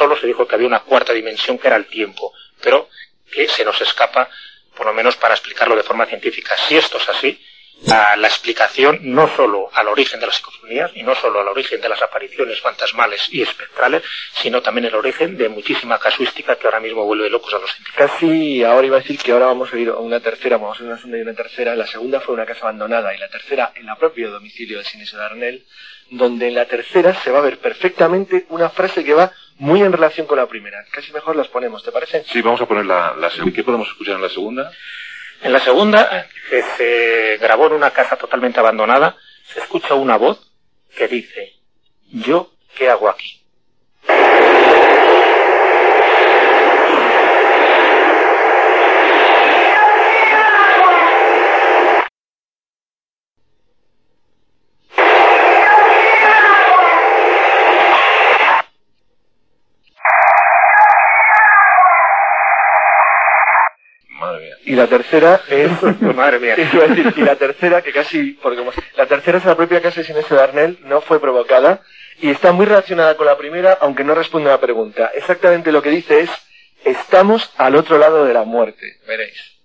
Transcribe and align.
solo 0.00 0.16
se 0.16 0.26
dijo 0.26 0.48
que 0.48 0.54
había 0.54 0.66
una 0.66 0.80
cuarta 0.80 1.12
dimensión 1.12 1.58
que 1.58 1.66
era 1.66 1.76
el 1.76 1.84
tiempo, 1.84 2.32
pero 2.62 2.88
que 3.30 3.46
se 3.48 3.66
nos 3.66 3.78
escapa, 3.82 4.30
por 4.74 4.86
lo 4.86 4.94
menos 4.94 5.14
para 5.16 5.34
explicarlo 5.34 5.76
de 5.76 5.82
forma 5.82 6.06
científica. 6.06 6.56
Si 6.56 6.74
esto 6.74 6.96
es 6.96 7.06
así, 7.10 7.38
la, 7.82 8.16
la, 8.16 8.28
explicación 8.28 8.98
no 9.02 9.28
solo 9.36 9.68
al 9.74 9.88
origen 9.88 10.18
de 10.18 10.26
las 10.26 10.36
psicofonías 10.36 10.90
y 10.94 11.02
no 11.02 11.14
solo 11.14 11.40
al 11.40 11.48
origen 11.48 11.82
de 11.82 11.88
las 11.90 12.00
apariciones 12.00 12.58
fantasmales 12.60 13.28
y 13.30 13.42
espectrales, 13.42 14.02
sino 14.32 14.62
también 14.62 14.86
el 14.86 14.94
origen 14.94 15.36
de 15.36 15.50
muchísima 15.50 15.98
casuística 15.98 16.56
que 16.56 16.66
ahora 16.66 16.80
mismo 16.80 17.04
vuelve 17.04 17.28
locos 17.28 17.52
a 17.52 17.58
los 17.58 17.70
científicos. 17.70 18.10
Casi 18.10 18.64
ahora 18.64 18.86
iba 18.86 18.96
a 18.96 19.00
decir 19.00 19.18
que 19.18 19.32
ahora 19.32 19.46
vamos 19.46 19.70
a 19.70 19.76
ir 19.76 19.90
a 19.90 19.96
una 19.96 20.20
tercera, 20.20 20.56
vamos 20.56 20.80
a 20.80 20.82
ir 20.82 20.88
a 20.88 20.92
una 20.92 20.98
segunda 20.98 21.18
y 21.18 21.22
una 21.22 21.34
tercera. 21.34 21.76
La 21.76 21.86
segunda 21.86 22.20
fue 22.20 22.34
una 22.34 22.46
casa 22.46 22.62
abandonada 22.62 23.14
y 23.14 23.18
la 23.18 23.28
tercera 23.28 23.72
en 23.74 23.84
la 23.84 23.96
propio 23.96 24.30
domicilio 24.30 24.78
de 24.78 24.84
Sinesio 24.84 25.18
Darnell, 25.18 25.62
donde 26.10 26.48
en 26.48 26.54
la 26.54 26.64
tercera 26.64 27.14
se 27.22 27.30
va 27.30 27.38
a 27.38 27.42
ver 27.42 27.58
perfectamente 27.58 28.46
una 28.48 28.70
frase 28.70 29.04
que 29.04 29.14
va 29.14 29.32
muy 29.60 29.82
en 29.82 29.92
relación 29.92 30.26
con 30.26 30.38
la 30.38 30.46
primera. 30.46 30.84
Casi 30.90 31.12
mejor 31.12 31.36
las 31.36 31.48
ponemos, 31.48 31.84
¿te 31.84 31.92
parece? 31.92 32.24
Sí, 32.24 32.40
vamos 32.40 32.60
a 32.62 32.66
poner 32.66 32.86
la, 32.86 33.14
la 33.14 33.30
segunda. 33.30 33.54
¿Qué 33.54 33.62
podemos 33.62 33.88
escuchar 33.88 34.16
en 34.16 34.22
la 34.22 34.28
segunda? 34.30 34.72
En 35.42 35.52
la 35.52 35.60
segunda, 35.60 36.26
que 36.48 36.62
se 36.76 37.38
grabó 37.38 37.66
en 37.66 37.74
una 37.74 37.90
casa 37.90 38.16
totalmente 38.16 38.58
abandonada, 38.58 39.16
se 39.44 39.60
escucha 39.60 39.94
una 39.94 40.16
voz 40.16 40.50
que 40.96 41.08
dice, 41.08 41.54
¿yo 42.10 42.52
qué 42.74 42.88
hago 42.88 43.08
aquí? 43.08 43.39
Y 64.70 64.76
la 64.76 64.86
tercera 64.86 65.40
es... 65.48 65.70
Madre 66.14 66.38
mía. 66.38 66.54
Iba 66.72 66.84
a 66.84 66.86
decir, 66.86 67.12
y 67.16 67.22
la 67.22 67.34
tercera, 67.34 67.82
que 67.82 67.92
casi... 67.92 68.34
Porque 68.34 68.64
la 68.96 69.06
tercera 69.06 69.38
es 69.38 69.44
la 69.44 69.56
propia 69.56 69.82
casa 69.82 70.00
de 70.00 70.06
Sinesio 70.06 70.36
Darnell, 70.36 70.78
no 70.84 71.00
fue 71.00 71.20
provocada, 71.20 71.82
y 72.20 72.30
está 72.30 72.52
muy 72.52 72.66
relacionada 72.66 73.16
con 73.16 73.26
la 73.26 73.36
primera, 73.36 73.78
aunque 73.80 74.04
no 74.04 74.14
responde 74.14 74.48
a 74.48 74.52
la 74.52 74.60
pregunta. 74.60 75.10
Exactamente 75.12 75.72
lo 75.72 75.82
que 75.82 75.90
dice 75.90 76.20
es, 76.20 76.30
estamos 76.84 77.52
al 77.56 77.74
otro 77.74 77.98
lado 77.98 78.24
de 78.24 78.32
la 78.32 78.44
muerte. 78.44 79.00
Veréis. 79.08 79.59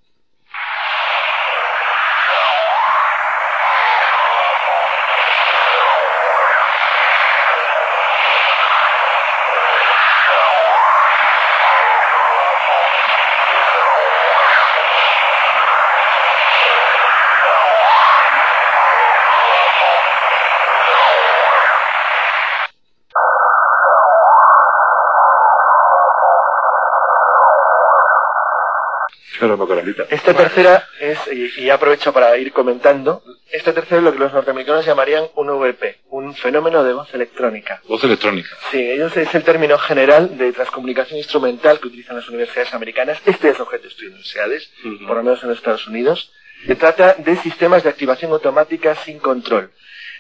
Esta 30.10 30.34
tercera 30.34 30.88
es, 31.00 31.20
y, 31.32 31.64
y, 31.64 31.70
aprovecho 31.70 32.12
para 32.14 32.38
ir 32.38 32.52
comentando, 32.52 33.24
esta 33.52 33.74
tercera 33.74 33.98
es 33.98 34.04
lo 34.04 34.12
que 34.12 34.20
los 34.20 34.34
norteamericanos 34.34 34.86
llamarían 34.86 35.26
un 35.36 35.50
VP, 35.50 36.02
un 36.10 36.34
fenómeno 36.36 36.84
de 36.84 36.94
voz 36.94 37.14
electrónica. 37.14 37.82
Voz 37.88 38.04
electrónica. 38.04 38.50
Sí, 38.72 38.80
ellos 38.80 39.16
es 39.18 39.34
el 39.36 39.44
término 39.44 39.78
general 39.78 40.38
de 40.38 40.52
transcomunicación 40.54 41.18
instrumental 41.18 41.80
que 41.80 41.88
utilizan 41.88 42.16
las 42.16 42.28
universidades 42.30 42.74
americanas. 42.74 43.20
Este 43.26 43.50
es 43.50 43.60
objeto 43.60 43.84
de 43.84 43.90
estudio 43.90 44.10
universidades, 44.10 44.72
uh 44.84 44.88
-huh. 44.88 45.08
por 45.08 45.18
lo 45.18 45.24
menos 45.24 45.44
en 45.44 45.50
los 45.50 45.58
Estados 45.58 45.88
Unidos. 45.88 46.32
Se 46.66 46.76
trata 46.76 47.16
de 47.18 47.36
sistemas 47.38 47.84
de 47.84 47.90
activación 47.90 48.32
automática 48.32 48.96
sin 48.96 49.20
control. 49.20 49.72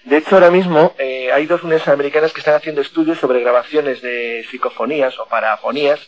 De 0.03 0.17
hecho, 0.17 0.35
ahora 0.35 0.51
mismo 0.51 0.95
eh, 0.99 1.31
hay 1.31 1.47
dos 1.47 1.63
universidades 1.63 1.95
americanas 1.95 2.31
que 2.31 2.39
están 2.39 2.53
haciendo 2.53 2.81
estudios 2.81 3.17
sobre 3.17 3.39
grabaciones 3.39 4.01
de 4.03 4.45
psicofonías 4.51 5.17
o 5.17 5.25
parafonías 5.25 5.99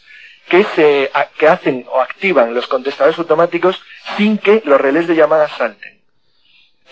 que, 0.50 0.64
se, 0.76 1.12
a, 1.14 1.26
que 1.30 1.48
hacen 1.48 1.86
o 1.90 2.02
activan 2.02 2.54
los 2.54 2.68
contestadores 2.68 3.18
automáticos 3.20 3.82
sin 4.18 4.38
que 4.38 4.62
los 4.66 4.80
relés 4.80 5.08
de 5.08 5.16
llamadas 5.16 5.52
salten. 5.58 5.98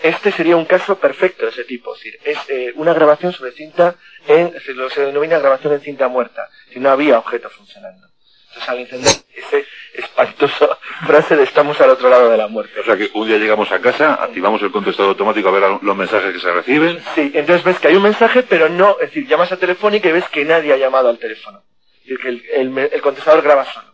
Este 0.02 0.30
sería 0.30 0.56
un 0.56 0.66
caso 0.66 0.98
perfecto 0.98 1.46
de 1.46 1.52
ese 1.52 1.64
tipo, 1.64 1.94
es 1.94 2.02
decir, 2.02 2.20
es 2.24 2.38
eh, 2.48 2.72
una 2.76 2.92
grabación 2.92 3.32
sobre 3.32 3.52
cinta, 3.52 3.94
en, 4.28 4.52
se, 4.60 4.74
lo, 4.74 4.90
se 4.90 5.00
denomina 5.00 5.38
grabación 5.38 5.72
en 5.72 5.80
cinta 5.80 6.08
muerta, 6.08 6.48
si 6.70 6.80
no 6.80 6.90
había 6.90 7.18
objeto 7.18 7.48
funcionando. 7.48 8.06
Entonces 8.48 8.68
al 8.68 8.78
encender 8.78 9.12
ese 9.34 9.66
espantoso 9.94 10.78
frase 11.06 11.36
de 11.36 11.44
estamos 11.44 11.80
al 11.80 11.90
otro 11.90 12.10
lado 12.10 12.30
de 12.30 12.36
la 12.36 12.46
muerte. 12.46 12.80
O 12.80 12.84
sea 12.84 12.96
que 12.96 13.10
un 13.14 13.26
día 13.26 13.38
llegamos 13.38 13.72
a 13.72 13.80
casa, 13.80 14.14
activamos 14.22 14.62
el 14.62 14.70
contestador 14.70 15.10
automático 15.10 15.48
a 15.48 15.52
ver 15.52 15.62
los 15.80 15.96
mensajes 15.96 16.32
que 16.32 16.40
se 16.40 16.52
reciben. 16.52 17.02
Sí, 17.14 17.32
entonces 17.34 17.64
ves 17.64 17.78
que 17.78 17.88
hay 17.88 17.96
un 17.96 18.02
mensaje, 18.02 18.42
pero 18.42 18.68
no, 18.68 18.96
es 19.00 19.08
decir, 19.08 19.26
llamas 19.26 19.50
a 19.52 19.56
Telefónica 19.56 20.10
y 20.10 20.12
ves 20.12 20.28
que 20.28 20.44
nadie 20.44 20.74
ha 20.74 20.76
llamado 20.76 21.08
al 21.08 21.18
teléfono. 21.18 21.62
Es 22.06 22.10
decir, 22.10 22.18
que 22.20 22.28
el, 22.28 22.68
el, 22.78 22.90
el 22.92 23.02
contestador 23.02 23.42
graba 23.42 23.64
solo. 23.64 23.92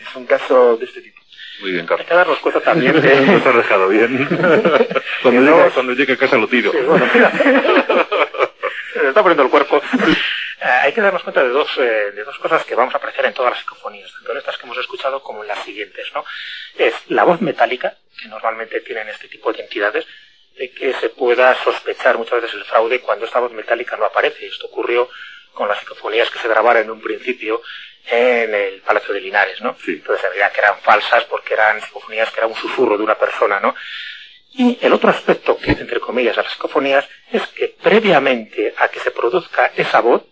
Es 0.00 0.16
un 0.16 0.24
caso 0.24 0.78
de 0.78 0.86
este 0.86 1.02
tipo. 1.02 1.20
Muy 1.60 1.72
bien, 1.72 1.84
Carlos. 1.84 2.00
Hay 2.00 2.08
que 2.08 2.14
darnos 2.14 2.38
cuenta 2.38 2.60
también 2.60 2.94
de... 3.00 3.10
Te 3.10 3.48
has 3.48 3.56
dejado 3.56 3.88
bien. 3.88 4.26
cuando, 5.22 5.40
no... 5.42 5.58
llegue, 5.58 5.70
cuando 5.70 5.92
llegue 5.92 6.12
a 6.14 6.16
casa 6.16 6.36
lo 6.38 6.48
tiro. 6.48 6.72
Sí, 6.72 6.78
bueno, 6.78 7.06
Se 8.94 9.08
está 9.08 9.22
poniendo 9.22 9.42
el 9.42 9.50
cuerpo. 9.50 9.82
Eh, 10.60 10.64
hay 10.64 10.92
que 10.94 11.02
darnos 11.02 11.22
cuenta 11.22 11.42
de 11.42 11.50
dos, 11.50 11.68
eh, 11.76 12.12
de 12.14 12.24
dos 12.24 12.38
cosas 12.38 12.64
que 12.64 12.74
vamos 12.74 12.94
a 12.94 12.96
apreciar 12.96 13.26
en 13.26 13.34
todas 13.34 13.50
las 13.52 13.60
psicofonías, 13.60 14.10
tanto 14.12 14.32
en 14.32 14.38
estas 14.38 14.56
que 14.56 14.64
hemos 14.64 14.78
escuchado 14.78 15.22
como 15.22 15.42
en 15.42 15.48
las 15.48 15.62
siguientes, 15.62 16.10
¿no? 16.14 16.24
Es 16.78 16.94
la 17.08 17.24
voz 17.24 17.42
metálica, 17.42 17.96
que 18.18 18.28
normalmente 18.28 18.80
tienen 18.80 19.08
este 19.08 19.28
tipo 19.28 19.52
de 19.52 19.60
entidades, 19.62 20.06
de 20.56 20.70
que 20.70 20.94
se 20.94 21.10
pueda 21.10 21.54
sospechar 21.62 22.16
muchas 22.16 22.40
veces 22.40 22.56
el 22.56 22.64
fraude 22.64 23.00
cuando 23.00 23.26
esta 23.26 23.40
voz 23.40 23.52
metálica 23.52 23.96
no 23.98 24.06
aparece. 24.06 24.46
Esto 24.46 24.66
ocurrió 24.66 25.08
con 25.52 25.68
las 25.68 25.78
psicofonías 25.78 26.30
que 26.30 26.38
se 26.38 26.48
grabaron 26.48 26.82
en 26.82 26.90
un 26.90 27.00
principio 27.00 27.62
en 28.06 28.54
el 28.54 28.80
Palacio 28.80 29.14
de 29.14 29.20
Linares, 29.20 29.60
¿no? 29.60 29.76
Sí. 29.84 29.92
Entonces, 29.92 30.24
en 30.24 30.30
realidad 30.30 30.52
que 30.52 30.60
eran 30.60 30.78
falsas 30.80 31.24
porque 31.24 31.54
eran 31.54 31.80
psicofonías 31.80 32.30
que 32.30 32.40
era 32.40 32.46
un 32.46 32.54
susurro 32.54 32.96
de 32.96 33.04
una 33.04 33.14
persona, 33.14 33.60
¿no? 33.60 33.74
Y 34.54 34.78
el 34.82 34.92
otro 34.92 35.10
aspecto 35.10 35.56
que, 35.56 35.70
entre 35.70 36.00
comillas, 36.00 36.36
a 36.36 36.42
las 36.42 36.52
psicofonías 36.52 37.08
es 37.30 37.46
que 37.48 37.74
previamente 37.82 38.74
a 38.76 38.88
que 38.88 39.00
se 39.00 39.10
produzca 39.10 39.72
esa 39.76 40.00
voz, 40.00 40.22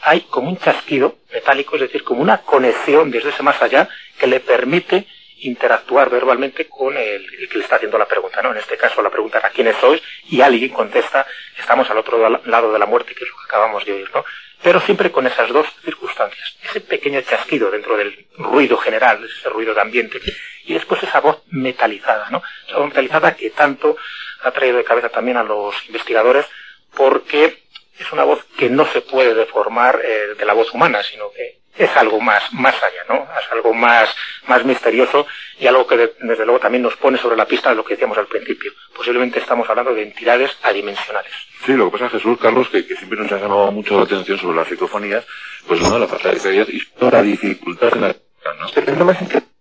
hay 0.00 0.22
como 0.22 0.48
un 0.48 0.58
chasquido 0.58 1.16
metálico, 1.32 1.76
es 1.76 1.82
decir, 1.82 2.02
como 2.02 2.22
una 2.22 2.38
conexión 2.38 3.10
desde 3.10 3.28
ese 3.28 3.42
más 3.42 3.60
allá 3.62 3.88
que 4.18 4.26
le 4.26 4.40
permite 4.40 5.06
interactuar 5.42 6.10
verbalmente 6.10 6.68
con 6.68 6.96
el, 6.96 7.24
el, 7.24 7.48
que 7.48 7.58
le 7.58 7.64
está 7.64 7.76
haciendo 7.76 7.98
la 7.98 8.06
pregunta, 8.06 8.42
¿no? 8.42 8.52
En 8.52 8.58
este 8.58 8.76
caso 8.76 9.02
la 9.02 9.10
pregunta 9.10 9.38
era 9.38 9.50
¿quiénes 9.50 9.76
sois? 9.76 10.02
y 10.28 10.40
alguien 10.40 10.72
contesta 10.72 11.26
estamos 11.58 11.88
al 11.90 11.98
otro 11.98 12.28
lado 12.44 12.72
de 12.72 12.78
la 12.78 12.86
muerte, 12.86 13.14
que 13.14 13.24
es 13.24 13.30
lo 13.30 13.36
que 13.36 13.44
acabamos 13.44 13.84
de 13.84 13.92
oír, 13.92 14.10
¿no? 14.14 14.24
Pero 14.62 14.80
siempre 14.80 15.10
con 15.10 15.26
esas 15.26 15.48
dos 15.48 15.66
circunstancias. 15.84 16.56
Ese 16.62 16.80
pequeño 16.80 17.20
chasquido 17.22 17.70
dentro 17.70 17.96
del 17.96 18.26
ruido 18.38 18.76
general, 18.76 19.24
ese 19.24 19.48
ruido 19.48 19.74
de 19.74 19.80
ambiente, 19.80 20.20
y 20.64 20.74
después 20.74 21.02
esa 21.02 21.20
voz 21.20 21.42
metalizada, 21.50 22.30
¿no? 22.30 22.42
Esa 22.68 22.78
voz 22.78 22.88
metalizada 22.88 23.34
que 23.34 23.50
tanto 23.50 23.96
ha 24.42 24.50
traído 24.52 24.76
de 24.76 24.84
cabeza 24.84 25.08
también 25.08 25.36
a 25.36 25.42
los 25.42 25.74
investigadores 25.86 26.46
porque 26.94 27.62
es 27.98 28.12
una 28.12 28.24
voz 28.24 28.44
que 28.56 28.70
no 28.70 28.86
se 28.86 29.00
puede 29.00 29.34
deformar 29.34 30.00
eh, 30.02 30.34
de 30.38 30.44
la 30.44 30.52
voz 30.52 30.72
humana, 30.72 31.02
sino 31.02 31.30
que 31.32 31.61
es 31.76 31.96
algo 31.96 32.20
más, 32.20 32.52
más 32.52 32.74
allá, 32.82 33.02
¿no? 33.08 33.26
Es 33.38 33.50
algo 33.52 33.72
más, 33.72 34.14
más 34.46 34.64
misterioso 34.64 35.26
y 35.58 35.66
algo 35.66 35.86
que 35.86 35.96
de, 35.96 36.12
desde 36.20 36.44
luego 36.44 36.60
también 36.60 36.82
nos 36.82 36.96
pone 36.96 37.18
sobre 37.18 37.36
la 37.36 37.46
pista 37.46 37.70
de 37.70 37.76
lo 37.76 37.84
que 37.84 37.94
decíamos 37.94 38.18
al 38.18 38.26
principio. 38.26 38.72
Posiblemente 38.94 39.38
estamos 39.38 39.68
hablando 39.68 39.94
de 39.94 40.02
entidades 40.02 40.56
adimensionales. 40.62 41.32
Sí, 41.64 41.72
lo 41.74 41.86
que 41.86 41.98
pasa, 41.98 42.10
Jesús, 42.10 42.38
Carlos, 42.40 42.68
que, 42.68 42.86
que 42.86 42.96
siempre 42.96 43.18
nos 43.18 43.32
ha 43.32 43.38
llamado 43.38 43.72
mucho 43.72 43.96
la 43.96 44.04
atención 44.04 44.38
sobre 44.38 44.56
las 44.56 44.68
psicofonías, 44.68 45.26
pues 45.66 45.80
no, 45.80 45.98
la 45.98 46.08
falta 46.08 46.30
de 46.30 46.38
claridad 46.38 46.66
y 46.68 46.82
la 47.00 47.22
dificultad 47.22 47.94
en 47.94 48.00
la 48.00 48.08
¿no? 48.08 49.04
con 49.06 49.51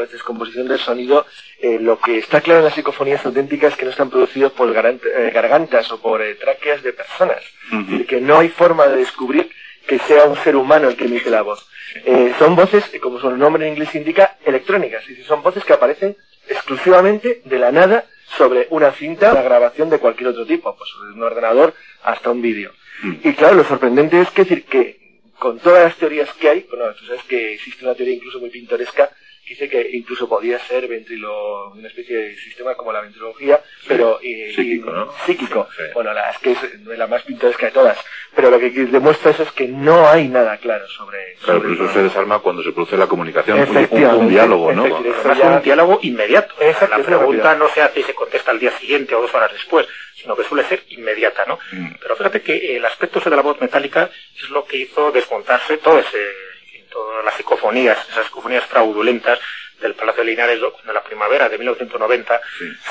la 0.00 0.06
descomposición 0.06 0.68
del 0.68 0.78
sonido, 0.78 1.26
eh, 1.60 1.78
lo 1.80 1.98
que 1.98 2.18
está 2.18 2.40
claro 2.40 2.60
en 2.60 2.64
las 2.66 2.74
psicofonías 2.74 3.24
auténticas 3.24 3.72
es 3.72 3.78
que 3.78 3.84
no 3.84 3.90
están 3.90 4.10
producidos 4.10 4.52
por 4.52 4.68
eh, 4.68 5.30
gargantas 5.32 5.90
o 5.92 6.00
por 6.00 6.22
eh, 6.22 6.34
tráqueas 6.34 6.82
de 6.82 6.92
personas. 6.92 7.42
Uh 7.70 7.76
-huh. 7.76 7.80
Es 7.80 7.90
decir, 7.90 8.06
que 8.06 8.20
no 8.20 8.38
hay 8.38 8.48
forma 8.48 8.86
de 8.86 8.96
descubrir 8.96 9.50
que 9.86 9.98
sea 10.00 10.24
un 10.24 10.36
ser 10.36 10.56
humano 10.56 10.88
el 10.88 10.96
que 10.96 11.04
emite 11.04 11.30
la 11.30 11.42
voz. 11.42 11.66
son 12.38 12.56
voces, 12.56 12.84
como 13.00 13.18
su 13.18 13.30
nombre 13.36 13.66
en 13.66 13.72
inglés 13.74 13.94
indica, 13.94 14.36
electrónicas. 14.44 15.06
Decir, 15.06 15.26
son 15.26 15.42
voces 15.42 15.64
que 15.64 15.72
aparecen 15.72 16.16
exclusivamente 16.48 17.42
de 17.44 17.58
la 17.58 17.70
nada 17.72 18.04
sobre 18.38 18.66
una 18.70 18.92
cinta, 18.92 19.32
una 19.32 19.42
grabación 19.42 19.90
de 19.90 19.98
cualquier 19.98 20.28
otro 20.28 20.46
tipo, 20.46 20.74
pues 20.76 20.88
sobre 20.90 21.12
un 21.12 21.22
ordenador 21.22 21.74
hasta 22.02 22.30
un 22.30 22.40
vídeo. 22.40 22.70
-huh. 23.02 23.18
Y 23.24 23.34
claro, 23.34 23.56
lo 23.56 23.64
sorprendente 23.64 24.20
es 24.20 24.30
que, 24.30 24.42
decir, 24.44 24.64
que 24.64 25.02
con 25.38 25.58
todas 25.58 25.84
las 25.84 25.96
teorías 25.96 26.32
que 26.34 26.48
hay, 26.48 26.66
bueno, 26.70 26.94
tú 26.94 27.04
sabes 27.06 27.22
que 27.24 27.54
existe 27.54 27.84
una 27.84 27.94
teoría 27.94 28.14
incluso 28.14 28.38
muy 28.38 28.50
pintoresca 28.50 29.10
que 29.44 29.54
dice 29.54 29.68
que 29.68 29.90
incluso 29.92 30.28
podía 30.28 30.58
ser 30.60 30.86
ventrilo, 30.86 31.70
una 31.70 31.88
especie 31.88 32.16
de 32.16 32.36
sistema 32.36 32.74
como 32.74 32.92
la 32.92 33.00
ventriloquía, 33.00 33.60
pero 33.88 34.18
psíquico, 34.20 35.14
psíquico. 35.26 35.68
Bueno, 35.94 36.12
la, 36.12 36.30
es 36.30 36.38
que 36.38 36.52
es 36.52 36.58
la 36.86 37.06
más 37.06 37.22
pintoresca 37.22 37.66
de 37.66 37.72
todas. 37.72 37.98
Pero 38.34 38.50
lo 38.50 38.58
que 38.58 38.70
demuestra 38.70 39.32
eso 39.32 39.42
es 39.42 39.52
que 39.52 39.68
no 39.68 40.08
hay 40.08 40.28
nada 40.28 40.56
claro 40.58 40.86
sobre... 40.88 41.34
Claro, 41.42 41.60
sobre 41.60 41.74
pero 41.74 41.84
eso 41.84 41.92
se 41.92 42.02
desarma 42.04 42.38
cuando 42.38 42.62
se 42.62 42.72
produce 42.72 42.96
la 42.96 43.06
comunicación, 43.06 43.58
un, 43.60 44.28
diálogo, 44.28 44.72
¿no? 44.72 44.84
un 44.84 45.62
diálogo 45.62 45.98
inmediato. 46.02 46.54
la 46.88 46.98
pregunta 46.98 47.56
no 47.56 47.68
se 47.68 47.82
hace 47.82 48.00
y 48.00 48.04
se 48.04 48.14
contesta 48.14 48.52
al 48.52 48.60
día 48.60 48.70
siguiente 48.78 49.14
o 49.14 49.22
dos 49.22 49.34
horas 49.34 49.52
después, 49.52 49.86
sino 50.14 50.36
que 50.36 50.44
suele 50.44 50.64
ser 50.64 50.82
inmediata, 50.90 51.44
¿no? 51.46 51.58
Mm. 51.72 51.94
Pero 52.00 52.16
fíjate 52.16 52.42
que 52.42 52.76
el 52.76 52.84
aspecto 52.84 53.20
de 53.20 53.36
la 53.36 53.42
voz 53.42 53.60
metálica 53.60 54.08
es 54.36 54.50
lo 54.50 54.64
que 54.64 54.78
hizo 54.78 55.10
desmontarse 55.10 55.78
todo 55.78 55.98
ese 55.98 56.51
todas 56.92 57.24
las 57.24 57.34
psicofonías, 57.34 57.98
esas 58.08 58.26
psicofonías 58.26 58.64
fraudulentas 58.66 59.38
del 59.80 59.94
Palacio 59.94 60.22
de 60.22 60.30
Linares, 60.30 60.60
cuando 60.60 60.90
en 60.90 60.94
la 60.94 61.02
primavera 61.02 61.48
de 61.48 61.58
1990 61.58 62.40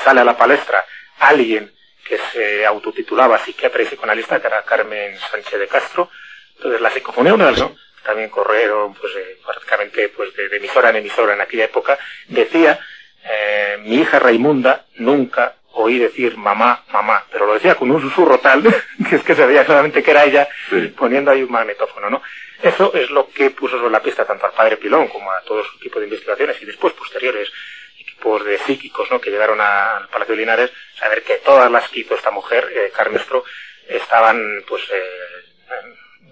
sale 0.04 0.20
a 0.20 0.24
la 0.24 0.36
palestra 0.36 0.84
alguien 1.20 1.72
que 2.04 2.18
se 2.32 2.66
autotitulaba 2.66 3.38
psiquiatra 3.38 3.82
y 3.82 3.86
psicoanalista, 3.86 4.40
que 4.40 4.46
era 4.48 4.62
Carmen 4.62 5.16
Sánchez 5.30 5.58
de 5.58 5.68
Castro. 5.68 6.10
Entonces, 6.56 6.80
la 6.80 6.90
psicofonía 6.90 7.34
una 7.34 7.52
de 7.52 7.68
también 8.04 8.28
corrieron 8.30 8.94
pues, 8.94 9.14
eh, 9.16 9.38
prácticamente 9.44 10.08
pues, 10.08 10.34
de, 10.34 10.56
emisora 10.56 10.90
en 10.90 10.96
emisora 10.96 11.34
en 11.34 11.40
aquella 11.40 11.64
época, 11.64 11.98
decía, 12.26 12.78
eh, 13.24 13.78
mi 13.82 13.96
hija 13.96 14.18
Raimunda 14.18 14.86
nunca 14.96 15.54
oí 15.74 15.98
decir 15.98 16.36
mamá, 16.36 16.84
mamá, 16.92 17.24
pero 17.30 17.46
lo 17.46 17.54
decía 17.54 17.76
con 17.76 17.90
un 17.90 18.00
susurro 18.00 18.38
tal 18.38 18.62
que 19.08 19.16
es 19.16 19.22
que 19.22 19.34
se 19.34 19.46
veía 19.46 19.64
claramente 19.64 20.02
que 20.02 20.10
era 20.10 20.24
ella 20.24 20.48
poniendo 20.96 21.30
ahí 21.30 21.42
un 21.42 21.50
magnetófono, 21.50 22.10
¿no? 22.10 22.22
Eso 22.62 22.94
es 22.94 23.10
lo 23.10 23.28
que 23.28 23.50
puso 23.50 23.76
sobre 23.76 23.90
la 23.90 24.02
pista 24.02 24.24
tanto 24.24 24.46
al 24.46 24.52
padre 24.52 24.76
Pilón 24.76 25.08
como 25.08 25.30
a 25.32 25.40
todo 25.40 25.64
su 25.64 25.76
equipo 25.78 25.98
de 25.98 26.06
investigaciones 26.06 26.62
y 26.62 26.64
después 26.64 26.92
posteriores 26.92 27.50
equipos 27.98 28.44
de 28.44 28.58
psíquicos 28.58 29.10
¿no? 29.10 29.20
que 29.20 29.30
llegaron 29.30 29.60
al 29.60 30.08
Palacio 30.08 30.34
de 30.34 30.40
Linares, 30.40 30.70
saber 30.96 31.22
que 31.24 31.38
todas 31.38 31.70
las 31.70 31.88
que 31.88 32.00
hizo 32.00 32.14
esta 32.14 32.30
mujer, 32.30 32.70
eh, 32.72 32.92
Carmestro, 32.94 33.44
estaban 33.88 34.62
pues 34.68 34.82
eh, 34.92 35.82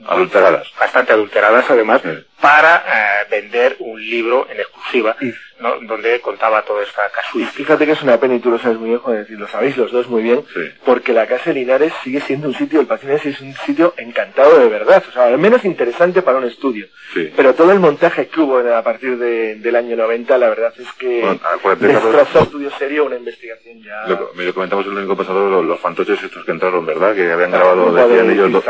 adulteradas. 0.07 0.73
Bastante 0.79 1.13
adulteradas 1.13 1.69
además, 1.69 2.01
para 2.41 2.85
eh, 2.87 3.27
vender 3.29 3.77
un 3.81 4.01
libro 4.01 4.47
en 4.51 4.61
exclusiva, 4.61 5.17
¿no? 5.61 5.79
donde 5.81 6.21
contaba 6.21 6.63
toda 6.63 6.83
esta 6.83 7.09
casuística. 7.11 7.57
Fíjate 7.57 7.87
que 7.87 7.93
es 7.93 8.03
una 8.03 8.19
pena 8.19 8.35
y 8.35 8.41
tú 8.41 8.51
lo 8.51 8.59
sabes 8.59 8.79
muy 8.79 8.91
bien, 8.91 9.01
joder, 9.01 9.27
y 9.29 9.35
lo 9.35 9.47
sabéis 9.49 9.77
los 9.77 9.93
dos 9.93 10.09
muy 10.09 10.23
bien, 10.23 10.43
porque 10.85 11.13
la 11.13 11.27
Casa 11.27 11.51
de 11.51 11.55
Linares 11.55 11.93
sigue 12.03 12.21
siendo 12.21 12.49
un 12.49 12.55
sitio, 12.55 12.81
el 12.81 12.87
Pacines 12.87 13.25
es 13.27 13.41
un 13.41 13.55
sitio 13.55 13.95
encantado 13.97 14.59
de 14.59 14.69
verdad, 14.69 15.03
o 15.09 15.13
sea, 15.13 15.25
al 15.25 15.39
menos 15.39 15.65
interesante 15.65 16.23
para 16.23 16.39
un 16.39 16.45
estudio. 16.45 16.89
Pero 17.37 17.55
todo 17.55 17.73
el 17.73 17.81
montaje 17.81 18.29
que 18.29 18.41
hubo 18.41 18.59
a 18.59 18.83
partir 18.83 19.19
del 19.19 19.77
año 19.77 19.97
90, 19.97 20.39
la 20.39 20.49
verdad 20.49 20.73
es 20.79 20.93
que 20.93 21.23
bueno, 21.63 21.77
destrozó 21.77 22.43
estudio 22.43 22.71
serio 22.79 23.05
una 23.05 23.17
investigación 23.17 23.83
ya... 23.83 24.07
Lo, 24.07 24.31
me 24.35 24.45
lo 24.45 24.55
comentamos 24.55 24.87
el 24.87 24.97
año 24.97 25.17
pasado, 25.17 25.63
los, 25.63 25.81
fantoches 25.81 26.23
estos 26.23 26.45
que 26.45 26.53
entraron, 26.53 26.87
¿verdad? 26.87 27.15
Que 27.15 27.31
habían 27.31 27.51
grabado, 27.51 27.93
decían 27.93 28.31
ellos... 28.31 28.65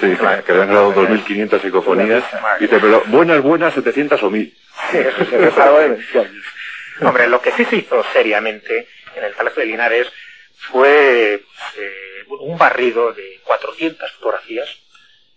Sí, 0.00 0.16
que 0.44 0.52
habían 0.52 0.68
grabado 0.68 0.94
2.500 0.94 1.60
psicofonías. 1.60 2.24
Y 2.58 2.62
dice, 2.62 2.78
pero 2.80 3.02
buenas, 3.06 3.42
buenas, 3.42 3.74
700 3.74 4.22
o 4.22 4.30
1.000. 4.30 4.52
Sí, 4.90 4.98
eso 4.98 6.23
Hombre, 7.00 7.26
lo 7.28 7.40
que 7.40 7.52
sí 7.52 7.64
se 7.64 7.76
hizo 7.76 8.04
seriamente 8.12 8.88
en 9.16 9.24
el 9.24 9.32
Palacio 9.32 9.60
de 9.60 9.66
Linares 9.66 10.12
fue 10.70 11.42
eh, 11.76 12.24
un 12.28 12.56
barrido 12.56 13.12
de 13.12 13.40
400 13.44 14.10
fotografías 14.12 14.68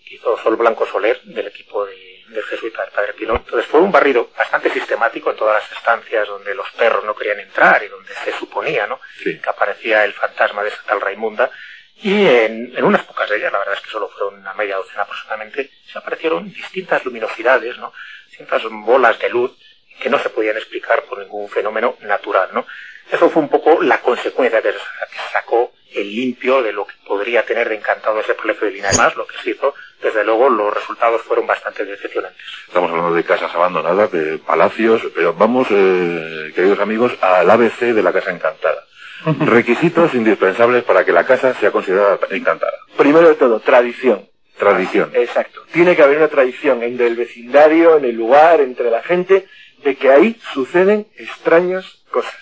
que 0.06 0.16
hizo 0.16 0.38
Sol 0.38 0.56
Blanco 0.56 0.86
Soler 0.86 1.22
del 1.24 1.48
equipo 1.48 1.86
de, 1.86 2.24
del 2.30 2.44
jesuita 2.44 2.84
del 2.84 2.92
Padre 2.92 3.13
Pilón. 3.13 3.38
Entonces 3.38 3.69
fue 3.69 3.81
un 3.81 3.92
barrido 3.92 4.30
bastante 4.38 4.69
sistemático 4.69 5.31
en 5.31 5.38
todas 5.38 5.62
las 5.62 5.78
estancias 5.78 6.28
donde 6.28 6.54
los 6.56 6.69
perros 6.72 7.04
no 7.04 7.16
querían 7.16 7.39
entrar 7.39 7.84
y 7.84 7.88
donde 7.88 8.13
se 8.13 8.31
suponía 8.34 8.88
¿no? 8.88 9.00
que 9.24 9.42
aparecía 9.45 10.06
el 10.06 10.13
fantasma 10.13 10.63
de 10.63 10.69
esa 10.69 10.84
tal 10.86 11.01
Raimunda 11.01 11.51
y 12.01 12.28
en, 12.28 12.84
unas 12.84 13.04
pocas 13.04 13.28
de 13.30 13.38
ellas, 13.38 13.51
la 13.51 13.60
verdad 13.60 13.74
es 13.74 13.81
que 13.81 13.89
solo 13.89 14.07
fueron 14.10 14.39
una 14.39 14.54
media 14.54 14.75
docena 14.75 15.01
aproximadamente, 15.01 15.72
se 15.92 15.98
aparecieron 15.98 16.51
distintas 16.54 17.04
luminosidades, 17.04 17.75
¿no? 17.78 17.92
Distintas 18.30 18.62
bolas 18.69 19.18
de 19.18 19.30
luz 19.30 19.57
que 20.00 20.10
no 20.10 20.20
se 20.20 20.30
podían 20.30 20.58
explicar 20.58 21.04
por 21.04 21.20
ningún 21.20 21.50
fenómeno 21.50 21.96
natural, 22.02 22.50
¿no? 22.54 22.66
Eso 23.12 23.30
fue 23.30 23.42
un 23.42 23.50
poco 23.50 23.82
la 23.82 24.02
consecuencia 24.02 24.62
que 24.62 24.74
sacó 25.32 25.72
el 25.96 26.14
limpio 26.14 26.62
de 26.62 26.74
lo 26.74 26.86
que 26.86 26.94
podría 27.06 27.46
tener 27.46 27.70
de 27.70 27.76
encantado 27.76 28.20
ese 28.20 28.34
palacio 28.34 28.68
de 28.68 28.74
Linares. 28.74 28.98
Más 28.98 29.16
lo 29.16 29.26
que 29.26 29.38
se 29.44 29.52
hizo, 29.52 29.74
desde 30.02 30.24
luego 30.24 30.50
los 30.50 30.74
resultados 30.74 31.22
fueron 31.22 31.48
bastante 31.48 31.86
decepcionantes. 31.86 32.42
Estamos 32.68 32.92
hablando 32.92 33.14
de 33.14 33.24
casas 33.24 33.54
abandonadas, 33.56 34.12
de 34.12 34.38
palacios, 34.38 35.02
pero 35.16 35.34
vamos, 35.34 35.68
eh, 35.72 36.52
queridos 36.54 36.80
amigos, 36.80 37.14
al 37.22 37.50
ABC 37.50 37.94
de 37.94 38.04
la 38.04 38.14
Casa 38.14 38.32
Encantada. 38.32 38.84
Requisitos 39.46 40.14
indispensables 40.14 40.84
para 40.84 41.04
que 41.04 41.12
la 41.12 41.26
casa 41.26 41.54
sea 41.56 41.72
considerada 41.72 42.20
encantada. 42.30 42.78
Primero 42.98 43.30
de 43.30 43.36
todo, 43.36 43.60
tradición. 43.60 44.28
Tradición. 44.58 45.12
Exacto. 45.14 45.62
Tiene 45.72 45.96
que 45.96 46.04
haber 46.04 46.18
una 46.18 46.28
tradición 46.28 46.82
entre 46.84 47.08
el 47.08 47.16
vecindario, 47.16 47.98
en 47.98 48.06
el 48.06 48.16
lugar, 48.16 48.60
entre 48.62 48.90
la 48.90 49.04
gente, 49.04 49.48
de 49.88 49.95
que 49.95 50.12
ahí 50.12 50.38
suceden 50.54 51.07
extrañas 51.16 52.04
cosas. 52.12 52.36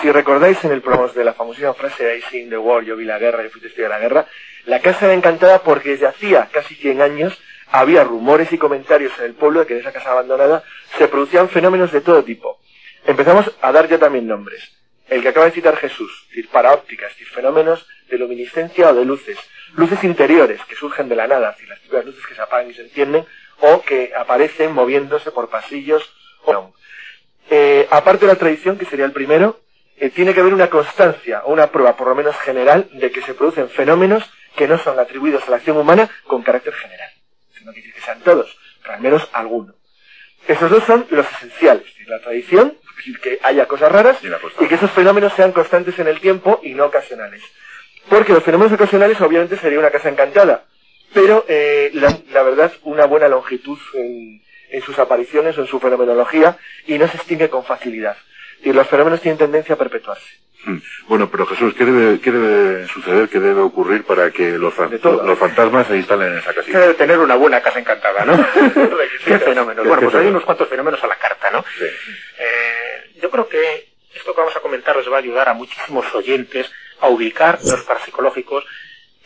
Si 0.00 0.12
recordáis 0.12 0.62
en 0.62 0.70
el 0.70 0.80
programa 0.80 1.12
de 1.12 1.24
la 1.24 1.34
famosísima 1.34 1.74
frase 1.74 2.18
I 2.18 2.22
seen 2.30 2.50
the 2.50 2.56
war, 2.56 2.84
yo 2.84 2.94
vi 2.94 3.04
la 3.04 3.18
guerra, 3.18 3.42
yo 3.42 3.50
fui 3.50 3.60
testigo 3.60 3.82
de 3.82 3.88
la 3.88 3.98
guerra, 3.98 4.26
la 4.64 4.78
casa 4.78 5.06
era 5.06 5.14
encantada 5.14 5.64
porque 5.64 5.90
desde 5.90 6.06
hacía 6.06 6.48
casi 6.52 6.76
100 6.76 7.02
años 7.02 7.36
había 7.72 8.04
rumores 8.04 8.52
y 8.52 8.58
comentarios 8.58 9.12
en 9.18 9.24
el 9.24 9.34
pueblo 9.34 9.58
de 9.58 9.66
que 9.66 9.74
en 9.74 9.80
esa 9.80 9.90
casa 9.90 10.12
abandonada 10.12 10.62
se 10.96 11.08
producían 11.08 11.48
fenómenos 11.48 11.90
de 11.90 12.00
todo 12.00 12.22
tipo. 12.22 12.60
Empezamos 13.04 13.50
a 13.60 13.72
dar 13.72 13.88
ya 13.88 13.98
también 13.98 14.28
nombres 14.28 14.70
el 15.08 15.22
que 15.22 15.30
acaba 15.30 15.46
de 15.46 15.52
citar 15.52 15.76
Jesús, 15.78 16.12
es 16.22 16.28
decir, 16.28 16.48
para 16.50 16.72
ópticas, 16.72 17.10
es 17.10 17.18
decir, 17.18 17.34
fenómenos 17.34 17.88
de 18.08 18.18
luminiscencia 18.18 18.90
o 18.90 18.94
de 18.94 19.04
luces, 19.04 19.36
luces 19.74 20.04
interiores 20.04 20.60
que 20.68 20.76
surgen 20.76 21.08
de 21.08 21.16
la 21.16 21.26
nada, 21.26 21.50
es 21.50 21.56
decir, 21.56 21.68
las 21.68 21.80
típicas 21.80 22.04
luces 22.04 22.24
que 22.24 22.36
se 22.36 22.40
apagan 22.40 22.70
y 22.70 22.74
se 22.74 22.82
encienden, 22.82 23.26
o 23.60 23.82
que 23.82 24.12
aparecen 24.16 24.72
moviéndose 24.72 25.30
por 25.30 25.48
pasillos. 25.48 26.02
Eh, 27.52 27.88
aparte 27.90 28.26
de 28.26 28.32
la 28.32 28.38
tradición, 28.38 28.78
que 28.78 28.84
sería 28.84 29.04
el 29.04 29.12
primero, 29.12 29.60
eh, 29.96 30.10
tiene 30.10 30.32
que 30.32 30.40
haber 30.40 30.54
una 30.54 30.70
constancia 30.70 31.42
o 31.44 31.52
una 31.52 31.66
prueba, 31.66 31.96
por 31.96 32.06
lo 32.06 32.14
menos 32.14 32.36
general, 32.36 32.88
de 32.92 33.10
que 33.10 33.22
se 33.22 33.34
producen 33.34 33.68
fenómenos 33.68 34.22
que 34.56 34.68
no 34.68 34.78
son 34.78 34.98
atribuidos 34.98 35.46
a 35.46 35.50
la 35.50 35.56
acción 35.56 35.76
humana 35.76 36.08
con 36.26 36.42
carácter 36.42 36.72
general. 36.74 37.10
No 37.64 37.72
quiere 37.72 37.88
decir 37.88 37.94
que 37.94 38.06
sean 38.06 38.20
todos, 38.20 38.56
pero 38.82 38.94
al 38.94 39.00
menos 39.00 39.28
alguno. 39.32 39.74
Esos 40.46 40.70
dos 40.70 40.84
son 40.84 41.06
los 41.10 41.26
esenciales, 41.32 41.84
es 41.86 41.92
decir, 41.92 42.08
la 42.08 42.20
tradición 42.20 42.76
decir, 43.00 43.20
que 43.20 43.38
haya 43.42 43.66
cosas 43.66 43.90
raras 43.90 44.18
y, 44.22 44.66
que 44.66 44.74
esos 44.74 44.90
fenómenos 44.90 45.32
sean 45.34 45.52
constantes 45.52 45.98
en 45.98 46.06
el 46.06 46.20
tiempo 46.20 46.60
y 46.62 46.74
no 46.74 46.86
ocasionales. 46.86 47.42
Porque 48.08 48.32
los 48.32 48.42
fenómenos 48.42 48.72
ocasionales 48.72 49.20
obviamente 49.20 49.56
sería 49.56 49.78
una 49.78 49.90
casa 49.90 50.08
encantada, 50.08 50.64
pero 51.12 51.44
eh, 51.48 51.90
la, 51.94 52.42
verdad 52.42 52.72
una 52.82 53.06
buena 53.06 53.28
longitud 53.28 53.78
en, 53.94 54.42
sus 54.82 54.98
apariciones 54.98 55.56
o 55.58 55.62
en 55.62 55.66
su 55.66 55.80
fenomenología 55.80 56.56
y 56.86 56.98
no 56.98 57.08
se 57.08 57.16
extingue 57.16 57.50
con 57.50 57.64
facilidad. 57.64 58.16
Y 58.62 58.72
los 58.72 58.86
fenómenos 58.86 59.20
tienen 59.20 59.38
tendencia 59.38 59.74
a 59.74 59.78
perpetuarse. 59.78 60.28
Hmm. 60.64 60.78
Bueno, 61.08 61.30
pero 61.30 61.46
Jesús, 61.46 61.74
¿qué 61.74 61.84
debe, 61.84 62.20
¿qué 62.20 62.30
debe 62.30 62.86
suceder, 62.86 63.28
qué 63.30 63.40
debe 63.40 63.60
ocurrir 63.60 64.04
para 64.04 64.30
que 64.30 64.58
los, 64.58 64.74
los 64.76 65.38
fantasmas 65.38 65.86
se 65.86 65.96
instalen 65.96 66.32
en 66.32 66.38
esa 66.38 66.52
casita? 66.52 66.80
debe 66.80 66.94
tener 66.94 67.18
una 67.18 67.36
buena 67.36 67.62
casa 67.62 67.78
encantada, 67.78 68.24
¿no? 68.26 68.36
¿Qué 69.24 69.38
fenómenos? 69.38 69.86
Bueno, 69.86 70.02
pues 70.02 70.14
hay 70.16 70.26
unos 70.26 70.44
cuantos 70.44 70.68
fenómenos 70.68 71.02
a 71.02 71.06
la 71.06 71.16
carta, 71.16 71.50
¿no? 71.50 71.64
Sí. 71.78 71.86
Eh, 72.38 73.12
yo 73.22 73.30
creo 73.30 73.48
que 73.48 73.88
esto 74.14 74.34
que 74.34 74.40
vamos 74.40 74.56
a 74.56 74.60
comentar 74.60 74.96
les 74.96 75.10
va 75.10 75.16
a 75.16 75.20
ayudar 75.20 75.48
a 75.48 75.54
muchísimos 75.54 76.14
oyentes 76.14 76.70
a 77.00 77.08
ubicar 77.08 77.58
los 77.64 77.82
parapsicológicos 77.82 78.64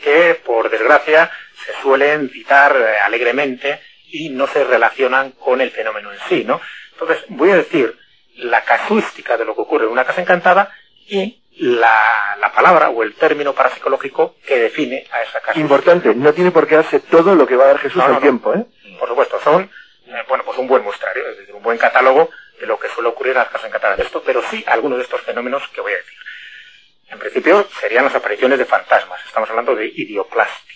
que, 0.00 0.40
por 0.44 0.70
desgracia, 0.70 1.30
se 1.64 1.72
suelen 1.82 2.28
citar 2.30 2.76
eh, 2.76 2.98
alegremente 3.04 3.80
y 4.14 4.28
no 4.28 4.46
se 4.46 4.62
relacionan 4.62 5.32
con 5.32 5.60
el 5.60 5.72
fenómeno 5.72 6.12
en 6.12 6.18
sí, 6.28 6.44
¿no? 6.44 6.60
Entonces, 6.92 7.24
voy 7.28 7.50
a 7.50 7.56
decir 7.56 7.98
la 8.36 8.62
casuística 8.62 9.36
de 9.36 9.44
lo 9.44 9.56
que 9.56 9.62
ocurre 9.62 9.86
en 9.86 9.90
una 9.90 10.04
casa 10.04 10.20
encantada 10.20 10.72
y 11.08 11.40
la, 11.56 12.36
la, 12.38 12.52
palabra 12.52 12.90
o 12.90 13.02
el 13.02 13.14
término 13.14 13.52
parapsicológico 13.52 14.36
que 14.46 14.56
define 14.56 15.04
a 15.10 15.22
esa 15.22 15.40
casa. 15.40 15.58
Importante, 15.58 16.14
no 16.14 16.32
tiene 16.32 16.52
por 16.52 16.68
qué 16.68 16.76
darse 16.76 17.00
todo 17.00 17.34
lo 17.34 17.44
que 17.44 17.56
va 17.56 17.64
a 17.64 17.68
dar 17.68 17.78
Jesús 17.78 18.00
al 18.02 18.20
tiempo, 18.20 18.54
¿eh? 18.54 18.64
Por 19.00 19.08
supuesto, 19.08 19.40
son, 19.42 19.64
eh, 20.06 20.22
bueno, 20.28 20.44
pues 20.44 20.58
un 20.58 20.68
buen 20.68 20.84
muestrario, 20.84 21.26
es 21.30 21.38
decir, 21.38 21.54
un 21.54 21.62
buen 21.62 21.78
catálogo 21.78 22.30
de 22.60 22.66
lo 22.68 22.78
que 22.78 22.88
suele 22.88 23.08
ocurrir 23.08 23.32
en 23.32 23.38
las 23.38 23.48
casas 23.48 23.66
encantadas 23.66 23.98
de 23.98 24.04
esto, 24.04 24.22
pero 24.24 24.42
sí 24.48 24.62
algunos 24.68 24.98
de 24.98 25.04
estos 25.04 25.22
fenómenos 25.22 25.66
que 25.68 25.80
voy 25.80 25.92
a 25.92 25.96
decir. 25.96 26.18
En 27.10 27.18
principio 27.18 27.66
serían 27.80 28.04
las 28.04 28.14
apariciones 28.14 28.60
de 28.60 28.64
fantasmas, 28.64 29.20
estamos 29.26 29.50
hablando 29.50 29.74
de 29.74 29.86
idioplastias. 29.86 30.73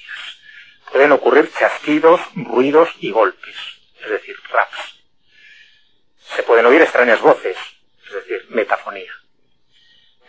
Pueden 0.92 1.12
ocurrir 1.12 1.50
chasquidos, 1.52 2.21
ruidos 2.35 2.88
y 3.00 3.11
golpes, 3.11 3.57
es 4.02 4.11
decir, 4.11 4.37
raps. 4.50 5.02
Se 6.35 6.42
pueden 6.42 6.66
oír 6.66 6.83
extrañas 6.83 7.21
voces, 7.21 7.57
es 8.07 8.12
decir, 8.14 8.47
metafonía 8.50 9.12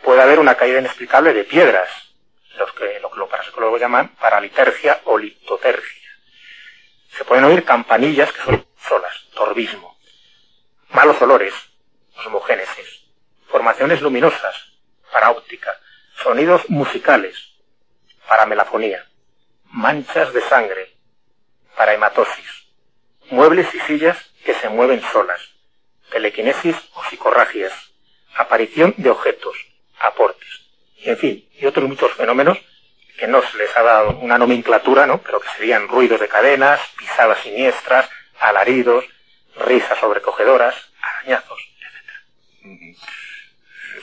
puede 0.09 0.21
haber 0.21 0.39
una 0.39 0.55
caída 0.55 0.79
inexplicable 0.79 1.33
de 1.33 1.43
piedras, 1.43 1.89
los 2.57 2.71
que, 2.73 2.99
lo 2.99 3.11
que 3.11 3.19
los 3.19 3.29
parapsicólogos 3.29 3.79
llaman 3.79 4.09
paralitergia 4.15 5.01
o 5.05 5.17
litotergia. 5.17 6.09
Se 7.15 7.23
pueden 7.25 7.43
oír 7.45 7.63
campanillas 7.63 8.31
que 8.31 8.41
son 8.41 8.65
solas, 8.87 9.27
torbismo. 9.35 9.97
malos 10.89 11.21
olores, 11.21 11.53
osmogénesis, 12.17 13.05
formaciones 13.47 14.01
luminosas, 14.01 14.73
para 15.11 15.29
óptica, 15.29 15.79
sonidos 16.23 16.67
musicales, 16.69 17.35
para 18.27 18.47
melafonía, 18.47 19.07
manchas 19.69 20.33
de 20.33 20.41
sangre, 20.41 20.95
para 21.75 21.93
hematosis, 21.93 22.67
muebles 23.29 23.73
y 23.73 23.79
sillas 23.81 24.17
que 24.43 24.53
se 24.53 24.69
mueven 24.69 25.01
solas, 25.11 25.41
telequinesis 26.11 26.75
o 26.93 27.03
psicorragias, 27.03 27.73
aparición 28.35 28.93
de 28.97 29.09
objetos, 29.09 29.55
aportes, 29.99 30.49
y 30.97 31.09
en 31.09 31.17
fin, 31.17 31.49
y 31.59 31.65
otros 31.65 31.87
muchos 31.87 32.11
fenómenos 32.13 32.57
que 33.17 33.27
no 33.27 33.41
se 33.41 33.57
les 33.57 33.75
ha 33.75 33.83
dado 33.83 34.17
una 34.19 34.37
nomenclatura, 34.37 35.05
¿no? 35.05 35.21
Pero 35.21 35.41
que 35.41 35.49
serían 35.49 35.89
ruidos 35.89 36.21
de 36.21 36.29
cadenas, 36.29 36.79
pisadas 36.97 37.39
siniestras, 37.39 38.09
alaridos, 38.39 39.05
risas 39.57 39.99
sobrecogedoras, 39.99 40.75
arañazos, 41.01 41.59
etc. 41.81 42.97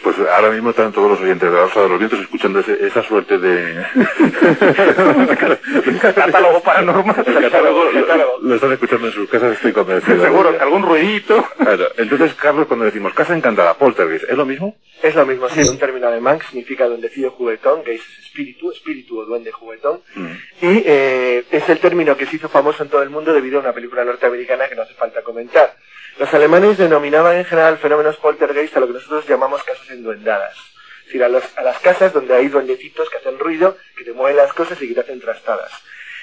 Pues 0.06 0.16
ahora 0.28 0.50
mismo 0.50 0.70
están 0.70 0.92
todos 0.92 1.10
los 1.10 1.20
oyentes 1.20 1.50
de 1.50 1.56
la 1.56 1.64
Rosa 1.64 1.82
de 1.82 1.88
los 1.88 1.98
Vientos 1.98 2.20
escuchando 2.20 2.60
ese- 2.60 2.78
esa 2.86 3.02
suerte 3.02 3.38
de... 3.38 3.84
Catálogo 6.14 6.60
paranormal. 6.62 7.24
El 7.26 7.40
catálogo 7.40 7.84
lo, 7.90 8.38
lo 8.40 8.54
están 8.54 8.70
escuchando 8.72 9.08
en 9.08 9.12
sus 9.12 9.28
casas, 9.28 9.54
estoy 9.54 9.72
convencido. 9.72 10.22
Seguro 10.22 10.52
que 10.52 10.58
algún 10.62 10.84
ruidito. 10.84 11.44
Claro. 11.58 11.88
Entonces, 11.96 12.34
Carlos, 12.34 12.68
cuando 12.68 12.84
decimos 12.84 13.14
casa 13.14 13.36
encantada, 13.36 13.74
poltergeist, 13.74 14.30
¿es 14.30 14.36
lo 14.36 14.46
mismo? 14.46 14.76
Es 15.02 15.16
lo 15.16 15.26
mismo, 15.26 15.48
sí, 15.48 15.68
un 15.68 15.76
término 15.78 16.06
alemán 16.06 16.38
que 16.38 16.46
significa 16.46 16.86
duendecillo 16.86 17.32
juguetón, 17.32 17.82
geist 17.84 18.04
es 18.08 18.26
espíritu, 18.26 18.70
espíritu 18.70 19.18
o 19.18 19.24
duende 19.24 19.50
juguetón, 19.50 20.02
Mm. 20.14 20.26
y 20.62 20.82
eh, 20.86 21.44
es 21.50 21.68
el 21.68 21.78
término 21.80 22.16
que 22.16 22.26
se 22.26 22.36
hizo 22.36 22.48
famoso 22.48 22.84
en 22.84 22.88
todo 22.88 23.02
el 23.02 23.10
mundo 23.10 23.32
debido 23.34 23.58
a 23.58 23.62
una 23.62 23.72
película 23.72 24.04
norteamericana 24.04 24.68
que 24.68 24.76
no 24.76 24.82
hace 24.82 24.94
falta 24.94 25.22
comentar. 25.22 25.74
Los 26.18 26.32
alemanes 26.32 26.78
denominaban 26.78 27.36
en 27.36 27.44
general 27.44 27.78
fenómenos 27.78 28.16
poltergeist 28.16 28.76
a 28.76 28.80
lo 28.80 28.86
que 28.86 28.94
nosotros 28.94 29.26
llamamos 29.28 29.62
casas 29.64 29.90
enduendadas. 29.90 30.56
Es 31.00 31.06
decir, 31.06 31.22
a, 31.24 31.28
los- 31.28 31.56
a 31.58 31.62
las 31.62 31.78
casas 31.80 32.12
donde 32.12 32.34
hay 32.34 32.48
duendecitos 32.48 33.10
que 33.10 33.18
hacen 33.18 33.38
ruido, 33.38 33.76
que 33.96 34.04
te 34.04 34.12
mueven 34.12 34.36
las 34.36 34.52
cosas 34.52 34.80
y 34.80 34.88
que 34.88 34.94
te 34.94 35.00
hacen 35.00 35.20
trastadas. 35.20 35.70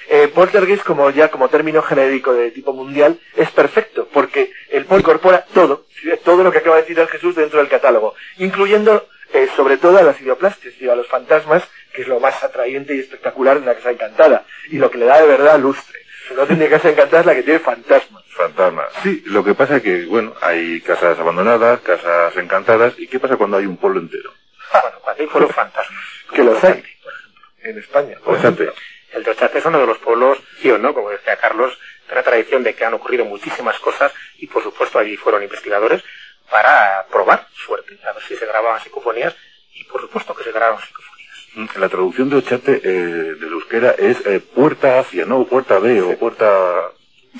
Eh, 0.10 0.28
poltergeist, 0.34 0.84
como 0.84 1.10
ya 1.12 1.30
como 1.30 1.48
término 1.48 1.82
genérico 1.82 2.34
de 2.34 2.52
tipo 2.52 2.74
mundial, 2.74 3.18
es 3.38 3.50
perfecto, 3.52 4.10
porque 4.12 4.52
el 4.70 4.86
pol 4.86 5.00
incorpora 5.00 5.46
todo, 5.54 5.86
todo 6.26 6.44
lo 6.44 6.52
que 6.52 6.58
acaba 6.58 6.76
de 6.78 6.82
decir 6.82 7.00
el 7.00 7.08
Jesús 7.08 7.36
dentro 7.36 7.60
del 7.60 7.70
catálogo, 7.70 8.14
incluyendo 8.38 9.08
eh, 9.32 9.48
sobre 9.56 9.78
todo 9.78 9.98
a 9.98 10.04
las 10.04 10.20
ideoplastias 10.20 10.74
y 10.82 10.90
a 10.90 10.96
los 10.96 11.08
fantasmas, 11.08 11.64
que 11.94 12.02
es 12.02 12.08
lo 12.08 12.20
más 12.20 12.44
atrayente 12.44 12.96
y 12.96 13.00
espectacular 13.00 13.58
de 13.58 13.64
una 13.64 13.76
casa 13.76 13.92
encantada, 13.92 14.44
y 14.70 14.78
lo 14.78 14.92
que 14.92 14.98
le 14.98 15.06
da 15.06 15.22
de 15.22 15.28
verdad 15.28 15.58
lustre. 15.60 16.00
No 16.36 16.46
tiene 16.48 16.68
casa 16.68 16.90
encantada 16.90 17.22
es 17.22 17.26
la 17.28 17.36
que 17.36 17.44
tiene 17.44 17.60
fantasmas. 17.60 18.23
Fantasma. 18.36 18.84
Sí, 19.04 19.24
lo 19.28 19.44
que 19.44 19.54
pasa 19.54 19.78
es 19.78 19.84
que, 19.84 20.06
bueno, 20.06 20.34
hay 20.42 20.82
casas 20.82 21.20
abandonadas, 21.20 21.82
casas 21.82 22.36
encantadas, 22.38 22.94
¿y 22.98 23.08
qué 23.08 23.20
pasa 23.20 23.38
cuando 23.38 23.58
hay 23.58 23.66
un 23.66 23.78
pueblo 23.78 24.00
entero? 24.00 24.34
Bueno, 24.72 24.98
cuando 25.02 25.22
hay 25.24 25.28
pueblos 25.30 25.52
fantasmas. 25.56 26.04
Que 26.34 26.44
los 26.44 26.64
hay. 26.64 26.72
Ochate, 26.72 26.98
por 27.04 27.14
ejemplo. 27.14 27.42
En 27.62 27.78
España. 27.78 28.18
por 28.24 28.36
ejemplo. 28.38 28.74
El 29.12 29.24
de 29.24 29.32
Ochate 29.32 29.60
es 29.60 29.66
uno 29.66 29.80
de 29.80 29.86
los 29.86 30.00
pueblos, 30.00 30.40
¿no? 30.80 30.94
Como 30.96 31.12
decía 31.12 31.36
Carlos, 31.38 31.78
de 32.08 32.14
una 32.14 32.24
tradición 32.24 32.64
de 32.64 32.74
que 32.74 32.84
han 32.84 32.94
ocurrido 32.96 33.24
muchísimas 33.26 33.78
cosas 33.80 34.12
y 34.40 34.48
por 34.48 34.64
supuesto 34.64 34.98
allí 34.98 35.16
fueron 35.16 35.44
investigadores 35.44 36.04
para 36.50 37.06
probar 37.12 37.48
suerte, 37.54 38.00
a 38.04 38.14
ver 38.14 38.24
si 38.24 38.36
se 38.36 38.46
grababan 38.48 38.82
psicofonías 38.82 39.36
y 39.76 39.84
por 39.84 40.02
supuesto 40.02 40.34
que 40.36 40.44
se 40.44 40.52
grabaron 40.52 40.80
psicofonías. 40.82 41.14
Mm, 41.54 41.80
La 41.80 41.90
traducción 41.90 42.30
de 42.32 42.36
Ochate 42.38 42.82
eh, 42.84 42.90
del 43.40 43.52
euskera 43.52 43.92
es 43.92 44.26
eh, 44.26 44.40
puerta 44.40 45.00
hacia, 45.00 45.26
¿no? 45.26 45.46
Puerta 45.46 45.78
B 45.78 46.02
o 46.02 46.18
puerta... 46.18 46.90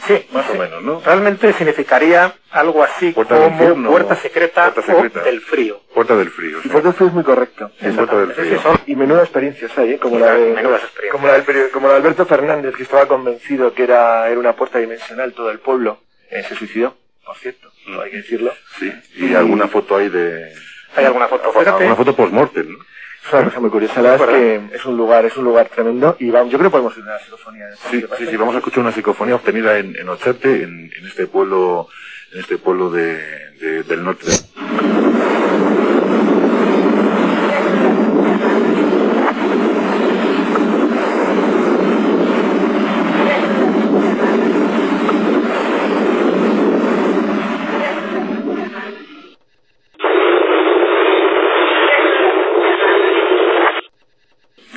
Sí, 0.08 0.26
Más 0.32 0.50
o 0.50 0.54
sí. 0.54 0.58
menos, 0.60 0.82
¿no? 0.84 1.02
Realmente 1.06 1.54
significaría 1.54 2.34
algo 2.52 2.84
así 2.84 3.12
Puerta 3.12 3.36
del 3.36 3.44
como 3.44 3.54
infierno, 3.56 3.90
puerta 3.92 4.16
secreta 4.16 4.74
puerta 4.74 4.82
secreta. 4.94 5.22
o 5.22 5.24
del 5.24 5.42
frío. 5.42 5.82
Puerta 5.94 6.16
del 6.16 6.30
frío, 6.32 6.62
sí. 6.64 6.70
Pues 6.70 6.84
eso 6.86 7.06
es 7.08 7.14
muy 7.14 7.24
correcto. 7.24 7.72
Puerta 7.96 8.18
del 8.18 8.32
frío. 8.34 8.60
Y 8.88 8.96
menudas 8.96 9.24
experiencias 9.24 9.78
hay, 9.78 9.94
¿eh? 9.94 10.00
como, 10.00 10.16
Sí, 10.16 10.22
la 10.22 10.34
de, 10.34 10.54
como, 11.12 11.28
la 11.28 11.34
del 11.34 11.70
como 11.72 11.88
la 11.88 11.94
de 11.94 12.00
Alberto 12.00 12.26
Fernández, 12.26 12.76
que 12.76 12.84
estaba 12.84 13.08
convencido 13.08 13.74
que 13.74 13.84
era, 13.84 14.28
era 14.30 14.40
una 14.40 14.54
puerta 14.56 14.80
dimensional 14.80 15.34
todo 15.34 15.52
el 15.52 15.60
pueblo. 15.60 16.00
Eh, 16.32 16.44
se 16.44 16.56
suicidó, 16.56 16.98
por 17.24 17.38
cierto, 17.38 17.70
no 17.88 18.02
hay 18.02 18.10
que 18.12 18.18
decirlo. 18.18 18.52
Sí. 18.80 18.92
Y 19.16 19.36
alguna 19.36 19.68
foto 19.68 19.98
hay 19.98 20.10
de... 20.10 20.52
Hay 20.96 21.06
alguna 21.06 21.28
foto, 21.28 21.52
fíjate. 21.52 21.70
Alguna 21.70 21.96
foto 21.96 22.16
post-mortem, 22.16 22.72
¿no? 22.72 22.80
Es 23.26 23.32
una 23.34 23.44
cosa 23.46 23.60
muy 23.62 23.70
curiosa, 23.70 24.02
la 24.02 24.12
verdad 24.12 24.30
es 24.36 24.70
que 24.70 24.76
es 24.76 24.86
un 24.86 24.98
lugar, 24.98 25.26
es 25.26 25.36
un 25.38 25.46
lugar 25.46 25.70
tremendo 25.70 26.16
y 26.20 26.30
vamos, 26.30 26.52
yo 26.52 26.58
creo 26.58 26.70
que 26.70 26.74
podemos 26.74 26.96
ir 26.98 27.04
a 27.04 27.06
una 27.08 27.20
psicofonía. 27.20 27.66
de 27.68 27.76
Sí, 27.78 28.06
sí, 28.18 28.28
sí, 28.28 28.36
vamos 28.38 28.56
a 28.56 28.58
escuchar 28.60 28.80
una 28.82 28.92
psicofonía 28.92 29.36
obtenida 29.36 29.78
en, 29.78 29.96
en 29.96 30.10
Ochate, 30.10 30.64
en, 30.64 30.92
en 30.96 31.08
este 31.08 31.28
pueblo, 31.28 31.88
en 32.34 32.40
este 32.42 32.58
pueblo 32.58 32.90
de, 32.92 33.18
de- 33.60 33.84
del 33.84 34.04
norte. 34.04 34.28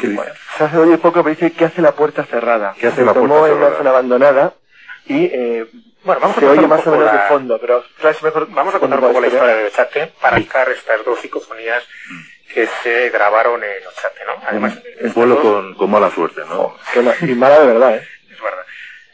¿Qué 0.00 0.08
dice? 0.08 0.22
Se 0.22 0.45
hace 0.64 0.76
oye 0.78 0.98
poco, 0.98 1.22
pero 1.22 1.34
dice 1.34 1.52
que 1.52 1.64
hace 1.66 1.82
la 1.82 1.92
puerta 1.92 2.24
cerrada. 2.24 2.74
¿Qué 2.78 2.86
hace 2.88 2.96
se 2.98 3.04
la 3.04 3.14
tomó 3.14 3.38
puerta 3.38 3.56
en 3.56 3.62
una 3.62 3.76
zona 3.76 3.90
abandonada 3.90 4.54
y 5.06 5.24
eh, 5.26 5.66
Bueno, 6.04 6.20
vamos 6.20 6.36
a 6.36 6.40
se 6.40 6.46
contar 6.46 6.50
oye 6.58 6.64
un 6.64 6.70
más 6.70 6.80
o 6.80 6.84
poco 6.84 6.96
menos 6.98 7.14
la- 7.14 7.22
de 7.22 7.28
fondo, 7.28 7.58
pero 7.60 7.84
¿sabes 8.00 8.22
mejor? 8.22 8.46
Vamos 8.50 8.74
a 8.74 8.78
contar 8.78 8.98
un 9.00 9.06
poco 9.08 9.20
la 9.20 9.26
historia 9.28 9.54
de 9.56 9.64
Ochate 9.66 10.12
para 10.20 10.36
explicar 10.36 10.68
estas 10.70 11.04
dos 11.04 11.18
psicofonías 11.20 11.82
que 12.52 12.66
se 12.82 13.10
grabaron 13.10 13.62
en 13.62 13.86
Ochate, 13.86 14.24
¿no? 14.26 14.32
Además, 14.46 14.78
Un 15.00 15.12
pueblo 15.12 15.34
dos- 15.36 15.44
con, 15.44 15.74
con 15.74 15.90
mala 15.90 16.10
suerte, 16.10 16.42
¿no? 16.48 16.76
Que 16.92 17.00
ma- 17.00 17.14
Y 17.20 17.34
mala 17.34 17.60
de 17.60 17.66
verdad, 17.66 17.96
¿eh? 17.96 18.08
Es 18.30 18.40
verdad. 18.40 18.64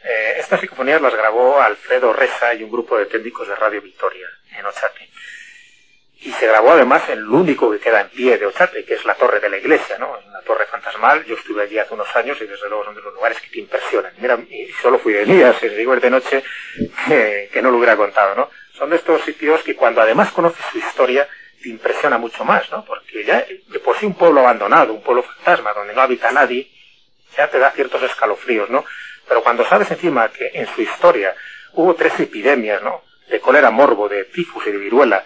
Eh, 0.05 0.33
estas 0.39 0.59
psicofonías 0.61 1.01
las 1.01 1.13
grabó 1.15 1.59
Alfredo 1.61 2.13
Reza 2.13 2.53
y 2.53 2.63
un 2.63 2.71
grupo 2.71 2.97
de 2.97 3.05
técnicos 3.07 3.47
de 3.47 3.55
Radio 3.55 3.81
Victoria 3.81 4.27
en 4.57 4.65
Ochate. 4.65 5.09
Y 6.25 6.31
se 6.31 6.47
grabó 6.47 6.71
además 6.71 7.03
en 7.09 7.21
lo 7.21 7.37
único 7.37 7.69
que 7.69 7.79
queda 7.79 7.99
en 8.01 8.09
pie 8.09 8.37
de 8.37 8.45
Ochate, 8.45 8.85
que 8.85 8.93
es 8.93 9.03
la 9.03 9.13
torre 9.15 9.41
de 9.41 9.49
la 9.49 9.57
iglesia, 9.57 9.97
¿no? 9.97 10.17
En 10.25 10.31
la 10.31 10.39
torre 10.41 10.65
fantasmal. 10.65 11.25
Yo 11.25 11.35
estuve 11.35 11.63
allí 11.63 11.77
hace 11.77 11.93
unos 11.93 12.15
años 12.15 12.37
y 12.39 12.45
desde 12.45 12.69
luego 12.69 12.85
son 12.85 12.95
de 12.95 13.01
los 13.01 13.13
lugares 13.13 13.41
que 13.41 13.49
te 13.49 13.59
impresionan. 13.59 14.13
Mira, 14.19 14.39
y 14.49 14.71
solo 14.81 14.99
fui 14.99 15.11
de 15.11 15.25
día, 15.25 15.53
si 15.59 15.67
digo 15.67 15.93
de 15.95 16.09
noche, 16.09 16.41
que, 17.07 17.49
que 17.51 17.61
no 17.61 17.71
lo 17.71 17.77
hubiera 17.77 17.97
contado, 17.97 18.35
¿no? 18.35 18.49
Son 18.73 18.89
de 18.89 18.95
estos 18.95 19.21
sitios 19.23 19.63
que 19.63 19.75
cuando 19.75 20.01
además 20.01 20.31
conoces 20.31 20.65
su 20.71 20.77
historia, 20.77 21.27
te 21.61 21.67
impresiona 21.67 22.17
mucho 22.17 22.45
más, 22.45 22.71
¿no? 22.71 22.85
Porque 22.85 23.25
ya 23.25 23.45
de 23.67 23.79
por 23.79 23.97
sí 23.97 24.05
un 24.05 24.15
pueblo 24.15 24.39
abandonado, 24.39 24.93
un 24.93 25.03
pueblo 25.03 25.23
fantasma, 25.23 25.73
donde 25.73 25.93
no 25.93 26.01
habita 26.01 26.31
nadie, 26.31 26.69
ya 27.35 27.49
te 27.49 27.59
da 27.59 27.71
ciertos 27.71 28.01
escalofríos, 28.01 28.69
¿no? 28.69 28.85
Pero 29.27 29.43
cuando 29.43 29.65
sabes 29.65 29.91
encima 29.91 30.29
que 30.29 30.51
en 30.53 30.67
su 30.67 30.81
historia 30.81 31.35
hubo 31.73 31.95
tres 31.95 32.17
epidemias, 32.19 32.81
¿no? 32.81 33.03
De 33.29 33.41
cólera 33.41 33.71
morbo, 33.71 34.07
de 34.07 34.25
tifus 34.25 34.67
y 34.67 34.71
de 34.71 34.77
viruela, 34.77 35.23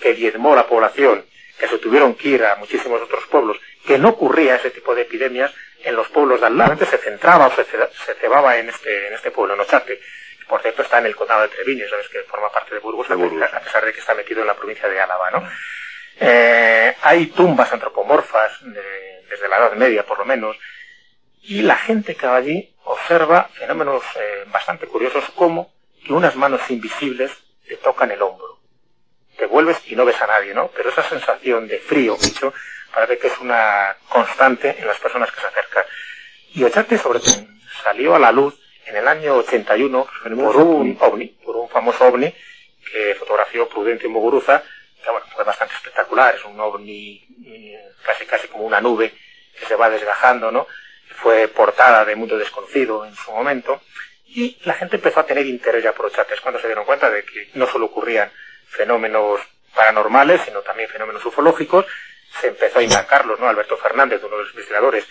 que 0.00 0.14
diezmó 0.14 0.54
la 0.56 0.66
población, 0.66 1.24
que 1.58 1.68
se 1.68 1.78
tuvieron 1.78 2.14
que 2.14 2.28
ir 2.30 2.44
a 2.44 2.56
muchísimos 2.56 3.00
otros 3.02 3.24
pueblos, 3.26 3.58
que 3.86 3.98
no 3.98 4.10
ocurría 4.10 4.56
ese 4.56 4.70
tipo 4.70 4.94
de 4.94 5.02
epidemias 5.02 5.52
en 5.84 5.94
los 5.96 6.08
pueblos 6.08 6.40
de 6.40 6.46
al 6.46 6.56
lado. 6.58 6.72
Antes 6.72 6.88
se 6.88 6.98
centraba 6.98 7.46
o 7.48 7.50
se, 7.54 7.64
ce- 7.64 7.88
se 8.06 8.14
cebaba 8.14 8.56
en 8.58 8.68
este, 8.68 9.08
en 9.08 9.14
este 9.14 9.30
pueblo, 9.30 9.54
en 9.54 9.60
Ochate. 9.60 10.00
Por 10.48 10.60
cierto, 10.62 10.82
está 10.82 10.98
en 10.98 11.06
el 11.06 11.14
condado 11.16 11.42
de 11.42 11.48
Treviño, 11.48 11.88
sabes 11.88 12.08
que 12.08 12.20
forma 12.22 12.50
parte 12.50 12.74
de 12.74 12.80
Burgos, 12.80 13.06
De 13.08 13.14
a 13.14 13.16
Burgos. 13.16 13.38
pesar- 13.40 13.56
a 13.56 13.60
pesar 13.60 13.84
de 13.84 13.92
que 13.92 14.00
está 14.00 14.14
metido 14.14 14.40
en 14.40 14.46
la 14.48 14.54
provincia 14.56 14.88
de 14.88 15.00
Álava, 15.00 15.30
¿no? 15.30 15.48
Eh, 16.18 16.94
hay 17.02 17.26
tumbas 17.28 17.72
antropomorfas 17.72 18.58
de- 18.62 19.22
desde 19.28 19.48
la 19.48 19.58
Edad 19.58 19.72
Media, 19.74 20.04
por 20.04 20.18
lo 20.18 20.24
menos, 20.24 20.56
y 21.42 21.62
la 21.62 21.76
gente 21.76 22.14
que 22.16 22.26
va 22.26 22.36
allí 22.36 22.74
observa 22.84 23.48
fenómenos 23.54 24.02
eh, 24.16 24.44
bastante 24.48 24.86
curiosos 24.86 25.24
como 25.34 25.72
que 26.04 26.12
unas 26.12 26.34
manos 26.36 26.68
invisibles 26.70 27.30
te 27.66 27.76
tocan 27.76 28.10
el 28.10 28.20
hombro. 28.20 28.58
Te 29.40 29.46
vuelves 29.46 29.80
y 29.86 29.96
no 29.96 30.04
ves 30.04 30.20
a 30.20 30.26
nadie, 30.26 30.52
¿no? 30.52 30.68
Pero 30.76 30.90
esa 30.90 31.02
sensación 31.02 31.66
de 31.66 31.78
frío, 31.78 32.14
mucho, 32.14 32.52
parece 32.92 33.16
que 33.16 33.28
es 33.28 33.38
una 33.38 33.96
constante 34.06 34.76
en 34.78 34.86
las 34.86 34.98
personas 34.98 35.32
que 35.32 35.40
se 35.40 35.46
acercan. 35.46 35.82
Y 36.52 36.62
Ochate, 36.62 36.98
sobre 36.98 37.20
todo, 37.20 37.46
salió 37.82 38.14
a 38.14 38.18
la 38.18 38.32
luz 38.32 38.60
en 38.84 38.96
el 38.96 39.08
año 39.08 39.36
81 39.36 40.06
por 40.22 40.56
un 40.58 40.98
ovni, 41.00 41.28
por 41.42 41.56
un 41.56 41.70
famoso 41.70 42.04
ovni 42.04 42.30
que 42.92 43.14
fotografió 43.14 43.66
Prudencio 43.66 44.10
Muguruza, 44.10 44.62
que 45.02 45.10
bueno, 45.10 45.24
fue 45.34 45.42
bastante 45.42 45.74
espectacular, 45.74 46.34
es 46.34 46.44
un 46.44 46.60
ovni 46.60 47.26
eh, 47.46 47.80
casi 48.04 48.26
casi 48.26 48.46
como 48.46 48.64
una 48.64 48.82
nube 48.82 49.14
que 49.58 49.64
se 49.64 49.74
va 49.74 49.88
desgajando, 49.88 50.50
¿no? 50.50 50.66
Fue 51.14 51.48
portada 51.48 52.04
de 52.04 52.14
Mundo 52.14 52.36
Desconocido 52.36 53.06
en 53.06 53.14
su 53.14 53.32
momento, 53.32 53.80
y 54.26 54.58
la 54.64 54.74
gente 54.74 54.96
empezó 54.96 55.20
a 55.20 55.26
tener 55.26 55.46
interés 55.46 55.82
ya 55.82 55.94
por 55.94 56.04
Ochate, 56.04 56.34
es 56.34 56.42
cuando 56.42 56.60
se 56.60 56.66
dieron 56.66 56.84
cuenta 56.84 57.08
de 57.08 57.24
que 57.24 57.48
no 57.54 57.66
solo 57.66 57.86
ocurrían 57.86 58.30
fenómenos 58.70 59.40
paranormales, 59.74 60.42
sino 60.42 60.62
también 60.62 60.88
fenómenos 60.88 61.24
ufológicos, 61.24 61.86
se 62.40 62.48
empezó 62.48 62.78
a 62.78 62.82
indagarlos, 62.82 63.38
¿no? 63.38 63.48
Alberto 63.48 63.76
Fernández, 63.76 64.20
uno 64.22 64.36
de 64.36 64.44
los 64.44 64.50
investigadores, 64.52 65.06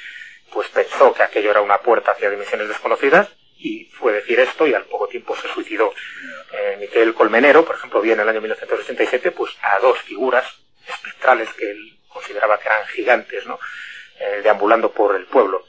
pues 0.51 0.67
pensó 0.69 1.13
que 1.13 1.23
aquello 1.23 1.51
era 1.51 1.61
una 1.61 1.77
puerta 1.79 2.11
hacia 2.11 2.29
dimensiones 2.29 2.67
desconocidas, 2.67 3.29
y 3.59 3.85
fue 3.85 4.13
decir 4.13 4.39
esto 4.39 4.65
y 4.65 4.73
al 4.73 4.85
poco 4.85 5.07
tiempo 5.07 5.35
se 5.35 5.49
suicidó. 5.49 5.93
Eh, 6.51 6.77
Miquel 6.79 7.13
Colmenero, 7.13 7.65
por 7.65 7.75
ejemplo, 7.75 8.01
vi 8.01 8.11
en 8.11 8.21
el 8.21 8.29
año 8.29 8.39
1987 8.39 9.31
pues 9.31 9.51
a 9.61 9.79
dos 9.79 9.99
figuras 9.99 10.45
espectrales 10.87 11.49
que 11.53 11.69
él 11.69 11.99
consideraba 12.07 12.57
que 12.57 12.67
eran 12.67 12.87
gigantes, 12.87 13.45
¿no? 13.45 13.59
Eh, 14.19 14.39
deambulando 14.43 14.91
por 14.91 15.15
el 15.15 15.25
pueblo. 15.25 15.65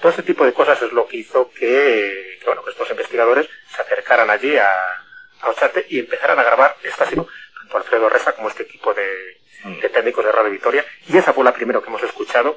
Todo 0.00 0.10
este 0.10 0.24
tipo 0.24 0.44
de 0.44 0.52
cosas 0.52 0.82
es 0.82 0.92
lo 0.92 1.06
que 1.06 1.18
hizo 1.18 1.50
que, 1.52 2.38
que, 2.40 2.44
bueno, 2.44 2.64
que 2.64 2.70
estos 2.70 2.90
investigadores 2.90 3.48
se 3.74 3.82
acercaran 3.82 4.28
allí 4.28 4.56
a, 4.56 5.04
a 5.42 5.50
Ochate 5.50 5.86
y 5.88 5.98
empezaran 5.98 6.38
a 6.38 6.42
grabar 6.42 6.76
esta 6.82 7.04
tanto 7.04 7.28
Alfredo 7.76 8.08
Reza 8.08 8.32
como 8.32 8.48
este 8.48 8.62
equipo 8.64 8.94
de, 8.94 9.38
de 9.80 9.88
técnicos 9.88 10.24
de 10.24 10.32
Radio 10.32 10.50
Victoria. 10.50 10.84
Y 11.08 11.16
esa 11.16 11.32
fue 11.32 11.44
la 11.44 11.52
primera 11.52 11.80
que 11.80 11.86
hemos 11.88 12.02
escuchado 12.02 12.56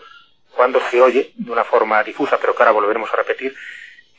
cuando 0.55 0.79
se 0.89 1.01
oye 1.01 1.31
de 1.35 1.51
una 1.51 1.63
forma 1.63 2.03
difusa, 2.03 2.37
pero 2.39 2.53
que 2.55 2.63
ahora 2.63 2.71
volveremos 2.71 3.11
a 3.13 3.17
repetir, 3.17 3.55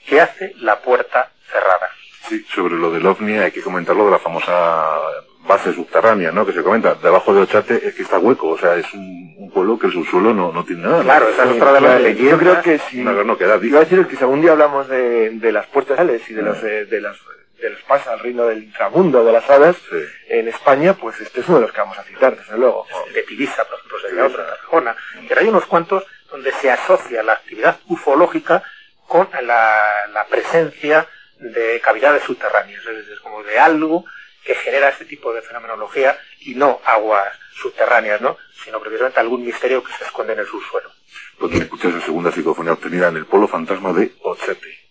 que 0.07 0.21
hace 0.21 0.55
la 0.59 0.81
puerta 0.81 1.31
cerrada. 1.51 1.91
Sí, 2.29 2.45
sobre 2.55 2.75
lo 2.75 2.91
del 2.91 3.07
OVNI 3.07 3.39
hay 3.39 3.51
que 3.53 3.63
comentarlo 3.63 4.07
de 4.07 4.13
la 4.13 4.19
famosa 4.19 4.99
base 5.41 5.73
subterránea, 5.75 6.31
¿no? 6.31 6.47
Que 6.47 6.53
se 6.53 6.63
comenta, 6.63 6.95
debajo 6.95 7.35
de 7.35 7.43
Ochate 7.43 7.87
es 7.87 7.95
que 7.95 8.03
está 8.03 8.19
hueco, 8.19 8.51
o 8.51 8.59
sea, 8.59 8.77
es 8.77 8.93
un, 8.95 9.35
un 9.39 9.51
pueblo 9.51 9.79
que 9.79 9.89
el 9.89 9.93
subsuelo 9.93 10.33
no, 10.33 10.53
no 10.53 10.65
tiene 10.65 10.83
nada. 10.83 11.03
Claro, 11.03 11.29
esa 11.29 11.45
es 11.45 11.51
otra 11.51 11.73
de 11.73 11.81
las 11.81 12.01
leyendas. 12.01 12.31
Yo 12.31 12.39
creo 12.39 12.63
que 12.63 12.79
si... 12.79 13.03
No, 13.03 13.25
no 13.25 13.37
queda, 13.37 13.59
Iba 13.61 13.81
a 13.81 13.85
decir 13.85 14.07
que 14.07 14.17
si 14.17 14.23
algún 14.23 14.41
día 14.41 14.53
hablamos 14.53 14.89
de, 14.89 15.31
de 15.31 15.53
las 15.53 15.67
puertas 15.67 15.97
sales 15.97 16.29
y 16.31 16.35
de 16.35 16.43
los, 16.43 16.63
eh, 16.63 16.87
de 16.87 17.01
las 17.01 17.19
de 17.63 17.71
los 17.71 17.83
pasos 17.83 18.09
al 18.09 18.19
reino 18.19 18.45
del 18.47 18.65
inframundo, 18.65 19.25
de 19.25 19.33
las 19.33 19.49
hadas, 19.49 19.77
Sí. 19.89 19.97
en 20.29 20.49
España, 20.49 20.95
pues 20.95 21.21
este 21.21 21.41
es 21.41 21.49
uno 21.49 21.59
de 21.61 21.63
los 21.67 21.73
que 21.73 21.81
vamos 21.81 21.99
a 21.99 22.03
citar, 22.05 22.37
desde 22.37 22.59
luego. 22.59 22.87
de 23.15 23.23
Pivisa, 23.23 23.65
por 23.65 23.79
ejemplo, 23.79 23.99
sería 24.01 24.27
otra, 24.27 24.47
Tarragona. 24.47 24.97
Pero 25.29 25.41
hay 25.41 25.49
unos 25.49 25.67
cuantos 25.67 26.05
donde 26.31 26.51
se 26.53 26.71
asocia 26.71 27.23
la 27.23 27.35
actividad 27.35 27.79
ufológica 27.89 28.63
con 29.07 29.29
la, 29.43 30.07
la 30.13 30.27
presencia 30.27 31.07
de 31.39 31.81
cavidades 31.85 32.23
subterráneas, 32.25 32.81
es 32.87 32.97
decir, 32.99 33.21
como 33.21 33.43
de 33.43 33.59
algo 33.59 34.05
que 34.45 34.55
genera 34.57 34.89
este 34.89 35.05
tipo 35.05 35.33
de 35.33 35.43
fenomenología 35.43 36.19
y 36.41 36.55
no 36.55 36.81
aguas 36.85 37.33
subterráneas, 37.55 38.21
¿no? 38.21 38.39
Sino 38.65 38.81
precisamente 38.81 39.21
algún 39.21 39.45
misterio 39.45 39.85
que 39.85 39.93
se 39.93 40.05
esconde 40.05 40.33
en 40.33 40.41
el 40.41 40.47
subsuelo. 40.47 40.91
Pues 41.39 41.53
escuchas 41.55 41.95
la 41.95 42.01
segunda 42.01 42.33
psicofonía 42.33 42.73
obtenida 42.73 43.09
en 43.09 43.17
el 43.19 43.27
polo 43.27 43.47
fantasma 43.47 43.93
de 43.93 44.13
Ochate. 44.23 44.82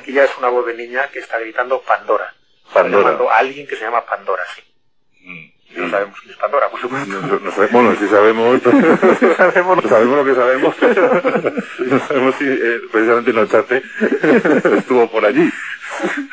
Aquí 0.00 0.12
ya 0.12 0.24
es 0.24 0.30
una 0.38 0.48
voz 0.48 0.66
de 0.66 0.74
niña 0.74 1.08
que 1.12 1.18
está 1.18 1.38
gritando 1.38 1.80
Pandora. 1.82 2.32
Pandora. 2.72 3.18
A 3.32 3.38
alguien 3.38 3.66
que 3.66 3.76
se 3.76 3.82
llama 3.84 4.04
Pandora, 4.06 4.42
sí. 4.54 4.62
Y 5.72 5.78
no 5.78 5.88
sabemos 5.90 6.18
quién 6.20 6.32
es 6.32 6.36
Pandora, 6.38 6.68
por 6.68 6.80
supuesto. 6.80 7.08
No, 7.20 7.26
no- 7.26 7.38
no 7.40 7.50
sabe- 7.52 7.68
bueno, 7.70 7.94
sí 7.98 8.08
sabemos, 8.08 8.60
sabemos. 9.36 9.84
sabemos 9.84 10.16
lo 10.16 10.24
que 10.24 10.34
sabemos, 10.34 10.74
no 11.78 11.98
sabemos 12.00 12.34
si 12.36 12.44
eh, 12.48 12.80
precisamente 12.90 13.32
Nochate 13.32 13.82
estuvo 14.78 15.08
por 15.10 15.24
allí. 15.24 15.48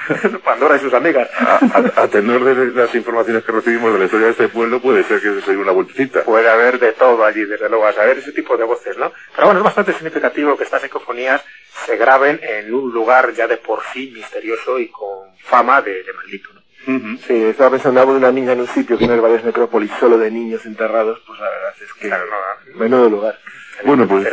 Pandora 0.43 0.75
y 0.75 0.79
sus 0.79 0.93
amigas. 0.93 1.29
A, 1.39 1.59
a- 1.97 2.03
a 2.03 2.07
tenor 2.07 2.43
de 2.43 2.67
las 2.79 2.93
informaciones 2.95 3.43
que 3.43 3.51
recibimos 3.51 3.93
de 3.93 3.99
la 3.99 4.05
historia 4.05 4.25
de 4.27 4.31
este 4.31 4.47
pueblo, 4.49 4.79
puede 4.81 5.03
ser 5.03 5.21
que 5.21 5.41
se 5.41 5.51
dio 5.51 5.61
una 5.61 5.71
vueltecita. 5.71 6.23
Puede 6.23 6.49
haber 6.49 6.79
de 6.79 6.93
todo 6.93 7.23
allí, 7.25 7.43
desde 7.45 7.69
luego, 7.69 7.85
a 7.87 7.93
saber 7.93 8.17
ese 8.17 8.31
tipo 8.31 8.57
de 8.57 8.63
voces, 8.63 8.97
¿no? 8.97 9.11
Pero 9.35 9.47
bueno, 9.47 9.59
es 9.59 9.63
bastante 9.65 9.93
significativo 9.93 10.57
que 10.57 10.63
estas 10.63 10.83
ecofonías 10.83 11.43
se 11.85 11.95
graben 11.97 12.39
en 12.41 12.73
un 12.73 12.91
lugar 12.91 13.33
ya 13.33 13.47
de 13.47 13.57
por 13.57 13.81
sí 13.93 14.11
misterioso 14.13 14.79
y 14.79 14.87
con 14.89 15.29
fama 15.43 15.81
de, 15.81 16.03
de 16.03 16.13
maldito, 16.13 16.49
¿no? 16.53 16.57
Ujú. 16.87 17.17
Sí, 17.27 17.33
estaba 17.45 17.71
pensando 17.71 17.99
algo 17.99 18.13
de 18.13 18.19
una 18.19 18.31
niña 18.31 18.53
en 18.53 18.61
un 18.61 18.67
sitio 18.67 18.97
que 18.97 19.05
no 19.07 19.13
es 19.13 19.21
varias 19.21 19.43
necrópolis 19.43 19.91
solo 19.99 20.17
de 20.17 20.31
niños 20.31 20.65
enterrados, 20.65 21.21
pues 21.27 21.37
la 21.39 21.49
verdad 21.49 21.73
es 21.81 21.93
que 21.93 22.07
Claro, 22.07 22.25
no, 22.27 22.79
menudo 22.79 23.09
lugar. 23.09 23.37
Bueno, 23.85 24.07
pues 24.07 24.27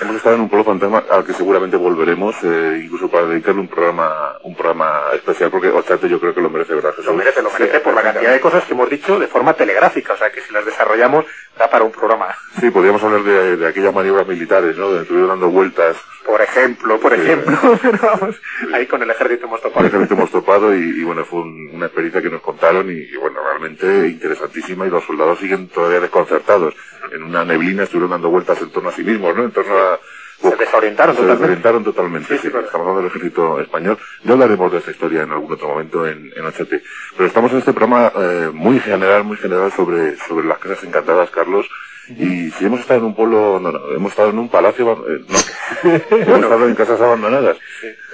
hemos 0.00 0.16
estado 0.16 0.36
en 0.36 0.42
un 0.42 0.48
pueblo 0.48 0.64
fantasma 0.64 1.04
al 1.10 1.24
que 1.24 1.32
seguramente 1.32 1.76
volveremos, 1.76 2.34
eh, 2.42 2.80
incluso 2.82 3.08
para 3.08 3.26
dedicarle 3.26 3.60
un 3.60 3.68
programa, 3.68 4.38
un 4.42 4.54
programa 4.54 5.02
especial, 5.14 5.50
porque 5.50 5.68
Ochate 5.68 6.08
yo 6.08 6.18
creo 6.18 6.34
que 6.34 6.40
lo 6.40 6.48
merece, 6.48 6.74
¿verdad, 6.74 6.90
Jesús? 6.90 7.06
Lo 7.06 7.14
merece, 7.14 7.42
lo 7.42 7.50
merece 7.50 7.80
por 7.80 7.94
la 7.94 8.02
cantidad 8.02 8.32
de 8.32 8.40
cosas 8.40 8.64
que 8.64 8.72
hemos 8.72 8.88
dicho 8.88 9.18
de 9.18 9.26
forma 9.26 9.52
telegráfica, 9.54 10.14
o 10.14 10.16
sea 10.16 10.30
que 10.30 10.40
si 10.40 10.52
las 10.52 10.64
desarrollamos 10.64 11.26
da 11.58 11.68
para 11.70 11.84
un 11.84 11.92
programa. 11.92 12.26
Sí, 12.60 12.70
podríamos 12.70 13.02
hablar 13.02 13.22
de, 13.22 13.56
de 13.56 13.66
aquellas 13.68 13.94
maniobras 13.94 14.26
militares, 14.26 14.76
¿no? 14.76 14.92
De 14.92 15.02
estuvieron 15.02 15.28
dando 15.30 15.48
vueltas, 15.48 15.96
Por 16.24 16.40
ejemplo, 16.42 16.98
por 17.00 17.14
Sí. 17.14 17.20
ejemplo, 17.22 17.56
pero 17.82 17.98
vamos, 18.02 18.36
ahí 18.74 18.86
con 18.86 19.02
el 19.02 19.10
ejército 19.10 19.46
hemos 19.46 19.62
topado. 19.62 19.86
ejemplo, 19.86 20.16
hemos 20.16 20.30
topado 20.30 20.74
y, 20.74 20.80
y 21.00 21.04
bueno, 21.04 21.24
fue 21.24 21.40
un- 21.40 21.70
una 21.72 21.86
experiencia 21.86 22.20
que 22.20 22.30
nos 22.30 22.42
contaron 22.42 22.90
y, 22.90 22.94
y, 22.94 23.16
bueno, 23.16 23.40
realmente 23.42 24.08
interesantísima 24.08 24.86
y 24.86 24.90
los 24.90 25.04
soldados 25.04 25.38
siguen 25.38 25.68
todavía 25.68 26.00
desconcertados. 26.00 26.74
En 27.12 27.22
una 27.22 27.44
neblina 27.44 27.84
estuvieron 27.84 28.10
dando 28.10 28.28
vueltas 28.30 28.60
en 28.60 28.70
torno 28.70 28.88
a 28.88 28.92
sí 28.92 29.02
mismos, 29.04 29.34
¿no? 29.36 29.44
En 29.44 29.52
torno 29.52 29.76
a... 29.78 29.98
Se 30.40 30.54
desorientaron 30.56 31.14
Se 31.16 31.22
totalmente. 31.22 31.42
desorientaron 31.42 31.84
totalmente, 31.84 32.28
Sí, 32.28 32.34
sí, 32.36 32.40
sí, 32.42 32.46
estamos 32.48 32.74
hablando 32.86 32.96
del 33.02 33.06
ejército 33.10 33.60
español. 33.60 33.98
Ya 34.24 34.32
hablaremos 34.32 34.70
de 34.72 34.78
esta 34.78 34.90
historia 34.90 35.22
en 35.22 35.30
algún 35.32 35.52
otro 35.52 35.68
momento 35.68 36.06
en, 36.06 36.30
en 36.36 36.44
Ochate. 36.44 36.82
Pero 37.16 37.26
estamos 37.26 37.52
en 37.52 37.58
este 37.58 37.72
programa 37.72 38.12
eh, 38.16 38.50
muy 38.52 38.78
general, 38.80 39.24
muy 39.24 39.36
general 39.38 39.72
sobre, 39.72 40.16
sobre 40.16 40.46
las 40.46 40.58
casas 40.58 40.84
encantadas, 40.84 41.30
Carlos. 41.30 41.66
Y 42.08 42.50
si 42.52 42.64
hemos 42.66 42.80
estado 42.80 43.00
en 43.00 43.06
un 43.06 43.14
pueblo, 43.16 43.58
no, 43.60 43.72
no, 43.72 43.80
hemos 43.94 44.12
estado 44.12 44.30
en 44.30 44.38
un 44.38 44.48
palacio, 44.48 44.92
eh, 45.08 45.20
no, 45.28 45.90
hemos 46.16 46.40
estado 46.42 46.68
en 46.68 46.74
casas 46.74 47.00
abandonadas. 47.00 47.56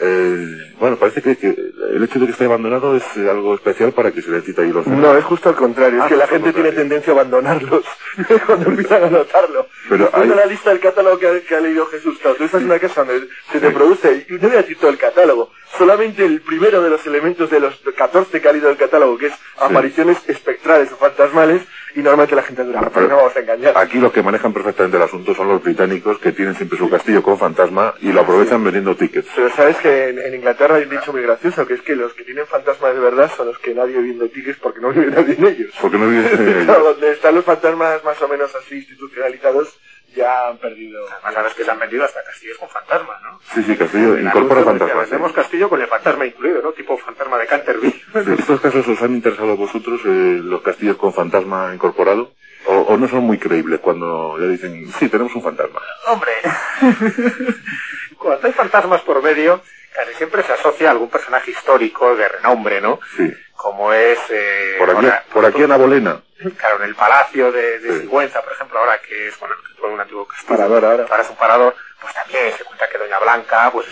Eh, 0.01 0.47
bueno, 0.81 0.97
parece 0.97 1.21
que, 1.23 1.37
que 1.37 1.49
el 1.95 2.03
hecho 2.03 2.19
de 2.19 2.27
que 2.27 2.33
esté 2.33 2.47
abandonado 2.47 2.97
es 2.97 3.05
algo 3.19 3.55
especial 3.55 3.93
para 3.93 4.11
que 4.11 4.23
se 4.23 4.31
le 4.31 4.41
cita 4.41 4.63
ahí 4.63 4.73
los 4.73 4.87
No, 4.87 5.17
es 5.17 5.25
justo 5.25 5.51
al 5.51 5.55
contrario, 5.57 5.99
es 5.99 6.05
Ah, 6.05 6.09
que 6.09 6.17
la 6.17 6.27
gente 6.27 6.53
tiene 6.53 6.73
tendencia 6.73 7.13
a 7.13 7.17
abandonarlos 7.17 7.85
cuando 8.47 8.71
empiezan 8.71 9.05
a 9.05 9.11
notarlo. 9.11 9.69
Pero 9.89 10.11
hay- 10.13 10.29
la 10.29 10.47
lista 10.47 10.71
del 10.71 10.81
catálogo 10.81 11.19
que 11.19 11.29
ha, 11.29 11.41
que 11.41 11.55
ha 11.55 11.61
leído 11.61 11.87
Jesús, 11.87 12.19
claro, 12.21 12.37
tú 12.37 12.45
estás 12.45 12.61
en 12.63 12.67
una 12.69 12.79
casa 12.79 13.05
donde 13.05 13.29
se 13.53 13.61
te 13.61 13.71
produce, 13.71 14.27
y 14.29 14.33
no 14.35 14.49
voy 14.49 14.57
a 14.57 14.63
decir 14.63 14.79
todo 14.79 14.91
el 14.91 14.99
catálogo, 14.99 15.51
solamente 15.79 16.25
el 16.25 16.41
primero 16.41 16.83
de 16.83 16.91
los 16.91 17.07
elementos 17.07 17.51
de 17.51 17.61
los 17.61 17.79
14 17.97 18.41
que 18.41 18.49
ha 18.49 18.53
leído 18.53 18.71
el 18.71 18.77
catálogo, 18.79 19.19
que 19.19 19.27
es 19.27 19.35
apariciones 19.59 20.19
espectrales 20.27 20.91
o 20.93 20.97
fantasmales, 20.97 21.63
y 21.95 22.01
normalmente 22.01 22.37
la 22.37 22.43
gente 22.43 22.65
dura, 22.65 22.91
pero 22.93 23.09
no 23.09 23.17
vamos 23.17 23.37
a 23.37 23.41
engañar. 23.41 23.77
Aquí 23.77 23.99
los 23.99 24.13
que 24.13 24.23
manejan 24.23 24.53
perfectamente 24.53 24.97
el 24.97 25.03
asunto 25.03 25.35
son 25.35 25.49
los 25.49 25.63
británicos 25.63 26.19
que 26.19 26.33
tienen 26.33 26.55
siempre 26.55 26.79
su 26.79 26.89
castillo 26.89 27.23
con 27.23 27.39
fantasma 27.39 27.95
y 28.01 28.13
lo 28.13 28.21
aprovechan 28.23 28.63
vendiendo 28.65 28.95
tickets. 28.97 29.29
Pero 29.35 29.51
sabes 29.51 29.77
que 29.79 30.09
en, 30.11 30.19
en 30.19 30.35
Inglaterra 30.35 30.77
hay 30.77 30.85
un 30.85 30.91
dicho 30.91 31.13
muy 31.13 31.23
gracioso, 31.23 31.67
que 31.67 31.75
es 31.75 31.83
que 31.83 31.97
los 31.97 32.13
que 32.15 32.25
tienen 32.25 32.47
fantasmas 32.47 32.95
de 32.95 33.01
verdad 33.01 33.31
son 33.37 33.49
los 33.49 33.59
que 33.59 33.75
nadie 33.75 33.99
vive 33.99 34.29
tickets 34.29 34.59
porque 34.61 34.81
no 34.81 34.91
vive 34.91 35.11
nadie 35.11 35.35
en 35.39 35.47
ellos. 35.47 35.75
Porque 35.81 35.99
no 35.99 36.09
viven 36.09 36.27
en 36.27 36.49
ellos. 36.63 36.67
Donde 36.67 37.13
están 37.13 37.35
los 37.35 37.45
fantasmas 37.45 38.05
más 38.05 38.21
o 38.23 38.29
menos 38.29 38.55
así 38.55 38.77
institucionalizados, 38.77 39.79
ya 40.15 40.49
han 40.49 40.59
perdido. 40.59 41.05
Además, 41.11 41.35
sabes 41.35 41.55
que 41.55 41.65
se 41.65 41.71
han 41.71 41.79
vendido 41.79 42.05
hasta 42.05 42.23
castillos 42.25 42.59
con 42.59 42.69
fantasma, 42.69 43.19
¿no? 43.23 43.41
Sí, 43.55 43.63
sí, 43.63 43.77
castillo 43.77 44.15
El 44.15 44.25
incorpora 44.25 44.61
anuncio 44.61 44.73
decía, 44.73 44.79
fantasmas. 44.79 45.11
Vendemos 45.11 45.33
castillo 45.33 45.69
con 45.69 45.81
el 45.81 45.89
fantasma 45.89 46.27
incluido, 46.27 46.63
¿no? 46.63 46.73
Tipo 46.73 46.97
fantasma 46.99 47.39
de 47.39 47.47
Canterbury. 47.47 48.03
¿En 48.15 48.33
estos 48.35 48.61
casos 48.61 48.87
os 48.87 49.03
han 49.03 49.15
interesado 49.15 49.53
a 49.53 49.57
vosotros 49.57 50.01
eh, 50.05 50.41
los 50.43 50.63
castillos 50.63 50.97
con 50.97 51.13
fantasma 51.13 51.75
incorporado? 51.75 52.33
O, 52.67 52.73
o 52.75 52.97
no 52.97 53.09
son 53.09 53.25
muy 53.25 53.39
creíbles 53.39 53.81
cuando 53.81 54.39
ya 54.39 54.47
dicen, 54.47 54.87
sí, 54.99 55.09
tenemos 55.09 55.35
un 55.35 55.43
fantasma? 55.43 55.81
Hombre, 56.07 56.33
cuando 58.19 58.47
hay 58.47 58.53
fantasmas 58.53 59.01
por 59.03 59.23
medio, 59.23 59.61
casi 59.93 60.15
siempre 60.15 60.43
se 60.43 60.53
asocia 60.53 60.89
a 60.89 60.93
algún 60.93 61.11
personaje 61.11 61.51
histórico 61.51 62.15
de 62.15 62.29
renombre, 62.29 62.81
¿no? 62.81 63.01
Sí. 63.17 63.33
Como 63.63 63.93
es... 63.93 64.19
Eh, 64.29 64.75
Por 64.79 64.91
aquí, 64.91 65.07
ahora, 65.07 65.25
por 65.33 65.47
aquí 65.47 65.63
Ana 65.63 65.77
Bolena. 65.77 66.21
Claro, 66.59 66.79
en 66.83 66.89
el 66.89 66.97
palacio 66.97 67.53
de, 67.53 67.79
de 67.79 67.93
Sí. 67.93 68.01
Sigüenza, 68.01 68.43
por 68.43 68.53
ejemplo, 68.53 68.81
ahora 68.81 68.99
que 69.01 69.29
es, 69.29 69.39
bueno, 69.39 69.55
que 69.65 69.75
fue 69.81 69.89
un 69.89 70.01
antiguo 70.01 70.27
castillo. 70.27 70.49
Parador 70.49 70.85
ahora. 70.85 71.07
Ahora 71.09 71.23
es 71.23 71.31
un 71.31 71.37
parador, 71.37 71.77
pues 72.01 72.13
también 72.13 72.53
se 72.57 72.65
cuenta 72.65 72.89
que 72.89 72.99
Doña 72.99 73.21
Blanca, 73.21 73.71
pues, 73.71 73.87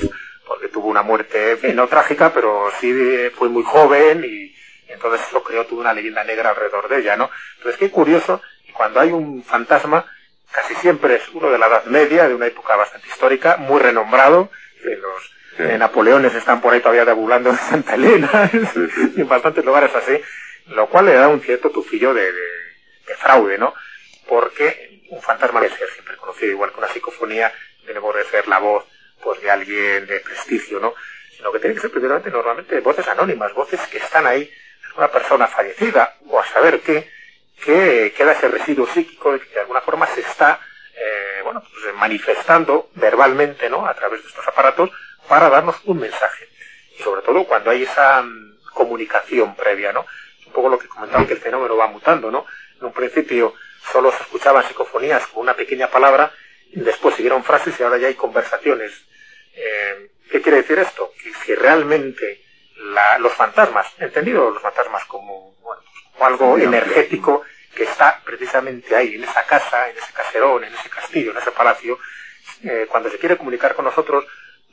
porque 0.45 0.67
tuvo 0.69 0.89
una 0.89 1.03
muerte, 1.03 1.53
en 1.53 1.59
fin, 1.59 1.77
no 1.77 1.87
trágica, 1.87 2.33
pero 2.33 2.69
sí 2.81 2.91
eh, 2.93 3.31
fue 3.31 3.49
muy 3.49 3.63
joven 3.63 4.25
y, 4.25 4.47
y 4.47 4.57
entonces 4.89 5.25
eso 5.29 5.45
creó 5.45 5.65
toda 5.65 5.83
una 5.83 5.95
leyenda 5.95 6.25
negra 6.25 6.51
alrededor 6.51 6.89
de 6.89 6.99
ella, 6.99 7.17
¿no? 7.17 7.31
Entonces, 7.59 7.79
qué 7.79 7.91
curioso, 7.93 8.43
y 8.67 8.73
cuando 8.73 8.99
hay 8.99 9.13
un 9.13 9.45
fantasma, 9.45 10.05
casi 10.51 10.75
siempre 10.75 11.15
es 11.15 11.29
uno 11.29 11.49
de 11.49 11.59
la 11.59 11.69
Edad 11.69 11.85
Media, 11.85 12.27
de 12.27 12.35
una 12.35 12.49
época 12.49 12.75
bastante 12.75 13.07
histórica, 13.07 13.57
muy 13.59 13.79
renombrado, 13.81 14.51
que 14.83 14.97
los 14.97 15.33
Sí. 15.61 15.73
eh, 15.75 15.79
Napoleones 15.79 16.35
están 16.35 16.61
por 16.61 16.73
ahí 16.73 16.81
todavía 16.81 17.05
debulando 17.05 17.51
en 17.51 17.57
Santa 17.57 17.95
Elena, 17.95 18.51
sí. 18.75 19.13
y 19.17 19.21
en 19.21 19.29
bastantes 19.29 19.65
lugares 19.65 19.95
así, 19.95 20.21
lo 20.69 20.87
cual 20.89 21.07
le 21.07 21.15
da 21.15 21.29
un 21.29 21.41
cierto 21.41 21.71
tufillo 21.71 22.15
de, 22.15 22.33
de, 22.33 22.49
de 23.07 23.15
fraude, 23.17 23.59
¿no? 23.59 23.75
Porque 24.29 25.03
un 25.11 25.21
fantasma 25.21 25.61
debe 25.61 25.77
ser 25.77 25.89
siempre 25.91 26.17
conocido, 26.17 26.53
igual 26.53 26.71
que 26.73 26.79
una 26.79 26.89
psicofonía, 26.89 27.53
tiene 27.85 28.01
por 28.01 28.15
ser 28.27 28.47
la 28.49 28.59
voz 28.59 28.85
pues 29.23 29.41
de 29.43 29.51
alguien 29.51 30.07
de 30.07 30.21
prestigio, 30.21 30.81
¿no? 30.81 30.95
Sino 31.37 31.53
que 31.53 31.59
tiene 31.59 31.75
que 31.75 31.81
ser 31.83 31.91
primeramente 31.91 32.31
normalmente 32.31 32.81
voces 32.81 33.07
anónimas, 33.09 33.53
voces 33.55 33.81
que 33.89 33.99
están 33.99 34.27
ahí, 34.27 34.51
una 34.97 35.09
persona 35.09 35.47
fallecida, 35.47 36.15
o 36.29 36.39
a 36.41 36.47
saber 36.47 36.81
qué, 36.81 37.11
que 37.65 38.15
queda 38.17 38.33
ese 38.33 38.49
residuo 38.49 38.87
psíquico 38.87 39.33
de 39.33 39.41
que 39.41 39.51
de 39.55 39.61
alguna 39.61 39.81
forma 39.81 40.07
se 40.07 40.21
está 40.21 40.61
eh, 40.95 41.41
bueno, 41.45 41.63
pues, 41.63 41.95
manifestando 41.97 42.91
verbalmente 42.95 43.69
¿no? 43.69 43.87
a 43.87 43.95
través 43.95 44.23
de 44.23 44.29
estos 44.29 44.47
aparatos 44.49 44.91
para 45.31 45.49
darnos 45.49 45.77
un 45.85 46.01
mensaje. 46.01 46.49
Y 46.99 47.03
sobre 47.05 47.23
todo 47.23 47.45
cuando 47.45 47.71
hay 47.71 47.85
esa 47.85 48.21
mm, 48.21 48.59
comunicación 48.75 49.55
previa, 49.55 49.93
¿no? 49.93 50.05
Un 50.45 50.53
poco 50.53 50.69
lo 50.69 50.77
que 50.77 50.89
comentaba 50.89 51.25
que 51.25 51.35
el 51.35 51.39
fenómeno 51.39 51.77
va 51.77 51.87
mutando, 51.87 52.33
¿no? 52.33 52.47
En 52.81 52.87
un 52.87 52.93
principio 52.93 53.55
solo 53.93 54.11
se 54.11 54.25
escuchaban 54.25 54.67
psicofonías 54.67 55.25
con 55.29 55.43
una 55.45 55.55
pequeña 55.55 55.87
palabra, 55.89 56.33
después 56.73 57.15
siguieron 57.15 57.45
frases 57.45 57.79
y 57.79 57.83
ahora 57.85 57.99
ya 57.99 58.09
hay 58.09 58.15
conversaciones. 58.15 58.91
Eh, 59.55 60.11
¿Qué 60.33 60.43
quiere 60.43 60.59
decir 60.59 60.81
esto? 60.81 61.13
Que 61.23 61.33
si 61.33 61.55
realmente 61.55 62.43
los 63.21 63.33
fantasmas, 63.33 63.87
entendido 64.01 64.51
los 64.51 64.61
fantasmas 64.61 65.05
como, 65.05 65.55
bueno, 65.61 65.83
como 66.13 66.27
algo 66.27 66.59
energético 66.59 67.43
que 67.73 67.85
está 67.85 68.21
precisamente 68.25 68.97
ahí, 68.97 69.15
en 69.15 69.23
esa 69.23 69.45
casa, 69.47 69.91
en 69.91 69.97
ese 69.97 70.13
caserón, 70.13 70.65
en 70.65 70.75
ese 70.75 70.91
castillo, 70.91 71.31
en 71.31 71.39
ese 71.39 71.53
palacio, 71.53 72.01
eh, 72.65 72.87
cuando 72.91 73.09
se 73.09 73.19
quiere 73.19 73.37
comunicar 73.37 73.77
con 73.77 73.85
nosotros, 73.85 74.25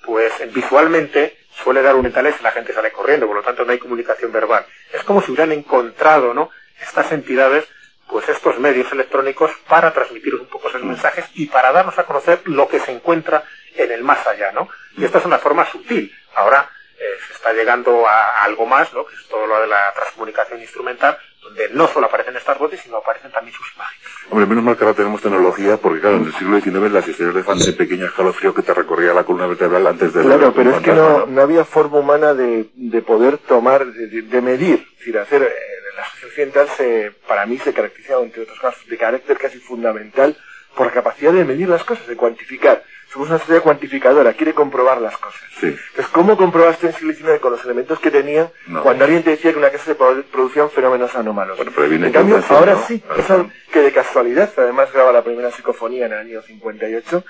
pues 0.08 0.32
visualmente 0.54 1.38
suele 1.52 1.82
dar 1.82 1.96
un 1.96 2.04
mentalés 2.04 2.36
y 2.40 2.44
la 2.44 2.54
gente 2.54 2.74
sale 2.74 2.94
corriendo, 2.94 3.28
por 3.28 3.36
lo 3.36 3.44
tanto 3.44 3.66
no 3.66 3.74
hay 3.74 3.78
comunicación 3.78 4.32
verbal. 4.32 4.66
Es 4.94 5.04
como 5.04 5.22
si 5.22 5.32
hubieran 5.32 5.52
encontrado, 5.52 6.34
¿no? 6.34 6.50
Estas 6.82 7.12
entidades, 7.12 7.66
pues 8.08 8.30
estos 8.30 8.58
medios 8.58 8.90
electrónicos 8.94 9.52
para 9.68 9.92
transmitir 9.92 10.34
un 10.36 10.48
poco 10.48 10.70
esos 10.70 10.82
mensajes 10.82 11.26
y 11.34 11.48
para 11.48 11.74
darnos 11.74 12.00
a 12.00 12.06
conocer 12.06 12.40
lo 12.46 12.70
que 12.70 12.80
se 12.80 12.94
encuentra 12.94 13.44
en 13.76 13.92
el 13.92 14.02
más 14.02 14.26
allá, 14.26 14.54
¿no? 14.54 14.70
Y 14.96 15.04
esta 15.04 15.18
es 15.18 15.26
una 15.26 15.40
forma 15.40 15.70
sutil. 15.70 16.16
Ahora 16.36 16.70
eh, 16.98 17.04
se 17.28 17.34
está 17.34 17.52
llegando 17.52 18.08
a, 18.08 18.44
algo 18.44 18.66
más, 18.66 18.94
¿no? 18.94 19.06
Que 19.06 19.14
es 19.14 19.28
todo 19.28 19.46
lo 19.46 19.60
de 19.60 19.68
la 19.68 19.92
transcomunicación 19.94 20.62
instrumental, 20.62 21.20
donde 21.42 21.68
no 21.70 21.86
solo 21.90 22.08
aparecen 22.08 22.38
estas 22.38 22.58
voces, 22.58 22.80
sino 22.80 22.98
aparecen 22.98 23.32
también 23.32 23.58
sus 23.58 23.76
imágenes. 23.76 23.97
Hombre, 24.30 24.46
menos 24.46 24.64
mal 24.64 24.78
que 24.78 24.84
ahora 24.84 24.96
tenemos 24.96 25.22
tecnología, 25.22 25.78
porque 25.78 26.02
claro, 26.02 26.18
en 26.18 26.26
el 26.26 26.34
siglo 26.34 26.60
XIX 26.60 26.92
las 26.92 27.08
historias 27.08 27.36
de 27.36 27.44
fan 27.44 27.60
de 27.60 27.74
pequeño 27.74 28.06
escalofrío 28.08 28.54
que 28.54 28.62
te 28.62 28.74
recorría 28.74 29.14
la 29.14 29.24
columna 29.24 29.48
vertebral 29.48 29.88
antes 29.88 30.14
de... 30.14 30.22
Claro, 30.22 30.54
pero 30.54 30.72
es 30.72 30.82
que 30.82 30.92
no, 30.92 31.26
no, 31.26 31.42
había 31.42 31.64
forma 31.64 32.00
humana 32.00 32.34
de, 32.34 32.70
de 32.76 33.02
poder 33.02 33.38
tomar, 33.38 33.86
de, 33.86 34.22
de 34.22 34.42
medir, 34.42 34.86
es 34.92 34.98
decir, 35.00 35.18
hacer... 35.18 35.44
Eh, 35.44 35.78
la 35.98 36.06
sociedad 36.06 36.30
occidental 36.30 36.68
se, 36.78 37.12
para 37.28 37.46
mí 37.48 37.58
se 37.58 37.74
caracteriza, 37.74 38.20
entre 38.22 38.44
otros 38.44 38.60
casos, 38.60 38.88
de 38.88 38.98
carácter 38.98 39.38
casi 39.38 39.58
fundamental 39.58 40.38
por 40.76 40.86
la 40.86 40.94
capacidad 40.94 41.34
de 41.34 41.44
medir 41.44 41.68
las 41.68 41.84
cosas, 41.84 42.08
de 42.08 42.16
cuantificar 42.16 42.84
somos 43.18 43.30
una 43.30 43.40
sociedad 43.40 43.64
cuantificadora, 43.64 44.34
quiere 44.34 44.54
comprobar 44.54 45.02
las 45.02 45.18
cosas. 45.18 45.42
Sí. 45.60 45.68
Entonces, 45.68 46.08
¿cómo 46.12 46.38
comprobaste 46.38 46.88
en 46.88 46.94
siglo 46.94 47.14
XIX 47.14 47.40
con 47.40 47.52
los 47.52 47.66
elementos 47.66 48.00
que 48.00 48.12
tenía 48.12 48.52
cuando 48.84 49.06
alguien 49.06 49.24
te 49.24 49.32
decía 49.32 49.52
que 49.52 49.58
una 49.58 49.72
casa 49.72 49.86
se 49.86 49.96
producían 49.96 50.70
fenómenos 50.70 51.16
anómalos? 51.16 51.58
Bueno, 51.58 51.72
pero 51.76 51.92
en 51.92 52.12
cambio, 52.12 52.44
ahora 52.50 52.78
sí, 52.88 53.02
que 53.72 53.80
de 53.80 53.92
casualidad, 53.92 54.52
además 54.56 54.94
graba 54.94 55.12
la 55.12 55.24
primera 55.24 55.52
psicofonía 55.52 56.06
en 56.06 56.14
el 56.14 56.20
año 56.20 56.42
58, 56.44 57.24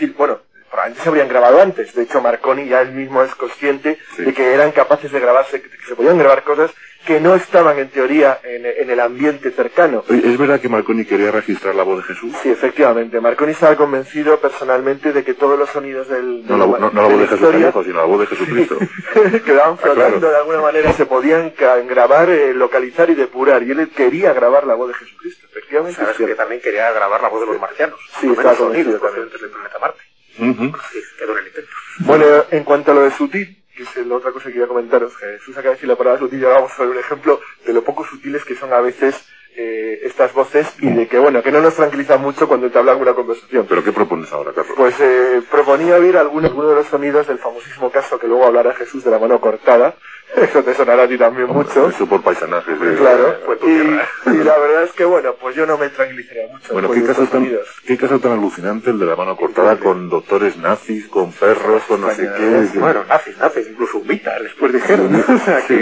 y, 0.00 0.06
bueno, 0.06 0.38
probablemente 0.70 1.02
se 1.02 1.08
habrían 1.10 1.28
grabado 1.28 1.60
antes. 1.60 1.94
De 1.94 2.04
hecho, 2.04 2.22
Marconi 2.22 2.66
ya 2.66 2.80
él 2.80 2.92
mismo 2.92 3.22
es 3.22 3.34
consciente 3.34 3.98
de 4.16 4.32
que 4.32 4.54
eran 4.54 4.72
capaces 4.72 5.12
de 5.12 5.20
grabarse, 5.20 5.60
que 5.60 5.68
se 5.86 5.94
podían 5.94 6.18
grabar 6.18 6.42
cosas 6.42 6.70
que 7.08 7.20
no 7.20 7.34
estaban 7.34 7.78
en 7.78 7.88
teoría 7.88 8.38
en, 8.44 8.90
el 8.90 9.00
ambiente 9.00 9.50
cercano. 9.50 10.04
¿Es 10.10 10.36
verdad 10.36 10.60
que 10.60 10.68
Marconi 10.68 11.06
quería 11.06 11.30
registrar 11.30 11.74
la 11.74 11.82
voz 11.82 12.06
de 12.06 12.12
Jesús? 12.12 12.34
Sí, 12.42 12.50
efectivamente. 12.50 13.18
Marconi 13.18 13.52
estaba 13.52 13.76
convencido 13.76 14.38
personalmente 14.38 15.14
de 15.14 15.24
que 15.24 15.32
todos 15.32 15.58
los 15.58 15.70
sonidos 15.70 16.06
del... 16.10 16.46
no, 16.46 16.58
la, 16.58 16.66
voz 16.66 16.82
de, 16.92 17.26
Jesús 17.26 17.48
sino 17.86 17.96
la 17.96 18.04
voz 18.04 18.20
de 18.20 18.26
Jesucristo. 18.26 18.76
quedaban 19.46 19.72
ah, 19.72 19.80
flotando 19.80 20.28
de 20.28 20.36
alguna 20.36 20.60
manera, 20.60 20.92
se 20.92 21.06
podían 21.06 21.54
grabar, 21.88 22.28
eh, 22.28 22.52
localizar 22.52 23.08
y 23.08 23.14
depurar. 23.14 23.62
Y 23.62 23.70
él 23.70 23.88
quería 23.88 24.34
grabar 24.34 24.66
la 24.66 24.74
voz 24.74 24.88
de 24.88 24.94
Jesucristo, 24.94 25.46
efectivamente. 25.50 25.98
Sabes 25.98 26.14
que 26.14 26.34
también 26.34 26.60
quería 26.60 26.92
grabar 26.92 27.22
la 27.22 27.28
voz 27.28 27.40
de 27.40 27.46
los 27.46 27.58
marcianos. 27.58 27.98
Sí, 28.20 28.28
estaba 28.28 28.54
convencido 28.54 28.98
también. 28.98 29.30
del 29.30 29.50
planeta 29.50 29.78
Marte. 29.78 30.00
Sí, 30.36 31.00
quedó 31.18 31.32
en 31.32 31.38
el 31.38 31.46
intento. 31.46 31.70
Bueno, 32.00 32.26
en 32.50 32.64
cuanto 32.64 32.92
a 32.92 32.94
lo 32.96 33.00
de 33.00 33.10
sutil, 33.12 33.64
que 33.78 34.00
es 34.00 34.06
la 34.06 34.16
otra 34.16 34.32
cosa 34.32 34.46
que 34.46 34.54
quería 34.54 34.66
comentaros, 34.66 35.16
Jesús 35.16 35.56
acaba 35.56 35.70
de 35.70 35.76
decir 35.76 35.88
la 35.88 35.96
palabra 35.96 36.18
sutil 36.18 36.40
y 36.40 36.44
ahora 36.44 36.56
vamos 36.56 36.72
a 36.76 36.82
ver 36.82 36.90
un 36.90 36.98
ejemplo 36.98 37.40
de 37.64 37.72
lo 37.72 37.84
poco 37.84 38.04
sutiles 38.04 38.44
que 38.44 38.56
son 38.56 38.72
a 38.72 38.80
veces 38.80 39.24
eh, 39.58 40.00
estas 40.04 40.32
voces 40.32 40.72
y 40.78 40.88
de 40.88 41.08
que, 41.08 41.18
bueno, 41.18 41.42
que 41.42 41.50
no 41.50 41.60
nos 41.60 41.74
tranquiliza 41.74 42.16
mucho 42.16 42.46
cuando 42.46 42.70
te 42.70 42.78
hablan 42.78 43.00
una 43.00 43.12
conversación. 43.12 43.66
¿Pero 43.68 43.82
qué 43.82 43.90
propones 43.90 44.32
ahora, 44.32 44.52
Carlos? 44.54 44.74
Pues 44.76 44.94
eh, 45.00 45.42
proponía 45.50 45.96
oír 45.96 46.16
alguno, 46.16 46.46
alguno 46.46 46.68
de 46.68 46.76
los 46.76 46.86
sonidos 46.86 47.26
del 47.26 47.38
famosísimo 47.38 47.90
caso 47.90 48.18
que 48.18 48.28
luego 48.28 48.46
hablará 48.46 48.72
Jesús 48.74 49.02
de 49.02 49.10
la 49.10 49.18
mano 49.18 49.40
cortada, 49.40 49.96
Eso 50.36 50.62
te 50.62 50.74
sonará 50.74 51.04
a 51.04 51.08
ti 51.08 51.16
también 51.16 51.48
mucho. 51.48 51.88
Eso 51.88 52.06
por 52.06 52.22
paisanaje. 52.22 52.72
Claro. 52.76 53.36
Y, 53.62 54.30
y, 54.30 54.44
la 54.44 54.58
verdad 54.58 54.82
es 54.84 54.92
que, 54.92 55.04
bueno, 55.04 55.34
pues 55.40 55.56
yo 55.56 55.66
no 55.66 55.78
me 55.78 55.88
tranquilizaría 55.88 56.48
mucho. 56.48 56.72
Bueno, 56.72 56.90
¿qué 56.90 57.02
caso, 57.02 57.26
tan, 57.26 57.50
¿qué 57.86 57.96
caso 57.96 58.18
tan 58.18 58.32
alucinante 58.32 58.90
el 58.90 58.98
de 58.98 59.06
la 59.06 59.16
mano 59.16 59.36
cortada 59.36 59.76
con 59.76 60.08
doctores 60.08 60.56
nazis, 60.58 61.08
con 61.08 61.32
perros, 61.32 61.82
con 61.84 62.02
no 62.02 62.10
sé 62.10 62.28
qué? 62.36 62.78
Bueno, 62.78 63.04
nazis, 63.08 63.36
nazis, 63.38 63.68
incluso 63.68 64.00
Vita, 64.00 64.38
después 64.40 64.72
dijeron. 64.72 65.14
o 65.14 65.38
sea, 65.38 65.60
que 65.66 65.80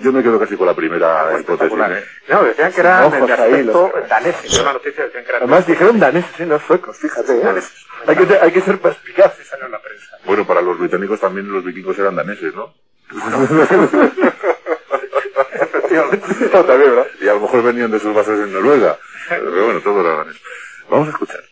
Yo 0.00 0.12
me 0.12 0.22
quedo 0.22 0.38
casi 0.38 0.56
con 0.56 0.66
la 0.66 0.74
primera 0.74 1.38
hipótesis. 1.40 1.78
¿Eh? 1.98 2.04
No, 2.28 2.42
decían 2.44 2.72
que 2.72 2.80
eran 2.80 3.10
de 3.10 3.32
aspecto 3.32 3.92
daneses. 4.08 4.50
Yo 4.50 4.62
una 4.62 4.72
noticia 4.74 5.04
decían 5.04 5.24
que 5.24 5.30
eran 5.30 5.42
Además 5.42 5.66
dijeron 5.66 5.98
daneses, 5.98 6.40
¿eh? 6.40 6.46
no 6.46 6.58
suecos, 6.58 6.96
fíjate. 6.98 7.32
¿eh? 7.32 7.62
Hay, 8.06 8.16
que, 8.16 8.38
hay 8.38 8.52
que 8.52 8.60
ser 8.60 8.78
perspicaces 8.80 9.52
en 9.52 9.70
la 9.70 9.80
prensa. 9.80 10.18
Bueno, 10.24 10.46
para 10.46 10.62
los 10.62 10.78
británicos 10.78 11.20
también 11.20 11.50
los 11.50 11.64
vikingos 11.64 11.98
eran 11.98 12.16
daneses, 12.16 12.54
¿no? 12.54 12.74
Y 17.20 17.28
a 17.28 17.34
lo 17.34 17.40
mejor 17.40 17.62
venían 17.62 17.90
de 17.90 17.98
sus 17.98 18.14
bases 18.14 18.38
en 18.38 18.52
Noruega. 18.52 18.96
Pero 19.28 19.64
bueno, 19.64 19.80
todo 19.80 20.00
era 20.00 20.16
danés. 20.18 20.36
Vamos 20.88 21.08
a 21.08 21.10
escuchar. 21.10 21.47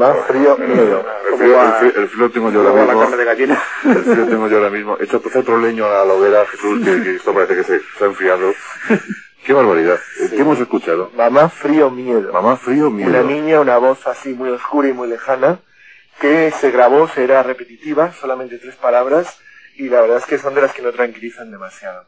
Mamá, 0.00 0.14
frío, 0.26 0.56
miedo. 0.56 1.04
El 1.94 2.08
frío, 2.08 2.30
tengo 2.30 2.50
yo 2.50 2.60
ahora 2.66 2.86
mismo. 2.86 3.02
El 3.84 4.02
frío 4.02 4.26
tengo 4.26 4.48
yo 4.48 4.56
ahora 4.56 4.70
mismo. 4.70 4.96
He 4.98 5.04
hecho 5.04 5.22
otro 5.34 5.60
leño 5.60 5.84
a 5.84 6.06
la 6.06 6.14
hoguera, 6.14 6.46
Jesús, 6.46 6.82
que, 6.82 7.16
esto 7.16 7.34
parece 7.34 7.56
que 7.56 7.64
se, 7.64 7.80
ha 8.02 8.06
enfriado. 8.06 8.50
Qué 9.44 9.52
barbaridad. 9.52 9.98
¿Qué 10.30 10.38
hemos 10.38 10.58
escuchado? 10.58 11.10
Mamá, 11.14 11.50
frío, 11.50 11.90
miedo. 11.90 12.32
Mamá, 12.32 12.56
frío, 12.56 12.90
miedo. 12.90 13.10
Una 13.10 13.22
niña, 13.22 13.60
una 13.60 13.76
voz 13.76 14.06
así 14.06 14.32
muy 14.32 14.48
oscura 14.48 14.88
y 14.88 14.94
muy 14.94 15.06
lejana, 15.06 15.58
que 16.18 16.50
se 16.50 16.70
grabó, 16.70 17.06
será 17.06 17.42
repetitiva, 17.42 18.12
solamente 18.12 18.56
tres 18.56 18.76
palabras, 18.76 19.38
y 19.76 19.90
la 19.90 20.00
verdad 20.00 20.16
es 20.16 20.24
que 20.24 20.38
son 20.38 20.54
de 20.54 20.62
las 20.62 20.72
que 20.72 20.80
no 20.80 20.92
tranquilizan 20.92 21.50
demasiado. 21.50 22.06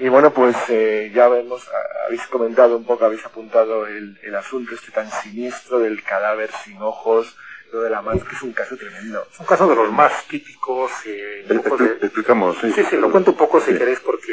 Y 0.00 0.08
bueno, 0.08 0.32
pues 0.32 0.56
eh, 0.70 1.12
ya 1.14 1.28
vemos, 1.28 1.68
habéis 2.06 2.26
comentado 2.28 2.74
un 2.74 2.86
poco, 2.86 3.04
habéis 3.04 3.22
apuntado 3.26 3.86
el, 3.86 4.18
el, 4.22 4.34
asunto 4.34 4.74
este 4.74 4.90
tan 4.92 5.10
siniestro 5.10 5.78
del 5.78 6.02
cadáver 6.02 6.50
sin 6.64 6.80
ojos, 6.80 7.36
lo 7.70 7.82
de 7.82 7.90
la 7.90 8.00
mano, 8.00 8.24
que 8.24 8.34
es 8.34 8.40
un 8.40 8.54
caso 8.54 8.78
tremendo. 8.78 9.28
Es 9.30 9.38
un 9.38 9.44
caso 9.44 9.68
de 9.68 9.76
los 9.76 9.92
más 9.92 10.26
típicos. 10.26 10.90
Eh, 11.04 11.44
Explicamos, 12.00 12.56
sí. 12.62 12.72
Sí, 12.72 12.82
sí, 12.88 12.96
lo 12.96 13.10
cuento 13.10 13.32
un 13.32 13.36
poco 13.36 13.60
si 13.60 13.76
queréis 13.76 14.00
porque 14.00 14.32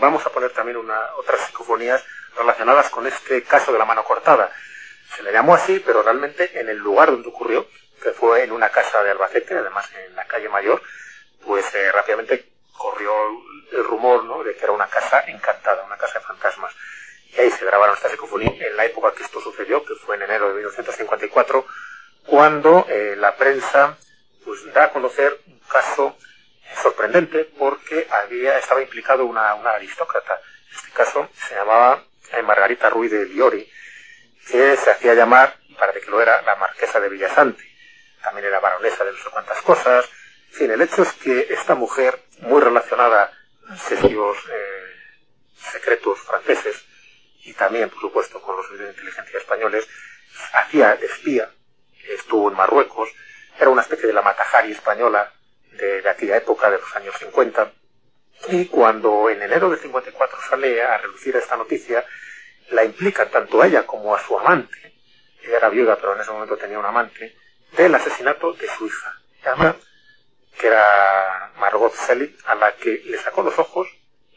vamos 0.00 0.26
a 0.26 0.30
poner 0.30 0.50
también 0.50 0.76
una, 0.76 0.98
otras 1.18 1.40
psicofonías 1.46 2.04
relacionadas 2.36 2.90
con 2.90 3.06
este 3.06 3.44
caso 3.44 3.72
de 3.72 3.78
la 3.78 3.84
mano 3.84 4.02
cortada. 4.02 4.50
Se 5.16 5.22
le 5.22 5.30
llamó 5.30 5.54
así, 5.54 5.80
pero 5.86 6.02
realmente 6.02 6.50
en 6.58 6.68
el 6.68 6.78
lugar 6.78 7.12
donde 7.12 7.28
ocurrió, 7.28 7.68
que 8.02 8.10
fue 8.10 8.42
en 8.42 8.50
una 8.50 8.70
casa 8.70 9.04
de 9.04 9.12
Albacete, 9.12 9.56
además 9.56 9.88
en 10.04 10.16
la 10.16 10.24
calle 10.24 10.48
Mayor, 10.48 10.82
pues 11.46 11.64
eh, 11.76 11.92
rápidamente 11.92 12.53
corrió 12.76 13.12
el 13.72 13.84
rumor 13.84 14.24
¿no? 14.24 14.42
de 14.42 14.54
que 14.54 14.64
era 14.64 14.72
una 14.72 14.88
casa 14.88 15.24
encantada, 15.26 15.84
una 15.84 15.96
casa 15.96 16.18
de 16.18 16.24
fantasmas. 16.24 16.72
Y 17.32 17.40
ahí 17.40 17.50
se 17.50 17.64
grabaron 17.64 17.96
estas 17.96 18.12
psicofonías 18.12 18.54
en 18.60 18.76
la 18.76 18.84
época 18.84 19.12
que 19.12 19.24
esto 19.24 19.40
sucedió, 19.40 19.84
que 19.84 19.94
fue 19.94 20.16
en 20.16 20.22
enero 20.22 20.48
de 20.48 20.54
1954, 20.54 21.66
cuando 22.26 22.86
eh, 22.88 23.14
la 23.16 23.36
prensa 23.36 23.96
pues 24.44 24.72
da 24.72 24.84
a 24.84 24.92
conocer 24.92 25.40
un 25.46 25.58
caso 25.60 26.16
sorprendente 26.82 27.44
porque 27.58 28.06
había 28.10 28.58
estaba 28.58 28.82
implicado 28.82 29.24
una, 29.24 29.54
una 29.54 29.70
aristócrata. 29.70 30.40
En 30.70 30.76
este 30.76 30.90
caso 30.90 31.28
se 31.34 31.54
llamaba 31.54 32.02
eh, 32.32 32.42
Margarita 32.42 32.90
Ruiz 32.90 33.10
de 33.10 33.26
Liori, 33.26 33.68
que 34.48 34.76
se 34.76 34.90
hacía 34.90 35.14
llamar, 35.14 35.56
parece 35.78 36.00
que 36.00 36.10
lo 36.10 36.20
era, 36.20 36.42
la 36.42 36.56
marquesa 36.56 37.00
de 37.00 37.08
Villasante. 37.08 37.64
También 38.22 38.46
era 38.46 38.60
baronesa 38.60 39.04
de 39.04 39.12
no 39.12 39.18
sé 39.18 39.30
cuántas 39.30 39.60
cosas. 39.62 40.08
El 40.60 40.80
hecho 40.80 41.02
es 41.02 41.12
que 41.14 41.48
esta 41.50 41.74
mujer, 41.74 42.20
muy 42.40 42.60
relacionada 42.60 43.32
a 43.68 43.76
sitios 43.76 44.36
eh, 44.52 44.94
secretos 45.56 46.20
franceses, 46.20 46.84
y 47.44 47.52
también, 47.54 47.90
por 47.90 48.00
supuesto, 48.00 48.40
con 48.40 48.56
los 48.56 48.64
servicios 48.66 48.88
de 48.88 48.94
inteligencia 48.94 49.38
españoles, 49.38 49.88
hacía 50.52 50.94
de 50.96 51.06
espía, 51.06 51.50
estuvo 52.08 52.50
en 52.50 52.56
Marruecos, 52.56 53.10
era 53.58 53.68
una 53.68 53.82
especie 53.82 54.06
de 54.06 54.12
la 54.12 54.22
Matajari 54.22 54.72
española 54.72 55.32
de, 55.72 56.02
de 56.02 56.08
aquella 56.08 56.36
época, 56.36 56.70
de 56.70 56.78
los 56.78 56.96
años 56.96 57.14
50, 57.18 57.72
y 58.48 58.66
cuando 58.66 59.28
en 59.30 59.42
enero 59.42 59.70
del 59.70 59.80
54 59.80 60.38
sale 60.48 60.82
a 60.82 60.98
reducir 60.98 61.34
esta 61.34 61.56
noticia, 61.56 62.04
la 62.70 62.84
implican 62.84 63.28
tanto 63.28 63.60
a 63.60 63.66
ella 63.66 63.84
como 63.86 64.14
a 64.14 64.22
su 64.22 64.38
amante, 64.38 64.94
ella 65.42 65.56
era 65.56 65.68
viuda 65.68 65.96
pero 65.96 66.14
en 66.14 66.20
ese 66.20 66.30
momento 66.30 66.56
tenía 66.56 66.78
un 66.78 66.86
amante, 66.86 67.36
del 67.72 67.94
asesinato 67.94 68.52
de 68.52 68.68
su 68.68 68.86
hija, 68.86 69.20
que 70.58 70.66
era 70.66 71.52
Margot 71.58 71.92
Selig, 71.94 72.36
a 72.46 72.54
la 72.54 72.72
que 72.76 73.02
le 73.04 73.18
sacó 73.18 73.42
los 73.42 73.58
ojos 73.58 73.88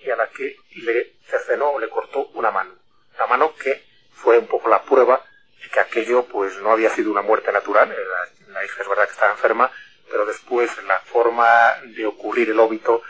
y 0.03 0.09
a 0.09 0.15
la 0.15 0.27
que 0.29 0.55
le 0.75 1.13
cercenó 1.27 1.71
o 1.71 1.79
le 1.79 1.89
cortó 1.89 2.27
una 2.33 2.51
mano. 2.51 2.73
Una 3.15 3.27
mano 3.27 3.55
que 3.55 3.83
fue 4.13 4.37
un 4.37 4.47
poco 4.47 4.69
la 4.69 4.81
prueba 4.83 5.23
de 5.61 5.69
que 5.69 5.79
aquello 5.79 6.25
pues 6.25 6.57
no 6.57 6.71
había 6.71 6.89
sido 6.89 7.11
una 7.11 7.21
muerte 7.21 7.51
natural, 7.51 7.89
la, 7.89 8.53
la 8.53 8.65
hija 8.65 8.81
es 8.81 8.87
verdad 8.87 9.05
que 9.05 9.13
estaba 9.13 9.31
enferma, 9.31 9.71
pero 10.09 10.25
después 10.25 10.71
la 10.83 10.99
forma 10.99 11.75
de 11.95 12.05
ocurrir 12.05 12.49
el 12.49 12.59
óbito 12.59 13.01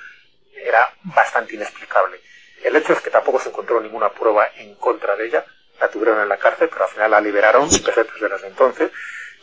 era 0.56 0.92
bastante 1.04 1.56
inexplicable. 1.56 2.20
El 2.64 2.76
hecho 2.76 2.94
es 2.94 3.02
que 3.02 3.10
tampoco 3.10 3.40
se 3.40 3.50
encontró 3.50 3.80
ninguna 3.80 4.10
prueba 4.10 4.50
en 4.56 4.76
contra 4.76 5.16
de 5.16 5.28
ella, 5.28 5.46
la 5.80 5.90
tuvieron 5.90 6.20
en 6.22 6.30
la 6.30 6.38
cárcel, 6.38 6.70
pero 6.70 6.86
al 6.86 6.92
final 6.92 7.12
la 7.12 7.22
liberaron, 7.22 7.70
pesetas 7.70 8.20
de 8.20 8.30
las 8.30 8.42
de 8.42 8.48
entonces, 8.48 8.92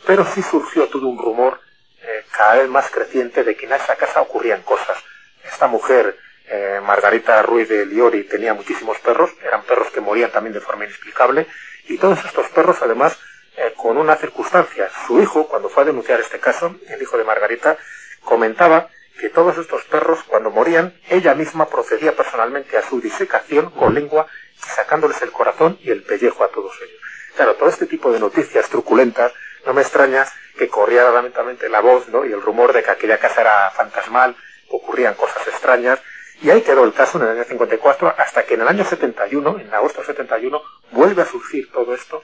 pero 0.05 0.25
sí 0.25 0.41
surgió 0.41 0.87
todo 0.89 1.07
un 1.07 1.17
rumor 1.17 1.61
eh, 2.07 2.25
cada 2.31 2.55
vez 2.55 2.69
más 2.69 2.89
creciente 2.91 3.43
de 3.43 3.55
que 3.55 3.65
en 3.65 3.73
esa 3.73 3.95
casa 3.95 4.21
ocurrían 4.21 4.61
cosas. 4.61 4.97
Esta 5.43 5.67
mujer, 5.67 6.17
eh, 6.47 6.79
Margarita 6.83 7.41
Ruiz 7.41 7.67
de 7.67 7.85
Liori, 7.85 8.23
tenía 8.25 8.53
muchísimos 8.53 8.99
perros, 8.99 9.31
eran 9.43 9.63
perros 9.63 9.89
que 9.91 10.01
morían 10.01 10.31
también 10.31 10.53
de 10.53 10.61
forma 10.61 10.85
inexplicable, 10.85 11.47
y 11.87 11.97
todos 11.97 12.23
estos 12.23 12.47
perros 12.49 12.77
además 12.81 13.17
eh, 13.57 13.73
con 13.75 13.97
una 13.97 14.15
circunstancia. 14.17 14.89
Su 15.07 15.21
hijo, 15.21 15.47
cuando 15.47 15.69
fue 15.69 15.83
a 15.83 15.85
denunciar 15.87 16.19
este 16.19 16.39
caso, 16.39 16.75
el 16.89 17.01
hijo 17.01 17.17
de 17.17 17.23
Margarita, 17.23 17.77
comentaba 18.23 18.89
que 19.19 19.29
todos 19.29 19.57
estos 19.57 19.83
perros, 19.85 20.19
cuando 20.27 20.51
morían, 20.51 20.93
ella 21.09 21.33
misma 21.33 21.67
procedía 21.67 22.15
personalmente 22.15 22.77
a 22.77 22.81
su 22.81 22.99
disecación 23.01 23.71
con 23.71 23.95
lengua 23.95 24.27
sacándoles 24.57 25.21
el 25.21 25.31
corazón 25.31 25.79
y 25.81 25.89
el 25.89 26.03
pellejo 26.03 26.43
a 26.43 26.49
todos 26.49 26.73
ellos. 26.81 27.01
Claro, 27.35 27.55
todo 27.55 27.69
este 27.69 27.85
tipo 27.85 28.11
de 28.11 28.19
noticias 28.19 28.69
truculentas, 28.69 29.33
no 29.65 29.73
me 29.73 29.81
extraña 29.81 30.25
que 30.57 30.69
corriera 30.69 31.11
lamentablemente 31.11 31.69
la 31.69 31.81
voz 31.81 32.07
¿no? 32.09 32.25
y 32.25 32.31
el 32.31 32.41
rumor 32.41 32.73
de 32.73 32.83
que 32.83 32.91
aquella 32.91 33.17
casa 33.17 33.41
era 33.41 33.71
fantasmal, 33.71 34.35
ocurrían 34.69 35.13
cosas 35.15 35.47
extrañas, 35.47 35.99
y 36.41 36.49
ahí 36.49 36.61
quedó 36.61 36.83
el 36.83 36.93
caso 36.93 37.17
en 37.17 37.25
el 37.25 37.31
año 37.31 37.43
54, 37.45 38.13
hasta 38.17 38.43
que 38.43 38.55
en 38.55 38.61
el 38.61 38.67
año 38.67 38.83
71, 38.83 39.59
en 39.59 39.73
agosto 39.73 39.99
del 39.99 40.07
71, 40.07 40.61
vuelve 40.91 41.21
a 41.21 41.25
surgir 41.25 41.71
todo 41.71 41.93
esto 41.93 42.21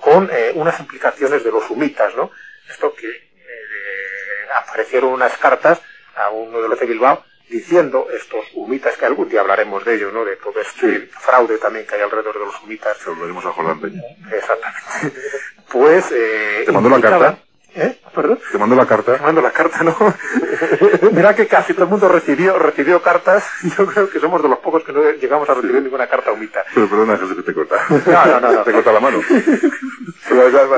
con 0.00 0.30
eh, 0.32 0.52
unas 0.54 0.80
implicaciones 0.80 1.44
de 1.44 1.50
los 1.50 1.68
humitas, 1.70 2.14
¿no? 2.16 2.30
Esto 2.68 2.94
que 2.94 3.06
eh, 3.06 4.48
aparecieron 4.54 5.12
unas 5.12 5.36
cartas 5.36 5.80
a 6.16 6.30
uno 6.30 6.62
de 6.62 6.68
los 6.68 6.80
de 6.80 6.86
Bilbao 6.86 7.22
diciendo 7.50 8.06
estos 8.12 8.46
humitas, 8.54 8.96
que 8.96 9.04
algún 9.04 9.28
día 9.28 9.40
hablaremos 9.40 9.84
de 9.84 9.96
ellos, 9.96 10.12
¿no? 10.12 10.24
De 10.24 10.36
todo 10.36 10.60
este 10.60 11.08
fraude 11.08 11.58
también 11.58 11.86
que 11.86 11.96
hay 11.96 12.00
alrededor 12.00 12.38
de 12.38 12.46
los 12.46 12.62
humitas. 12.62 12.96
Se 12.96 13.10
lo 13.10 13.16
veremos 13.16 13.44
a 13.44 13.52
Jordán 13.52 13.80
Peña. 13.80 14.02
Exactamente. 14.32 15.20
Pues... 15.70 16.10
Eh, 16.12 16.64
¿Te 16.66 16.72
mandó 16.72 16.88
la 16.88 17.00
carta? 17.00 17.38
¿Eh? 17.74 18.00
¿Perdón? 18.12 18.40
¿Te 18.50 18.58
mandó 18.58 18.74
la 18.74 18.86
carta? 18.86 19.16
Te 19.16 19.22
mando 19.22 19.40
la 19.40 19.52
carta, 19.52 19.84
¿no? 19.84 19.96
Mira 21.12 21.34
que 21.36 21.46
casi 21.46 21.72
todo 21.72 21.84
el 21.84 21.90
mundo 21.90 22.08
recibió, 22.08 22.58
recibió 22.58 23.00
cartas. 23.00 23.44
Yo 23.78 23.86
creo 23.86 24.10
que 24.10 24.18
somos 24.18 24.42
de 24.42 24.48
los 24.48 24.58
pocos 24.58 24.82
que 24.82 24.92
no 24.92 25.08
llegamos 25.12 25.48
a 25.48 25.54
recibir 25.54 25.80
ninguna 25.82 26.08
carta 26.08 26.32
humita. 26.32 26.64
Pero 26.74 26.88
perdona, 26.88 27.16
Jesús, 27.16 27.36
que 27.36 27.42
te 27.42 27.54
corta. 27.54 27.76
No, 27.88 28.26
no, 28.26 28.40
no, 28.40 28.52
no. 28.52 28.62
Te 28.62 28.72
corta 28.72 28.92
la 28.92 29.00
mano. 29.00 29.20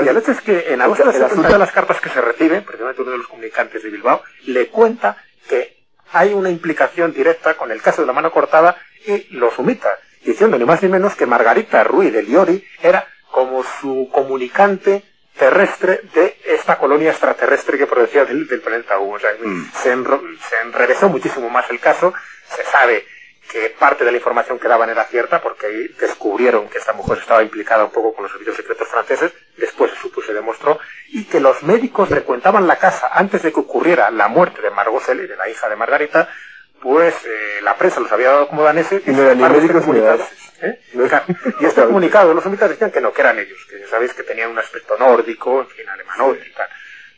Y 0.05 0.09
el 0.09 0.16
hecho 0.16 0.33
es 0.33 0.40
que 0.42 0.72
en 0.72 0.83
agosto 0.83 1.11
el 1.11 1.22
asunto 1.22 1.48
de 1.48 1.59
las 1.59 1.72
cartas 1.72 2.00
que 2.00 2.11
se 2.11 2.20
reciben, 2.20 2.62
precisamente 2.64 3.00
uno 3.02 3.12
de 3.12 3.18
los 3.18 3.26
comunicantes 3.26 3.83
de 3.83 3.90
Bilbao, 3.90 4.22
le 4.46 4.68
cuenta 4.68 5.16
que 5.48 5.78
hay 6.12 6.35
una 6.35 6.50
implicación 6.50 7.12
directa 7.14 7.55
con 7.55 7.70
el 7.70 7.81
caso 7.81 8.02
de 8.02 8.07
la 8.07 8.12
mano 8.12 8.31
cortada 8.31 8.76
y 9.07 9.35
los 9.35 9.59
humitas, 9.59 9.98
diciendo 10.24 10.59
ni 10.59 10.64
más 10.66 10.83
ni 10.83 10.88
menos 10.90 11.16
que 11.16 11.26
Margarita 11.26 11.83
Ruiz 11.85 12.12
de 12.12 12.22
Liori 12.22 12.62
era 12.83 13.07
como 13.33 13.64
su 13.64 14.09
comunicante 14.12 15.03
terrestre 15.37 16.03
de 16.14 16.37
esta 16.45 16.79
colonia 16.79 17.11
extraterrestre 17.11 17.79
que 17.79 17.87
procedía 17.87 18.25
del, 18.27 18.47
del 18.47 18.61
planeta 18.61 18.99
U. 19.01 19.14
O 19.14 19.18
sea, 19.18 19.31
Mm. 19.42 19.71
se, 19.75 19.92
enro- 19.97 20.23
se 20.49 20.57
enrevesó 20.61 21.09
muchísimo 21.09 21.51
más 21.51 21.68
el 21.71 21.81
caso, 21.81 22.12
se 22.55 22.62
sabe 22.64 23.05
que 23.51 23.71
parte 23.79 24.05
de 24.05 24.11
la 24.12 24.16
información 24.18 24.59
que 24.59 24.68
daban 24.68 24.88
era 24.90 25.05
cierta 25.05 25.42
porque 25.42 25.66
ahí 25.66 25.88
descubrieron 26.01 26.68
que 26.68 26.79
esta 26.79 26.92
mujer 26.92 27.18
estaba 27.18 27.42
implicada 27.42 27.85
un 27.85 27.90
poco 27.90 28.14
con 28.14 28.23
los 28.23 28.33
servicios 28.33 28.57
secretos 28.57 28.88
franceses, 28.88 29.33
después 29.59 29.90
se 29.92 29.99
supo 29.99 30.23
y 30.23 30.27
se 30.27 30.33
demostró, 30.33 30.79
y 31.09 31.25
que 31.25 31.40
los 31.40 31.62
médicos 31.62 32.09
frecuentaban 32.09 32.66
la 32.66 32.77
casa 32.77 33.09
antes 33.12 33.42
de 33.42 33.53
que 33.53 33.61
ocurriera 33.61 34.11
la 34.11 34.29
muerte 34.29 34.62
de 34.62 34.71
Margot 34.71 35.03
Selle, 35.03 35.27
de 35.27 35.37
la 35.37 35.49
hija 35.51 35.68
de 35.68 35.77
Margarita, 35.77 36.29
pues 36.81 37.14
eh, 37.27 37.61
la 37.62 37.77
prensa 37.77 38.01
los 38.01 38.11
había 38.12 38.29
dado 38.31 38.49
como 38.49 38.62
daneses 38.62 39.03
Y 39.07 39.11
no 39.11 39.23
eran 39.23 39.38
ni 39.38 39.45
médicos 39.49 39.87
ni 39.87 40.01
daneses. 40.01 40.52
¿Eh? 40.62 40.81
Y 41.61 41.66
este 41.66 41.85
comunicado 41.85 42.33
los 42.35 42.44
humitas 42.46 42.70
decían 42.70 42.90
que 42.90 43.01
no, 43.01 43.12
que 43.12 43.20
eran 43.20 43.38
ellos, 43.38 43.59
que 43.68 43.81
ya 43.81 43.88
sabéis 43.88 44.12
que 44.14 44.22
tenían 44.22 44.51
un 44.51 44.59
aspecto 44.59 44.96
nórdico, 44.98 45.61
en 45.61 45.68
fin, 45.68 45.88
alemanote 45.88 46.46
y 46.48 46.53
tal. 46.53 46.68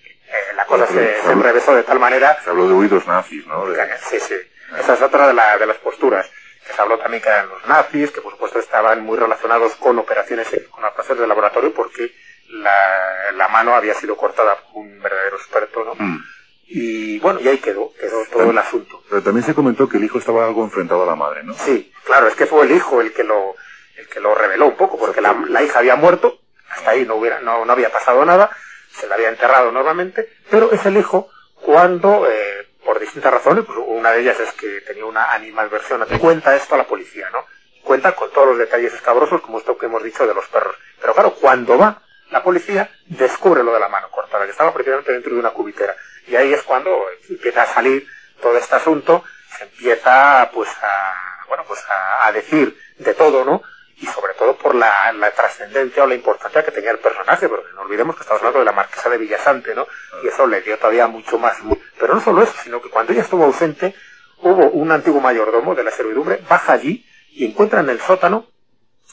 Eh, 0.07 0.54
la 0.57 0.64
cosa 0.66 0.87
se, 0.87 1.22
se 1.22 1.30
enrevesó 1.33 1.74
de 1.74 1.83
tal 1.85 2.00
manera 2.00 2.37
Se 2.42 2.50
habló 2.50 2.66
de 2.66 2.74
huidos 2.74 3.07
nazis, 3.07 3.46
¿no? 3.46 3.66
De- 3.66 3.76
Sí, 3.98 4.18
sí. 4.18 4.35
Esa 4.78 4.94
es 4.94 5.02
otra 5.02 5.28
de, 5.28 5.35
la- 5.35 5.57
de 5.59 5.66
las 5.66 5.76
posturas. 5.76 6.28
Que 6.66 6.72
se 6.72 6.80
habló 6.80 6.98
también 6.98 7.22
que 7.22 7.28
eran 7.28 7.48
los 7.48 7.64
nazis, 7.66 8.11
que 8.11 8.20
por 8.22 8.33
supuesto 8.33 8.59
estaban 8.59 9.00
muy 9.02 9.18
relacionados 9.18 9.74
con 9.76 9.98
operaciones, 9.98 10.48
con 10.70 10.83
operaciones 10.85 11.20
de 11.20 11.26
laboratorio, 11.28 11.72
porque 11.74 12.11
la, 12.48 13.33
la 13.37 13.48
mano 13.48 13.74
había 13.74 13.94
sido 13.94 14.16
cortada 14.16 14.57
por 14.57 14.83
un 14.83 14.98
verdadero 15.00 15.37
experto, 15.37 15.85
¿no? 15.85 15.94
Mm. 15.94 16.24
Y 16.66 17.18
bueno, 17.20 17.40
y 17.40 17.48
ahí 17.48 17.59
quedó, 17.59 17.92
quedó 17.98 18.24
todo 18.33 18.50
el 18.50 18.59
asunto. 18.59 19.03
Pero 19.09 19.22
también 19.22 19.44
se 19.44 19.55
comentó 19.55 19.88
que 19.88 19.98
el 19.98 20.05
hijo 20.05 20.18
estaba 20.18 20.46
algo 20.46 20.64
enfrentado 20.64 21.03
a 21.03 21.07
la 21.07 21.14
madre, 21.14 21.42
¿no? 21.42 21.55
Sí, 21.55 21.92
claro, 22.05 22.27
es 22.27 22.35
que 22.35 22.46
fue 22.46 22.64
el 22.64 22.72
hijo 22.72 23.00
el 23.00 23.12
que 23.12 23.24
lo, 23.24 23.55
el 23.96 24.09
que 24.09 24.20
lo 24.20 24.35
reveló 24.35 24.66
un 24.66 24.77
poco, 24.77 24.98
porque 24.98 25.20
la, 25.20 25.35
la 25.48 25.62
hija 25.62 25.79
había 25.79 25.96
muerto, 25.96 26.38
hasta 26.70 26.90
ahí 26.90 27.05
no 27.05 27.16
hubiera, 27.16 27.40
no, 27.40 27.64
no 27.64 27.72
había 27.72 27.92
pasado 27.92 28.24
nada, 28.24 28.50
se 28.90 29.07
la 29.07 29.16
había 29.16 29.29
enterrado 29.29 29.72
normalmente, 29.72 30.29
pero 30.50 30.72
es 30.72 30.85
el 30.87 30.96
hijo 30.96 31.29
cuando, 31.55 32.27
eh, 32.29 32.68
por 32.85 32.98
distintas 33.00 33.33
razones, 33.33 33.64
pues 33.64 33.79
una 33.87 34.11
de 34.12 34.20
ellas 34.20 34.38
es 34.40 34.53
que 34.53 34.81
tenía 34.83 35.05
una 35.05 35.33
animalversión, 35.33 36.05
cuenta 36.20 36.55
esto 36.55 36.74
a 36.74 36.79
la 36.79 36.87
policía, 36.87 37.29
¿no? 37.33 37.44
Cuenta 37.83 38.14
con 38.14 38.31
todos 38.31 38.48
los 38.48 38.59
detalles 38.59 38.92
escabrosos, 38.94 39.40
como 39.40 39.59
esto 39.59 39.77
que 39.77 39.87
hemos 39.87 40.03
dicho 40.03 40.27
de 40.27 40.35
los 40.35 40.46
perros. 40.48 40.77
Pero 41.00 41.14
claro, 41.14 41.35
cuando 41.35 41.77
va 41.77 42.03
la 42.31 42.42
policía, 42.42 42.90
descubre 43.07 43.62
lo 43.62 43.72
de 43.72 43.81
la 43.81 43.88
mano 43.88 44.09
cortada, 44.11 44.44
que 44.44 44.50
estaba 44.50 44.72
precisamente 44.72 45.12
dentro 45.12 45.33
de 45.33 45.38
una 45.38 45.50
cubitera. 45.50 45.94
Y 46.26 46.37
ahí 46.37 46.52
es 46.52 46.62
cuando 46.62 46.90
empieza 47.28 47.62
a 47.62 47.66
salir 47.66 48.06
todo 48.40 48.56
este 48.56 48.74
asunto, 48.74 49.24
se 49.56 49.64
empieza 49.64 50.50
pues 50.52 50.68
a, 50.82 51.14
bueno, 51.48 51.64
pues 51.66 51.80
a, 51.88 52.30
decir 52.32 52.76
de 52.98 53.14
todo, 53.14 53.44
¿no? 53.44 53.62
Y 53.96 54.06
sobre 54.06 54.34
todo 54.34 54.56
por 54.56 54.74
la, 54.74 55.12
la 55.12 55.30
trascendencia 55.30 56.02
o 56.02 56.06
la 56.06 56.14
importancia 56.14 56.64
que 56.64 56.72
tenía 56.72 56.90
el 56.90 56.98
personaje, 56.98 57.48
porque 57.48 57.72
no 57.74 57.82
olvidemos 57.82 58.16
que 58.16 58.22
estamos 58.22 58.40
hablando 58.40 58.58
de 58.60 58.64
la 58.64 58.72
marquesa 58.72 59.08
de 59.08 59.18
Villasante, 59.18 59.74
¿no? 59.74 59.87
Y 60.22 60.28
eso 60.28 60.46
le 60.46 60.62
dio 60.62 60.76
todavía 60.78 61.06
mucho 61.06 61.38
más. 61.38 61.58
Pero 61.98 62.14
no 62.14 62.20
solo 62.20 62.42
eso, 62.42 62.54
sino 62.62 62.80
que 62.82 62.90
cuando 62.90 63.12
ella 63.12 63.22
estuvo 63.22 63.44
ausente, 63.44 63.94
hubo 64.38 64.70
un 64.70 64.90
antiguo 64.90 65.20
mayordomo 65.20 65.74
de 65.74 65.84
la 65.84 65.90
servidumbre, 65.90 66.42
baja 66.48 66.72
allí 66.72 67.06
y 67.32 67.44
encuentra 67.44 67.80
en 67.80 67.90
el 67.90 68.00
sótano, 68.00 68.48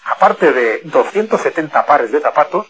aparte 0.05 0.51
de 0.51 0.81
270 0.85 1.85
pares 1.85 2.11
de 2.11 2.19
zapatos, 2.19 2.67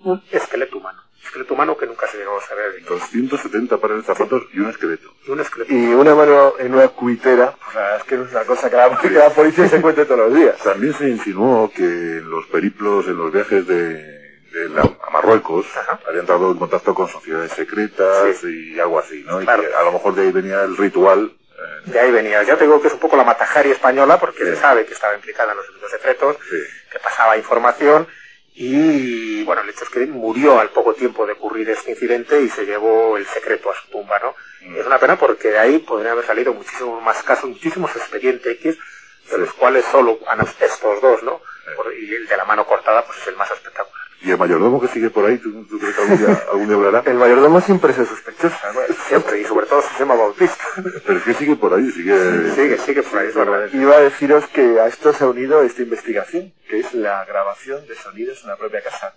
un 0.00 0.22
esqueleto 0.30 0.78
humano. 0.78 1.07
Esqueleto 1.28 1.52
humano 1.54 1.76
que 1.76 1.86
nunca 1.86 2.06
se 2.08 2.16
llegó 2.16 2.38
a 2.38 2.42
saber 2.42 2.72
de 2.72 2.80
270 2.80 3.76
pares 3.76 3.98
de 3.98 4.02
zapatos 4.02 4.44
y 4.54 4.60
un 4.60 4.70
esqueleto. 4.70 5.12
y 5.26 5.30
un 5.30 5.40
esqueleto 5.40 5.72
Y 5.74 5.92
una 5.92 6.14
mano 6.14 6.54
en 6.58 6.72
una 6.74 6.88
cubitera, 6.88 7.54
pues 7.62 7.74
la 7.74 7.80
verdad 7.82 7.98
es 7.98 8.04
que 8.04 8.16
no 8.16 8.24
es 8.24 8.30
una 8.32 8.44
cosa 8.44 8.70
que 8.70 8.76
la, 8.76 8.98
que 9.02 9.10
la 9.10 9.28
policía 9.30 9.68
se 9.68 9.76
encuentre 9.76 10.06
todos 10.06 10.20
los 10.20 10.34
días. 10.34 10.56
También 10.58 10.94
se 10.94 11.06
insinuó 11.08 11.70
que 11.70 11.82
en 11.84 12.30
los 12.30 12.46
periplos, 12.46 13.06
en 13.08 13.18
los 13.18 13.30
viajes 13.30 13.66
de, 13.66 13.94
de 14.52 14.68
la- 14.70 14.80
a 15.06 15.10
Marruecos, 15.12 15.66
Ajá. 15.76 16.00
habían 16.06 16.20
entrado 16.20 16.50
en 16.50 16.56
contacto 16.58 16.94
con 16.94 17.08
sociedades 17.08 17.52
secretas 17.52 18.42
y 18.44 18.80
algo 18.80 18.98
así, 18.98 19.22
¿no? 19.26 19.38
Claro. 19.40 19.62
Y 19.62 19.66
que 19.66 19.74
a 19.74 19.82
lo 19.82 19.92
mejor 19.92 20.14
de 20.14 20.22
ahí 20.22 20.32
venía 20.32 20.62
el 20.62 20.78
ritual. 20.78 21.30
eh, 21.58 21.90
De 21.90 22.00
ahí 22.00 22.10
venía. 22.10 22.42
Ya 22.44 22.56
te 22.56 22.64
digo 22.64 22.80
que 22.80 22.88
es 22.88 22.94
un 22.94 23.00
poco 23.00 23.18
la 23.18 23.24
matajari 23.24 23.70
española, 23.72 24.18
porque 24.18 24.38
Sí. 24.44 24.50
se 24.50 24.56
sabe 24.56 24.86
que 24.86 24.94
estaba 24.94 25.14
implicada 25.14 25.50
en 25.52 25.58
los 25.58 25.66
servicios 25.66 25.90
secretos, 25.90 26.36
sí. 26.48 26.56
que 26.90 26.98
pasaba 27.00 27.18
pasaba 27.18 27.36
información 27.36 28.06
y 28.60 29.44
bueno, 29.44 29.62
el 29.62 29.70
hecho 29.70 29.84
es 29.84 29.90
que 29.90 30.04
murió 30.06 30.58
al 30.58 30.70
poco 30.70 30.92
tiempo 30.92 31.24
de 31.24 31.34
ocurrir 31.34 31.70
este 31.70 31.92
incidente 31.92 32.42
y 32.42 32.48
se 32.48 32.66
llevó 32.66 33.16
el 33.16 33.24
secreto 33.24 33.70
a 33.70 33.74
su 33.76 33.88
tumba, 33.88 34.18
¿no? 34.18 34.34
Mm. 34.62 34.80
Es 34.80 34.84
una 34.84 34.98
pena 34.98 35.16
porque 35.16 35.52
de 35.52 35.58
ahí 35.60 35.78
podrían 35.78 36.14
haber 36.14 36.26
salido 36.26 36.52
muchísimos 36.52 37.00
más 37.00 37.22
casos, 37.22 37.48
muchísimos 37.50 37.94
expedientes 37.94 38.56
X, 38.56 38.76
de 39.30 39.38
los 39.38 39.52
cuales 39.52 39.84
solo 39.84 40.18
han 40.26 40.40
estos 40.40 41.00
dos, 41.00 41.22
¿no? 41.22 41.40
Y 42.00 42.12
el 42.12 42.26
de 42.26 42.36
la 42.36 42.44
mano 42.46 42.66
cortada, 42.66 43.04
pues 43.06 43.18
es 43.18 43.28
el 43.28 43.36
más 43.36 43.48
espectacular. 43.48 43.97
¿Y 44.20 44.32
el 44.32 44.38
mayordomo 44.38 44.80
que 44.80 44.88
sigue 44.88 45.10
por 45.10 45.24
ahí, 45.24 45.38
tú, 45.38 45.64
crees 45.78 45.94
que 45.94 46.02
algún 46.50 46.66
día, 46.66 46.76
hablará? 46.76 47.02
El 47.08 47.18
mayordomo 47.18 47.60
siempre 47.60 47.92
se 47.92 48.04
sospechosa, 48.04 48.72
¿no? 48.72 48.80
Siempre, 49.06 49.40
y 49.40 49.44
sobre 49.44 49.66
todo 49.66 49.80
si 49.80 49.94
se 49.94 50.00
llama 50.00 50.16
Bautista. 50.16 50.64
Pero 51.06 51.18
es 51.18 51.24
que 51.24 51.34
sigue 51.34 51.54
por 51.54 51.72
ahí, 51.72 51.88
sigue... 51.92 52.50
Sigue, 52.54 52.78
sigue 52.78 53.02
por 53.04 53.18
ahí, 53.20 53.28
es 53.28 53.74
Iba 53.74 53.96
a 53.96 54.00
deciros 54.00 54.46
que 54.48 54.80
a 54.80 54.88
esto 54.88 55.12
se 55.12 55.22
ha 55.22 55.28
unido 55.28 55.62
esta 55.62 55.82
investigación, 55.82 56.52
que 56.68 56.80
es 56.80 56.94
la 56.94 57.24
grabación 57.26 57.86
de 57.86 57.94
sonidos 57.94 58.42
en 58.42 58.48
la 58.48 58.56
propia 58.56 58.82
casa. 58.82 59.14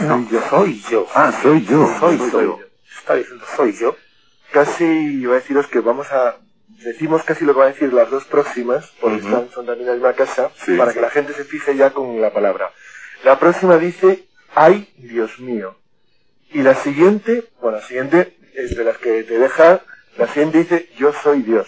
No, 0.00 0.28
yo 0.30 0.40
soy 0.48 0.82
yo. 0.90 1.06
Ah, 1.14 1.32
soy 1.42 1.64
yo. 1.64 1.86
Soy, 1.98 2.18
yo. 2.18 2.60
Está 2.98 3.14
diciendo 3.14 3.44
soy 3.56 3.72
yo. 3.72 3.96
Casi 4.52 4.84
iba 4.84 5.34
a 5.34 5.36
deciros 5.36 5.66
que 5.66 5.80
vamos 5.80 6.10
a... 6.12 6.36
Decimos 6.84 7.22
casi 7.24 7.44
lo 7.44 7.54
que 7.54 7.58
va 7.58 7.64
a 7.66 7.68
decir 7.68 7.92
las 7.92 8.08
dos 8.10 8.24
próximas, 8.24 8.92
porque 9.00 9.18
están, 9.18 9.50
son 9.50 9.66
también 9.66 9.80
en 9.80 9.86
la 9.86 9.92
misma 9.94 10.12
casa, 10.12 10.50
para 10.76 10.92
que 10.92 11.00
la 11.00 11.10
gente 11.10 11.32
se 11.32 11.44
fije 11.44 11.74
ya 11.76 11.90
con 11.90 12.20
la 12.20 12.32
palabra. 12.32 12.70
La 13.24 13.38
próxima 13.38 13.78
dice, 13.78 14.26
ay, 14.54 14.88
Dios 14.96 15.40
mío. 15.40 15.76
Y 16.52 16.62
la 16.62 16.74
siguiente, 16.74 17.48
bueno, 17.60 17.78
la 17.78 17.84
siguiente 17.84 18.36
es 18.54 18.76
de 18.76 18.84
las 18.84 18.96
que 18.98 19.24
te 19.24 19.38
deja, 19.38 19.82
la 20.16 20.28
siguiente 20.28 20.58
dice, 20.58 20.88
yo 20.96 21.12
soy 21.12 21.42
Dios. 21.42 21.66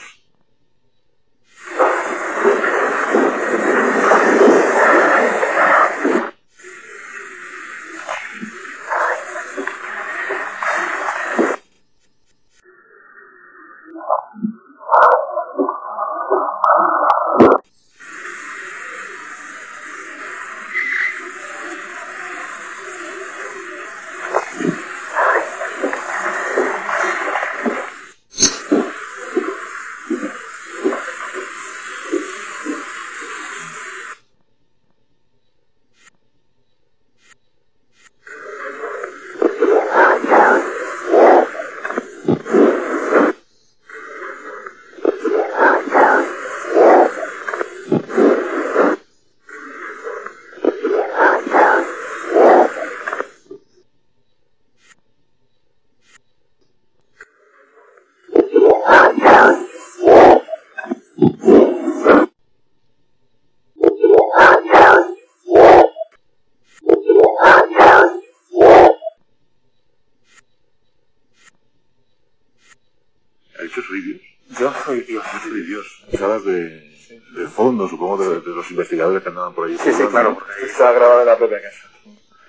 Investigadores 78.80 79.22
que 79.22 79.28
andaban 79.28 79.54
por 79.54 79.68
ahí. 79.68 79.76
Sí, 79.78 79.92
sí, 79.92 80.06
claro, 80.06 80.34
porque 80.34 80.52
ahí 80.58 80.68
está 80.68 80.92
grabado 80.92 81.20
en 81.20 81.26
la 81.26 81.36
propia 81.36 81.60
casa. 81.60 81.88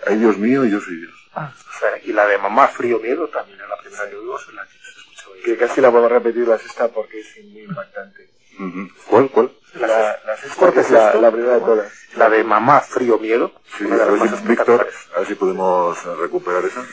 Ay, 0.07 0.17
Dios 0.17 0.37
mío, 0.37 0.65
yo 0.65 0.79
soy 0.79 0.97
Dios. 0.97 1.13
Ah, 1.35 1.51
o 1.53 1.79
sea, 1.79 1.89
y 2.03 2.13
la 2.13 2.25
de 2.25 2.37
Mamá 2.37 2.67
Frío 2.67 2.99
Miedo 2.99 3.27
también 3.27 3.59
es 3.61 3.67
la 3.67 3.77
primera 3.77 4.09
que 4.09 4.15
oímos, 4.15 4.45
en 4.49 4.55
la 4.55 4.63
que 4.63 4.71
se 4.71 4.99
escucha 4.99 5.29
hoy. 5.29 5.41
Que 5.41 5.57
casi 5.57 5.81
la 5.81 5.91
podemos 5.91 6.11
repetir 6.11 6.47
la 6.47 6.57
sexta 6.57 6.87
porque 6.87 7.19
es 7.19 7.45
muy 7.45 7.61
impactante. 7.61 8.29
¿Cuál, 9.07 9.29
cuál? 9.29 9.51
La, 9.75 9.87
la, 10.25 10.37
sexta, 10.37 10.71
que 10.71 10.79
es 10.81 10.91
la, 10.91 11.13
la, 11.15 11.31
primera 11.31 11.55
de 11.55 11.61
todas. 11.61 11.91
La 12.15 12.29
de 12.29 12.43
Mamá 12.43 12.81
Frío 12.81 13.17
Miedo. 13.17 13.53
Sí, 13.77 13.85
a 13.85 14.05
ver, 14.05 14.29
si, 14.29 14.47
Víctor, 14.47 14.87
a 15.15 15.19
ver 15.19 15.27
si 15.27 15.35
podemos 15.35 16.03
recuperar 16.17 16.65
esa. 16.65 16.85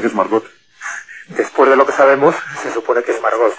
que 0.00 0.06
es 0.08 0.14
Margot. 0.14 0.44
Después 1.28 1.70
de 1.70 1.76
lo 1.76 1.86
que 1.86 1.92
sabemos, 1.92 2.34
se 2.62 2.72
supone 2.72 3.02
que 3.02 3.12
es 3.12 3.20
Margot, 3.20 3.52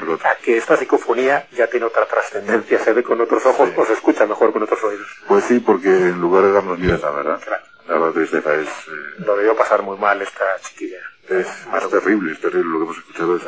con 0.00 0.08
lo 0.08 0.18
cual, 0.18 0.32
a 0.32 0.36
que 0.36 0.56
esta 0.56 0.76
psicofonía 0.76 1.46
ya 1.52 1.66
tiene 1.66 1.86
otra 1.86 2.06
trascendencia, 2.06 2.78
se 2.78 2.92
ve 2.92 3.02
con 3.02 3.20
otros 3.20 3.44
ojos 3.46 3.70
o 3.76 3.86
se 3.86 3.92
escucha 3.92 4.26
mejor 4.26 4.52
con 4.52 4.62
otros 4.62 4.82
oídos. 4.84 5.06
Pues 5.28 5.44
sí, 5.44 5.60
porque 5.60 5.88
en 5.88 6.20
lugar 6.20 6.44
de 6.44 6.52
darnos 6.52 6.78
miedo, 6.78 6.98
la 7.00 7.10
verdad. 7.10 7.40
La 7.88 8.12
tristeza 8.12 8.54
es... 8.54 8.68
Eh, 8.68 9.24
lo 9.26 9.36
debió 9.36 9.56
pasar 9.56 9.82
muy 9.82 9.98
mal 9.98 10.20
esta 10.22 10.44
chiquilla. 10.60 10.98
Es, 11.28 11.46
terrible, 11.90 12.32
es 12.32 12.40
terrible 12.40 12.70
lo 12.70 12.78
que 12.78 12.84
hemos 12.84 12.98
escuchado, 12.98 13.40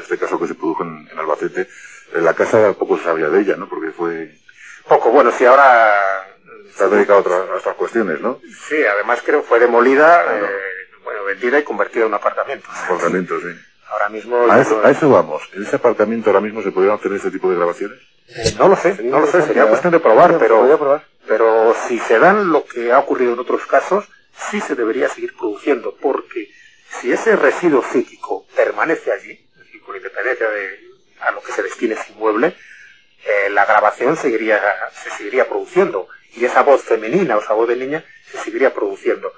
este 0.00 0.18
caso 0.18 0.38
que 0.38 0.46
se 0.46 0.54
produjo 0.54 0.82
en, 0.82 1.08
Albacete. 1.16 1.68
En 2.14 2.24
la 2.24 2.34
casa 2.34 2.72
poco 2.74 2.98
se 2.98 3.04
sabía 3.04 3.28
de 3.28 3.40
ella, 3.40 3.56
¿no? 3.56 3.68
Porque 3.68 3.90
fue... 3.90 4.34
Poco, 4.88 5.10
bueno, 5.10 5.30
si 5.32 5.44
ahora... 5.44 5.94
Se 6.74 6.84
ha 6.84 6.88
dedicado 6.88 7.18
a, 7.18 7.56
otras, 7.56 7.74
cuestiones, 7.76 8.20
¿no? 8.20 8.40
Sí, 8.68 8.82
además 8.84 9.20
creo 9.24 9.42
fue 9.42 9.60
demolida 9.60 10.24
bueno, 11.04 11.24
vendida 11.24 11.58
y 11.58 11.64
convertida 11.64 12.02
en 12.02 12.08
un 12.08 12.14
apartamento. 12.14 12.68
Apartamento, 12.70 13.38
sí. 13.40 13.48
Ahora 13.92 14.08
mismo... 14.08 14.50
A 14.50 14.58
eso, 14.58 14.80
a 14.82 14.90
eso, 14.90 15.10
vamos. 15.10 15.42
¿En 15.52 15.64
ese 15.64 15.76
apartamento 15.76 16.30
ahora 16.30 16.40
mismo 16.40 16.62
se 16.62 16.72
podrían 16.72 16.94
obtener 16.94 17.18
ese 17.18 17.30
tipo 17.30 17.50
de 17.50 17.56
grabaciones? 17.56 17.98
Eh, 18.28 18.54
no 18.58 18.68
lo 18.68 18.76
sé, 18.76 18.96
no 19.02 19.20
lo 19.20 19.26
sé, 19.26 19.42
sería 19.42 19.66
cuestión 19.66 19.92
de 19.92 20.00
probar, 20.00 20.38
pero, 20.38 20.78
probar. 20.78 21.04
pero 21.26 21.74
si 21.86 21.98
se 21.98 22.18
dan 22.18 22.50
lo 22.50 22.64
que 22.64 22.90
ha 22.90 22.98
ocurrido 22.98 23.34
en 23.34 23.38
otros 23.38 23.66
casos, 23.66 24.08
sí 24.50 24.62
se 24.62 24.74
debería 24.74 25.10
seguir 25.10 25.36
produciendo, 25.36 25.94
porque 26.00 26.50
si 26.88 27.12
ese 27.12 27.36
residuo 27.36 27.82
psíquico 27.82 28.46
permanece 28.56 29.12
allí, 29.12 29.38
con 29.84 29.94
independencia 29.94 30.48
de 30.48 30.80
a 31.20 31.30
lo 31.32 31.42
que 31.42 31.52
se 31.52 31.62
destine 31.62 31.94
ese 31.94 32.12
inmueble, 32.12 32.56
eh, 33.24 33.50
la 33.50 33.66
grabación 33.66 34.16
seguiría, 34.16 34.58
se 35.04 35.10
seguiría 35.10 35.46
produciendo, 35.46 36.08
y 36.34 36.46
esa 36.46 36.62
voz 36.62 36.82
femenina 36.82 37.36
o 37.36 37.42
esa 37.42 37.52
voz 37.52 37.68
de 37.68 37.76
niña 37.76 38.02
se 38.30 38.38
seguiría 38.38 38.72
produciendo. 38.72 39.30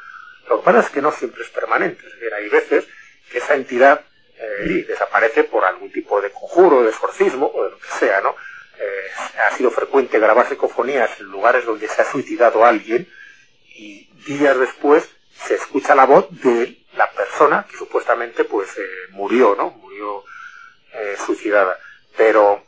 Lo 0.49 0.61
que 0.61 0.65
pasa 0.65 0.81
es 0.81 0.91
que 0.91 1.03
no 1.03 1.11
siempre 1.11 1.43
es 1.43 1.49
permanente. 1.49 2.07
Es 2.07 2.13
decir, 2.15 2.33
hay 2.35 2.49
veces 2.49 2.87
que 3.33 3.39
esa 3.39 3.57
entidad 3.57 4.05
eh, 4.39 4.85
desaparece 4.89 5.45
por 5.45 5.65
algún 5.65 5.91
tipo 5.93 6.21
de 6.21 6.31
conjuro, 6.31 6.83
de 6.83 6.91
exorcismo 6.91 7.51
o 7.55 7.65
de 7.65 7.71
lo 7.71 7.79
que 7.79 7.89
sea, 7.89 8.21
¿no? 8.21 8.35
Eh, 8.79 9.11
ha 9.47 9.57
sido 9.57 9.71
frecuente 9.71 10.19
grabar 10.19 10.49
psicofonías 10.49 11.21
en 11.21 11.27
lugares 11.27 11.65
donde 11.65 11.87
se 11.87 12.03
ha 12.03 12.05
suicidado 12.05 12.65
alguien 12.65 13.09
y 13.77 14.09
días 14.27 14.59
después 14.59 15.09
se 15.47 15.55
escucha 15.55 15.95
la 15.95 16.07
voz 16.07 16.27
de 16.43 16.79
la 16.97 17.11
persona 17.13 17.67
que 17.71 17.77
supuestamente 17.77 18.45
pues 18.45 18.77
eh, 18.77 18.83
murió, 19.11 19.55
¿no? 19.57 19.71
Murió 19.71 20.25
suicidada. 21.25 21.79
Pero 22.17 22.63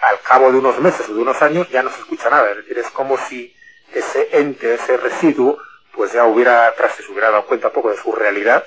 al 0.00 0.20
cabo 0.20 0.50
de 0.50 0.58
unos 0.58 0.78
meses 0.80 1.08
o 1.08 1.14
de 1.14 1.20
unos 1.20 1.40
años 1.42 1.68
ya 1.70 1.82
no 1.82 1.90
se 1.90 2.00
escucha 2.00 2.30
nada. 2.30 2.50
Es 2.50 2.56
decir, 2.58 2.78
es 2.78 2.90
como 2.90 3.16
si 3.16 3.54
ese 3.92 4.28
ente, 4.32 4.74
ese 4.74 4.96
residuo, 4.96 5.58
pues 5.92 6.12
ya 6.12 6.24
hubiera, 6.24 6.72
tras 6.76 6.94
se 6.94 7.10
hubiera 7.10 7.30
dado 7.30 7.46
cuenta 7.46 7.68
un 7.68 7.74
poco 7.74 7.90
de 7.90 7.96
su 7.96 8.12
realidad 8.12 8.64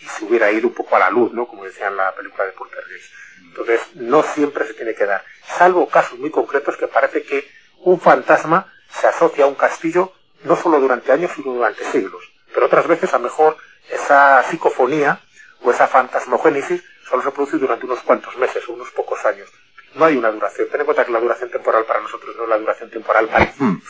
y 0.00 0.06
se 0.06 0.24
hubiera 0.24 0.50
ido 0.50 0.68
un 0.68 0.74
poco 0.74 0.96
a 0.96 0.98
la 0.98 1.10
luz, 1.10 1.32
¿no? 1.32 1.46
Como 1.46 1.64
decía 1.64 1.88
en 1.88 1.96
la 1.96 2.14
película 2.14 2.44
de 2.44 2.52
Poltergeist. 2.52 3.12
Entonces, 3.42 3.80
no 3.94 4.22
siempre 4.22 4.66
se 4.66 4.74
tiene 4.74 4.94
que 4.94 5.06
dar, 5.06 5.24
salvo 5.46 5.88
casos 5.88 6.18
muy 6.18 6.30
concretos 6.30 6.76
que 6.76 6.88
parece 6.88 7.22
que 7.22 7.48
un 7.80 8.00
fantasma 8.00 8.72
se 8.90 9.06
asocia 9.06 9.44
a 9.44 9.48
un 9.48 9.54
castillo 9.54 10.12
no 10.44 10.56
solo 10.56 10.80
durante 10.80 11.12
años, 11.12 11.30
sino 11.34 11.52
durante 11.54 11.84
siglos. 11.84 12.22
Pero 12.52 12.66
otras 12.66 12.86
veces, 12.86 13.12
a 13.14 13.18
lo 13.18 13.24
mejor, 13.24 13.56
esa 13.90 14.42
psicofonía 14.44 15.20
o 15.62 15.70
esa 15.70 15.86
fantasmogénesis 15.86 16.82
solo 17.08 17.22
se 17.22 17.30
produce 17.30 17.58
durante 17.58 17.86
unos 17.86 18.00
cuantos 18.00 18.36
meses 18.36 18.68
o 18.68 18.72
unos 18.72 18.90
pocos 18.90 19.24
años. 19.24 19.48
No 19.94 20.04
hay 20.04 20.16
una 20.16 20.30
duración. 20.30 20.68
Ten 20.70 20.80
en 20.80 20.86
cuenta 20.86 21.04
que 21.04 21.12
la 21.12 21.20
duración 21.20 21.50
temporal 21.50 21.84
para 21.84 22.00
nosotros 22.00 22.34
no 22.36 22.44
es 22.44 22.48
la 22.48 22.58
duración 22.58 22.90
temporal 22.90 23.28
para 23.28 23.52
hmm. 23.58 23.82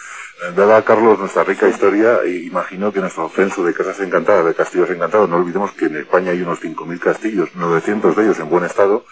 Dada 0.57 0.83
Carlos 0.83 1.19
nuestra 1.19 1.45
rica 1.45 1.69
historia, 1.69 2.21
e 2.25 2.31
imagino 2.31 2.93
que 2.93 3.01
nuestro 3.01 3.29
censo 3.29 3.65
de 3.65 3.73
casas 3.73 4.01
encantadas, 4.01 4.45
de 4.45 4.55
castillos 4.55 4.91
encantados, 4.91 5.29
no 5.29 5.37
olvidemos 5.37 5.73
que 5.73 5.87
en 5.87 5.97
España 5.97 6.33
hay 6.33 6.43
unos 6.43 6.61
5.000 6.61 6.99
castillos, 6.99 7.55
900 7.55 8.17
de 8.17 8.23
ellos 8.25 8.39
en 8.41 8.51
buen 8.51 8.65
estado, 8.65 9.07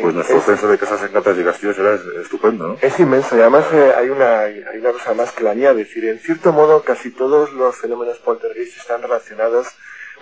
pues 0.00 0.14
nuestro 0.14 0.40
censo 0.40 0.68
de 0.68 0.78
casas 0.78 1.02
encantadas 1.02 1.38
y 1.38 1.44
castillos 1.44 1.78
era 1.78 1.98
estupendo, 2.22 2.68
¿no? 2.68 2.76
Es 2.80 2.98
inmenso 3.00 3.36
y 3.36 3.40
además 3.40 3.64
eh, 3.72 3.92
hay, 3.96 4.08
una, 4.08 4.40
hay 4.42 4.78
una 4.78 4.92
cosa 4.92 5.14
más 5.14 5.32
que 5.32 5.42
la 5.42 5.50
añade, 5.50 5.82
es 5.82 5.88
decir, 5.88 6.04
en 6.04 6.20
cierto 6.20 6.52
modo 6.52 6.82
casi 6.82 7.10
todos 7.10 7.52
los 7.52 7.76
fenómenos 7.76 8.18
poltergeist 8.18 8.78
están 8.78 9.02
relacionados 9.02 9.66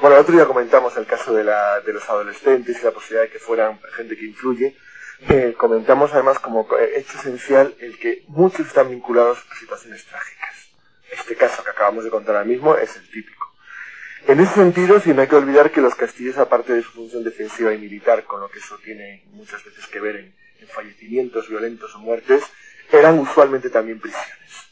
bueno, 0.01 0.17
el 0.17 0.23
otro 0.23 0.35
día 0.35 0.45
comentamos 0.45 0.95
el 0.99 1.07
caso 1.07 1.33
de, 1.33 1.43
la, 1.43 1.81
de 1.81 1.93
los 1.93 2.07
adolescentes 2.11 2.79
y 2.81 2.85
la 2.85 2.91
posibilidad 2.91 3.23
de 3.23 3.31
que 3.31 3.39
fueran 3.39 3.81
gente 3.97 4.15
que 4.17 4.27
influye. 4.27 4.77
Eh, 5.29 5.55
comentamos 5.57 6.13
además 6.13 6.39
como 6.39 6.69
hecho 6.95 7.19
esencial 7.19 7.75
el 7.81 7.99
que 7.99 8.25
muchos 8.29 8.67
están 8.67 8.91
vinculados 8.91 9.39
a 9.51 9.59
situaciones 9.59 10.05
trágicas. 10.05 10.71
Este 11.11 11.37
caso 11.37 11.65
que 11.65 11.71
acabamos 11.71 12.05
de 12.05 12.11
contar 12.11 12.37
ahora 12.37 12.47
mismo 12.47 12.77
es 12.77 12.97
el 12.97 13.09
típico. 13.11 13.37
En 14.27 14.41
ese 14.41 14.55
sentido, 14.55 14.99
sí 14.99 15.15
no 15.15 15.23
hay 15.23 15.29
que 15.29 15.37
olvidar 15.37 15.71
que 15.71 15.81
los 15.81 15.95
castillos, 15.95 16.37
aparte 16.37 16.73
de 16.73 16.83
su 16.83 16.91
función 16.91 17.23
defensiva 17.23 17.73
y 17.73 17.79
militar, 17.79 18.25
con 18.25 18.41
lo 18.41 18.49
que 18.51 18.59
eso 18.59 18.77
tiene 18.79 19.23
muchas 19.31 19.65
veces 19.65 19.87
que 19.87 20.01
ver 20.01 20.17
en, 20.17 20.35
fallecimientos 20.69 21.49
violentos 21.49 21.95
o 21.95 22.01
muertes, 22.01 22.43
eran 22.91 23.21
usualmente 23.21 23.71
también 23.71 24.01
prisiones. 24.01 24.67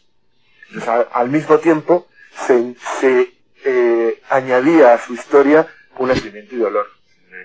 Entonces, 0.68 1.06
al, 1.12 1.28
mismo 1.28 1.58
tiempo, 1.58 2.08
se, 2.46 2.74
se 3.00 3.32
eh, 3.64 4.20
añadía 4.28 4.94
a 4.94 4.98
su 4.98 5.14
historia 5.14 5.68
un 5.98 6.12
sentimiento 6.12 6.56
y 6.56 6.58
dolor, 6.58 6.90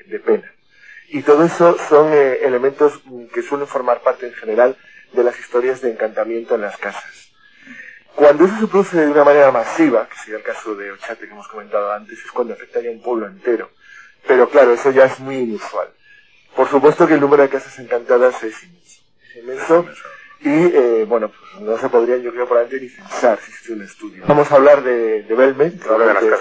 de, 0.07 0.19
pena. 0.19 0.51
Y 1.11 1.23
todo 1.23 1.43
eso 1.43 1.77
son 1.89 2.13
eh, 2.13 2.39
elementos 2.43 3.01
que 3.33 3.41
suelen 3.41 3.67
formar 3.67 4.01
parte 4.01 4.27
en 4.27 4.33
general 4.33 4.77
de 5.11 5.23
las 5.23 5.39
historias 5.39 5.81
de 5.81 5.91
encantamiento 5.91 6.55
en 6.55 6.61
las 6.61 6.77
casas. 6.77 7.31
Cuando 8.15 8.45
eso 8.45 8.59
se 8.59 8.67
produce 8.67 8.97
de 8.97 9.11
una 9.11 9.23
manera 9.23 9.51
masiva, 9.51 10.07
que 10.07 10.17
sería 10.17 10.37
el 10.37 10.43
caso 10.43 10.75
de 10.75 10.91
Ochate 10.91 11.25
que 11.25 11.31
hemos 11.31 11.47
comentado 11.47 11.91
antes, 11.91 12.19
es 12.19 12.31
cuando 12.31 12.53
afecta 12.53 12.79
ya 12.81 12.91
un 12.91 13.01
pueblo 13.01 13.27
entero. 13.27 13.71
Pero 14.27 14.49
claro, 14.49 14.73
eso 14.73 14.91
ya 14.91 15.05
es 15.05 15.19
muy 15.19 15.37
inusual. 15.37 15.87
Por 16.55 16.69
supuesto 16.69 17.07
que 17.07 17.15
el 17.15 17.21
número 17.21 17.43
de 17.43 17.49
casas 17.49 17.79
encantadas 17.79 18.43
es 18.43 18.63
inmenso. 18.63 19.01
Es 19.29 19.35
inmenso 19.37 19.87
y 20.41 20.49
eh, 20.49 21.05
bueno, 21.07 21.29
pues 21.29 21.61
no 21.61 21.77
se 21.77 21.89
podrían 21.89 22.21
yo 22.21 22.31
creo 22.31 22.47
por 22.47 22.57
ni 22.71 22.87
pensar 22.87 23.37
si 23.39 23.51
es 23.51 23.69
un 23.69 23.81
estudio. 23.81 24.23
Vamos 24.25 24.49
a 24.51 24.55
hablar 24.55 24.81
de, 24.83 25.23
de 25.23 25.35
Belme, 25.35 25.71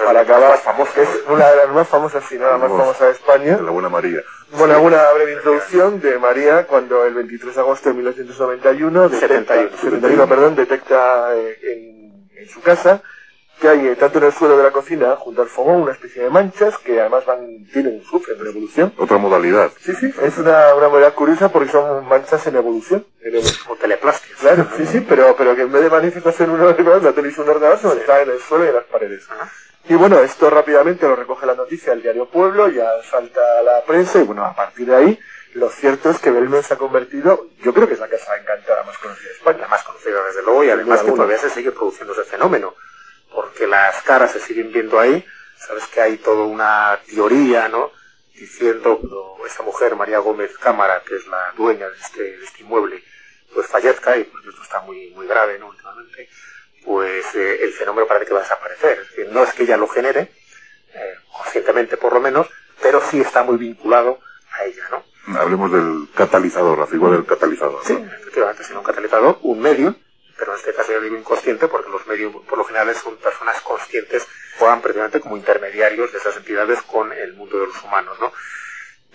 para 0.05 0.21
acabar, 0.21 0.57
que 0.93 1.01
es 1.01 1.09
una 1.27 1.49
de 1.49 1.55
las 1.57 1.69
más 1.69 1.87
famosas, 1.87 2.23
si 2.23 2.37
no 2.37 2.45
la 2.45 2.57
más 2.57 2.69
famosa 2.69 3.05
de 3.07 3.11
España. 3.11 3.59
la 3.61 3.71
Buena 3.71 3.89
María. 3.89 4.21
Bueno, 4.57 4.81
una 4.81 5.11
breve 5.11 5.33
introducción 5.33 5.99
de 5.99 6.17
María 6.17 6.65
cuando 6.65 7.05
el 7.05 7.13
23 7.13 7.53
de 7.53 7.61
agosto 7.61 7.89
de 7.89 7.95
1991, 7.95 9.09
detecta, 9.09 9.55
71, 9.81 10.27
perdón, 10.27 10.55
detecta 10.55 11.35
eh, 11.35 11.57
en, 11.63 12.29
en 12.37 12.49
su 12.49 12.61
casa 12.61 13.01
que 13.59 13.67
hay 13.67 13.87
eh, 13.87 13.95
tanto 13.95 14.19
en 14.19 14.25
el 14.25 14.31
suelo 14.31 14.57
de 14.57 14.63
la 14.63 14.71
cocina, 14.71 15.15
junto 15.17 15.41
al 15.41 15.49
fogón, 15.49 15.81
una 15.81 15.91
especie 15.91 16.23
de 16.23 16.29
manchas 16.29 16.77
que 16.77 16.99
además 16.99 17.25
van, 17.25 17.65
tienen, 17.71 18.01
sufren 18.03 18.41
de 18.41 18.49
evolución. 18.49 18.93
Otra 18.97 19.17
modalidad. 19.17 19.71
Sí, 19.79 19.93
sí, 19.93 20.13
es 20.21 20.37
una, 20.37 20.73
una 20.75 20.87
modalidad 20.87 21.13
curiosa 21.13 21.49
porque 21.49 21.71
son 21.71 22.07
manchas 22.07 22.45
en 22.47 22.55
evolución. 22.55 23.05
Como 23.65 23.75
teleplastias. 23.75 24.39
Claro, 24.39 24.65
sí, 24.77 24.85
sí, 24.85 25.01
pero, 25.01 25.35
pero 25.37 25.55
que 25.55 25.63
en 25.63 25.71
vez 25.71 25.83
de 25.83 25.89
manifestarse 25.89 26.45
en 26.45 26.49
un 26.51 26.61
ordenador, 26.61 27.03
la 27.03 27.11
televisión 27.11 27.47
un 27.47 27.55
ordenador, 27.55 27.79
se 27.79 27.99
está 27.99 28.21
en 28.21 28.31
el 28.31 28.39
suelo 28.39 28.65
y 28.65 28.69
en 28.69 28.75
las 28.75 28.85
paredes. 28.85 29.27
Y 29.87 29.95
bueno, 29.95 30.19
esto 30.19 30.49
rápidamente 30.49 31.07
lo 31.07 31.15
recoge 31.15 31.45
la 31.45 31.55
noticia 31.55 31.91
del 31.91 32.01
diario 32.01 32.27
Pueblo, 32.27 32.69
ya 32.69 32.87
salta 33.09 33.41
a 33.59 33.63
la 33.63 33.83
prensa 33.85 34.19
y 34.19 34.23
bueno, 34.23 34.45
a 34.45 34.55
partir 34.55 34.87
de 34.87 34.95
ahí, 34.95 35.19
lo 35.53 35.69
cierto 35.69 36.11
es 36.11 36.19
que 36.19 36.29
Belmont 36.29 36.63
se 36.63 36.75
ha 36.75 36.77
convertido, 36.77 37.47
yo 37.63 37.73
creo 37.73 37.87
que 37.87 37.95
es 37.95 37.99
la 37.99 38.07
casa 38.07 38.37
encantada 38.37 38.83
más 38.83 38.97
conocida 38.99 39.29
de 39.29 39.35
España. 39.35 39.57
La 39.61 39.67
más 39.67 39.83
conocida 39.83 40.23
desde 40.27 40.43
luego 40.43 40.63
y 40.63 40.69
además 40.69 41.01
que 41.01 41.11
todavía 41.11 41.37
se 41.39 41.49
sigue 41.49 41.71
produciendo 41.71 42.13
ese 42.13 42.23
fenómeno 42.23 42.73
porque 43.33 43.67
las 43.67 44.01
caras 44.03 44.31
se 44.31 44.39
siguen 44.39 44.71
viendo 44.71 44.99
ahí. 44.99 45.25
Sabes 45.57 45.85
que 45.87 46.01
hay 46.01 46.17
toda 46.17 46.45
una 46.45 46.99
teoría, 47.07 47.67
¿no? 47.67 47.91
Diciendo 48.33 48.99
que 49.01 49.47
esa 49.47 49.63
mujer, 49.63 49.95
María 49.95 50.19
Gómez 50.19 50.57
Cámara, 50.57 51.01
que 51.05 51.15
es 51.15 51.27
la 51.27 51.53
dueña 51.57 51.89
de 51.89 51.97
este, 51.97 52.43
este 52.43 52.61
inmueble, 52.61 53.03
pues 53.53 53.67
fallezca, 53.67 54.15
y 54.17 54.23
pues 54.23 54.45
esto 54.45 54.61
está 54.63 54.79
muy, 54.81 55.09
muy 55.11 55.27
grave, 55.27 55.59
¿no? 55.59 55.67
Últimamente, 55.67 56.29
pues 56.85 57.35
eh, 57.35 57.63
el 57.63 57.73
fenómeno 57.73 58.07
parece 58.07 58.27
que 58.27 58.33
va 58.33 58.39
a 58.39 58.43
desaparecer. 58.43 58.99
Es 58.99 59.09
decir, 59.09 59.29
no 59.31 59.43
es 59.43 59.53
que 59.53 59.63
ella 59.63 59.77
lo 59.77 59.87
genere, 59.87 60.31
eh, 60.93 61.13
conscientemente 61.35 61.97
por 61.97 62.13
lo 62.13 62.19
menos, 62.19 62.47
pero 62.81 63.01
sí 63.01 63.19
está 63.19 63.43
muy 63.43 63.57
vinculado 63.57 64.19
a 64.51 64.65
ella, 64.65 64.83
¿no? 64.91 65.03
Hablemos 65.37 65.71
del 65.71 66.07
catalizador, 66.15 66.77
la 66.77 66.87
figura 66.87 67.13
del 67.13 67.25
catalizador. 67.25 67.81
Sí, 67.85 67.93
efectivamente, 67.93 68.63
sino 68.63 68.79
un 68.79 68.85
catalizador, 68.85 69.37
un 69.43 69.59
medio, 69.59 69.95
pero 70.39 70.53
en 70.53 70.59
este 70.59 70.73
caso 70.73 70.93
yo 70.93 71.01
digo 71.01 71.17
inconsciente 71.17 71.67
porque 71.67 71.89
los 71.89 72.07
medios 72.07 72.33
por 72.47 72.57
lo 72.57 72.63
general 72.63 72.95
son 72.95 73.17
personas 73.17 73.59
conscientes 73.61 74.25
juegan 74.59 74.81
precisamente 74.81 75.21
como 75.21 75.37
intermediarios 75.37 76.11
de 76.11 76.17
esas 76.17 76.35
entidades 76.35 76.81
con 76.83 77.11
el 77.13 77.33
mundo 77.33 77.59
de 77.59 77.67
los 77.67 77.83
humanos, 77.83 78.19
¿no? 78.19 78.31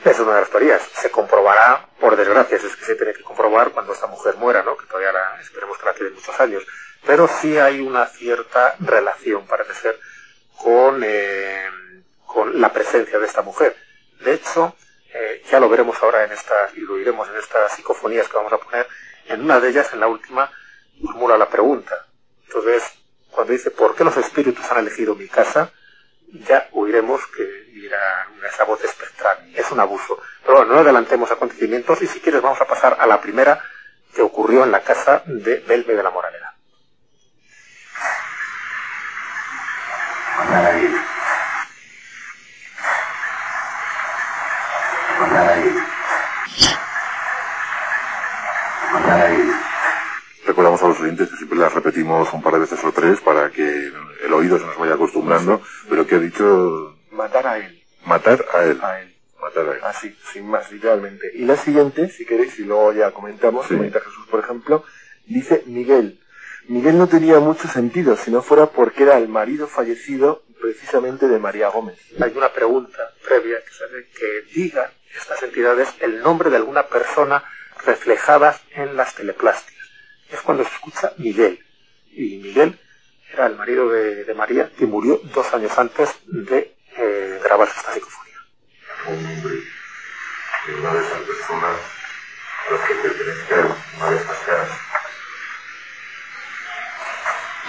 Es 0.02 0.18
una 0.18 0.34
de 0.34 0.40
las 0.40 0.50
teorías. 0.50 0.82
Se 0.94 1.10
comprobará, 1.10 1.86
por 2.00 2.16
desgracia, 2.16 2.56
es 2.56 2.76
que 2.76 2.84
se 2.84 2.94
tiene 2.96 3.12
que 3.12 3.22
comprobar 3.22 3.70
cuando 3.70 3.92
esta 3.92 4.06
mujer 4.06 4.36
muera, 4.36 4.62
¿no? 4.62 4.76
Que 4.76 4.86
todavía 4.86 5.12
la, 5.12 5.40
esperemos 5.40 5.78
que 5.78 5.86
la 5.86 5.94
quede 5.94 6.10
muchos 6.10 6.40
años. 6.40 6.66
Pero 7.06 7.28
sí 7.28 7.58
hay 7.58 7.80
una 7.80 8.06
cierta 8.06 8.74
relación, 8.80 9.46
parece 9.46 9.74
ser, 9.74 10.00
con, 10.56 11.02
eh, 11.04 11.70
con 12.26 12.60
la 12.60 12.72
presencia 12.72 13.18
de 13.18 13.26
esta 13.26 13.42
mujer. 13.42 13.76
De 14.20 14.34
hecho, 14.34 14.74
eh, 15.12 15.42
ya 15.50 15.60
lo 15.60 15.68
veremos 15.68 16.02
ahora 16.02 16.24
en 16.24 16.32
estas, 16.32 16.74
y 16.74 16.80
lo 16.80 16.98
iremos 16.98 17.28
en 17.28 17.36
estas 17.36 17.72
psicofonías 17.76 18.28
que 18.28 18.36
vamos 18.36 18.52
a 18.52 18.58
poner, 18.58 18.88
en 19.26 19.42
una 19.42 19.60
de 19.60 19.68
ellas, 19.68 19.92
en 19.92 20.00
la 20.00 20.06
última, 20.06 20.50
formula 21.02 21.36
la 21.36 21.48
pregunta. 21.48 22.06
Entonces, 22.46 22.82
cuando 23.30 23.52
dice, 23.52 23.70
¿por 23.70 23.94
qué 23.94 24.04
los 24.04 24.16
espíritus 24.16 24.70
han 24.70 24.78
elegido 24.78 25.14
mi 25.14 25.28
casa? 25.28 25.70
Ya 26.32 26.68
oiremos 26.72 27.20
que 27.28 27.44
dirá 27.72 28.28
esa 28.48 28.64
voz 28.64 28.82
espectral. 28.84 29.50
Es 29.54 29.70
un 29.70 29.80
abuso. 29.80 30.18
Pero 30.42 30.58
bueno, 30.58 30.74
no 30.74 30.80
adelantemos 30.80 31.30
acontecimientos 31.30 32.02
y 32.02 32.06
si 32.06 32.20
quieres 32.20 32.42
vamos 32.42 32.60
a 32.60 32.66
pasar 32.66 32.96
a 32.98 33.06
la 33.06 33.20
primera 33.20 33.62
que 34.14 34.22
ocurrió 34.22 34.64
en 34.64 34.70
la 34.70 34.80
casa 34.80 35.22
de 35.26 35.60
Belme 35.60 35.94
de 35.94 36.02
la 36.02 36.10
Moraleda. 36.10 36.54
Recordamos 50.46 50.82
a 50.82 50.88
los 50.88 51.00
oyentes 51.00 51.28
que 51.30 51.36
siempre 51.36 51.58
las 51.58 51.74
repetimos 51.74 52.32
un 52.32 52.42
par 52.42 52.54
de 52.54 52.60
veces 52.60 52.82
o 52.84 52.92
tres 52.92 53.20
para 53.20 53.50
que 53.50 53.62
el 54.24 54.32
oído 54.32 54.58
se 54.58 54.66
nos 54.66 54.78
vaya 54.78 54.94
acostumbrando, 54.94 55.60
pero 55.88 56.06
que 56.06 56.16
ha 56.16 56.18
dicho... 56.18 56.96
Matar 57.10 57.46
a 57.46 57.58
él. 57.58 57.82
Matar 58.04 58.44
a 58.52 58.64
él. 58.64 58.80
A 58.82 59.00
él. 59.00 59.14
Matar 59.40 59.68
a 59.68 59.72
él. 59.72 59.80
Así, 59.84 60.16
sin 60.32 60.48
más, 60.48 60.70
literalmente. 60.70 61.30
Y 61.34 61.44
la 61.44 61.56
siguiente, 61.56 62.08
si 62.10 62.26
queréis, 62.26 62.58
y 62.58 62.64
luego 62.64 62.92
ya 62.92 63.10
comentamos, 63.12 63.66
comenta 63.66 64.00
Jesús, 64.00 64.26
por 64.30 64.40
ejemplo, 64.40 64.84
dice 65.26 65.62
Miguel. 65.66 66.20
Miguel 66.66 66.96
no 66.98 67.08
tenía 67.08 67.40
mucho 67.40 67.68
sentido 67.68 68.16
si 68.16 68.30
no 68.30 68.42
fuera 68.42 68.66
porque 68.66 69.02
era 69.02 69.18
el 69.18 69.28
marido 69.28 69.66
fallecido 69.66 70.44
precisamente 70.60 71.28
de 71.28 71.38
María 71.38 71.68
Gómez. 71.68 71.98
Hay 72.20 72.32
una 72.34 72.50
pregunta 72.52 73.12
previa 73.22 73.58
que, 73.62 73.74
sabe 73.74 74.08
que 74.18 74.54
diga 74.54 74.90
estas 75.14 75.42
entidades 75.42 75.90
el 76.00 76.20
nombre 76.20 76.48
de 76.48 76.56
alguna 76.56 76.84
persona 76.84 77.44
reflejadas 77.84 78.62
en 78.74 78.96
las 78.96 79.14
teleplastias 79.14 79.73
es 80.30 80.40
cuando 80.40 80.64
se 80.64 80.70
escucha 80.74 81.12
Miguel. 81.18 81.64
Y 82.12 82.36
Miguel 82.38 82.78
era 83.32 83.46
el 83.46 83.56
marido 83.56 83.88
de, 83.88 84.32
María 84.34 84.70
que 84.76 84.86
murió 84.86 85.20
dos 85.34 85.52
años 85.54 85.76
antes 85.78 86.10
de 86.26 86.76
eh, 86.96 87.40
grabar 87.42 87.68
esta 87.68 87.92
psicofonía. 87.92 88.38
Un 89.06 89.26
hombre, 89.26 89.62
una 90.78 90.94
de 90.94 91.00
esas 91.00 91.20
personas 91.20 91.76
a 92.66 92.72
las 92.72 92.88
que 92.88 92.94
pertenecen 92.94 93.74
una 93.96 94.10
de 94.10 94.16
estas 94.16 94.38
caras. 94.38 94.70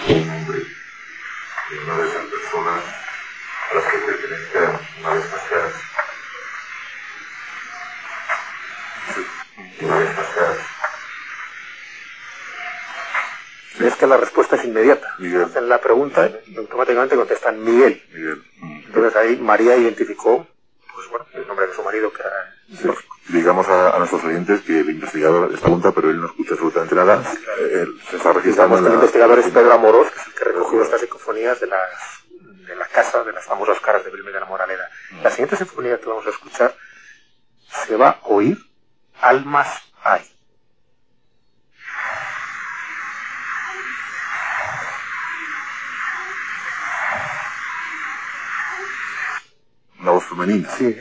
Un 0.08 0.30
hombre, 0.30 0.62
una 1.84 1.98
de 1.98 2.10
esas 2.10 2.26
personas 2.26 2.84
a 3.72 3.76
las 3.76 3.86
que 3.86 3.98
pertenecen 3.98 4.80
una 5.00 5.14
de 5.14 5.20
estas 5.22 5.42
caras. 5.50 5.74
Una 9.82 10.00
de 10.00 10.06
estas 10.06 10.25
es 13.80 13.96
que 13.96 14.08
la 14.08 14.18
respuesta 14.18 14.56
es 14.56 14.66
inmediata. 14.66 15.16
Hacen 15.46 15.70
la 15.70 15.80
pregunta 15.80 16.30
y 16.48 16.58
automáticamente 16.58 17.16
contestan 17.16 17.64
Miguel. 17.64 18.02
Entonces 18.86 19.16
ahí 19.16 19.38
María 19.38 19.76
identificó, 19.76 20.48
pues 20.94 21.10
bueno, 21.10 21.26
el 21.34 21.48
nombre 21.48 21.68
de 21.68 21.74
su 21.74 21.84
marido, 21.84 22.12
que 22.12 22.22
era 22.22 22.56
digamos 23.30 23.68
a, 23.68 23.98
nuestros 23.98 24.24
oyentes 24.24 24.62
que 24.62 24.80
el 24.80 24.90
investigador 24.90 25.52
está 25.54 25.68
junta, 25.68 25.92
pero 25.92 26.10
él 26.10 26.22
no 26.22 26.28
escucha 26.28 26.54
absolutamente 26.54 26.96
nada. 26.96 27.24
Él 27.60 28.00
se 28.10 28.18
está 28.18 28.34
registrando. 28.34 28.78
el 28.78 28.94
investigador 28.94 29.40
es 29.40 29.48
Pedro 29.48 29.74
Amorós, 29.74 30.12
que 30.12 30.20
es 30.20 30.28
el 30.28 30.34
que 30.34 30.44
recogió 30.46 30.84
estas 30.84 31.02
psicofonías 31.02 31.60
de 31.60 31.68
las 31.68 31.90
de 32.68 32.76
la 32.76 32.88
casa 32.88 33.24
de 33.24 33.32
las 33.32 33.46
famosas 33.46 33.80
caras 33.80 34.04
de 34.04 34.12
Belmé 34.12 34.32
de 34.32 34.40
la 34.40 34.46
Moraleda. 34.46 34.90
La 35.24 35.30
siguiente 35.30 35.56
sinfonía 35.56 36.00
que 36.00 36.08
vamos 36.08 36.26
a 36.26 36.32
escuchar 36.32 36.76
se 37.86 37.96
va 37.96 38.10
a 38.10 38.20
oír 38.24 38.58
Almas 39.22 39.82
hay. 40.04 40.35
Una 50.06 50.12
voz 50.12 50.26
femenina. 50.26 50.70
Sí, 50.70 50.96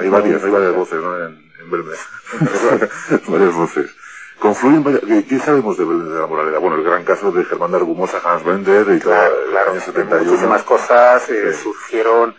Hay 0.00 0.08
varias, 0.08 0.42
hay 0.42 0.50
varias 0.50 0.74
voces, 0.74 1.00
¿no? 1.00 1.16
En, 1.16 1.52
en 1.60 1.70
varias 3.28 3.54
voces. 3.54 3.88
Confluyen 4.40 4.82
varias... 4.82 5.02
¿Qué 5.28 5.38
sabemos 5.38 5.78
de, 5.78 5.84
de 5.84 6.18
la 6.18 6.26
moralidad? 6.26 6.58
Bueno, 6.58 6.74
el 6.74 6.82
gran 6.82 7.04
caso 7.04 7.30
de 7.30 7.44
Germán 7.44 7.70
de 7.70 7.76
Argumosa, 7.76 8.20
Hans 8.24 8.44
Bender 8.44 8.84
y 8.96 8.98
claro, 8.98 9.32
claro, 9.50 9.70
año 9.70 9.80
71. 9.80 10.24
Muchísimas 10.24 10.64
cosas 10.64 11.28
eh, 11.28 11.54
surgieron, 11.54 12.34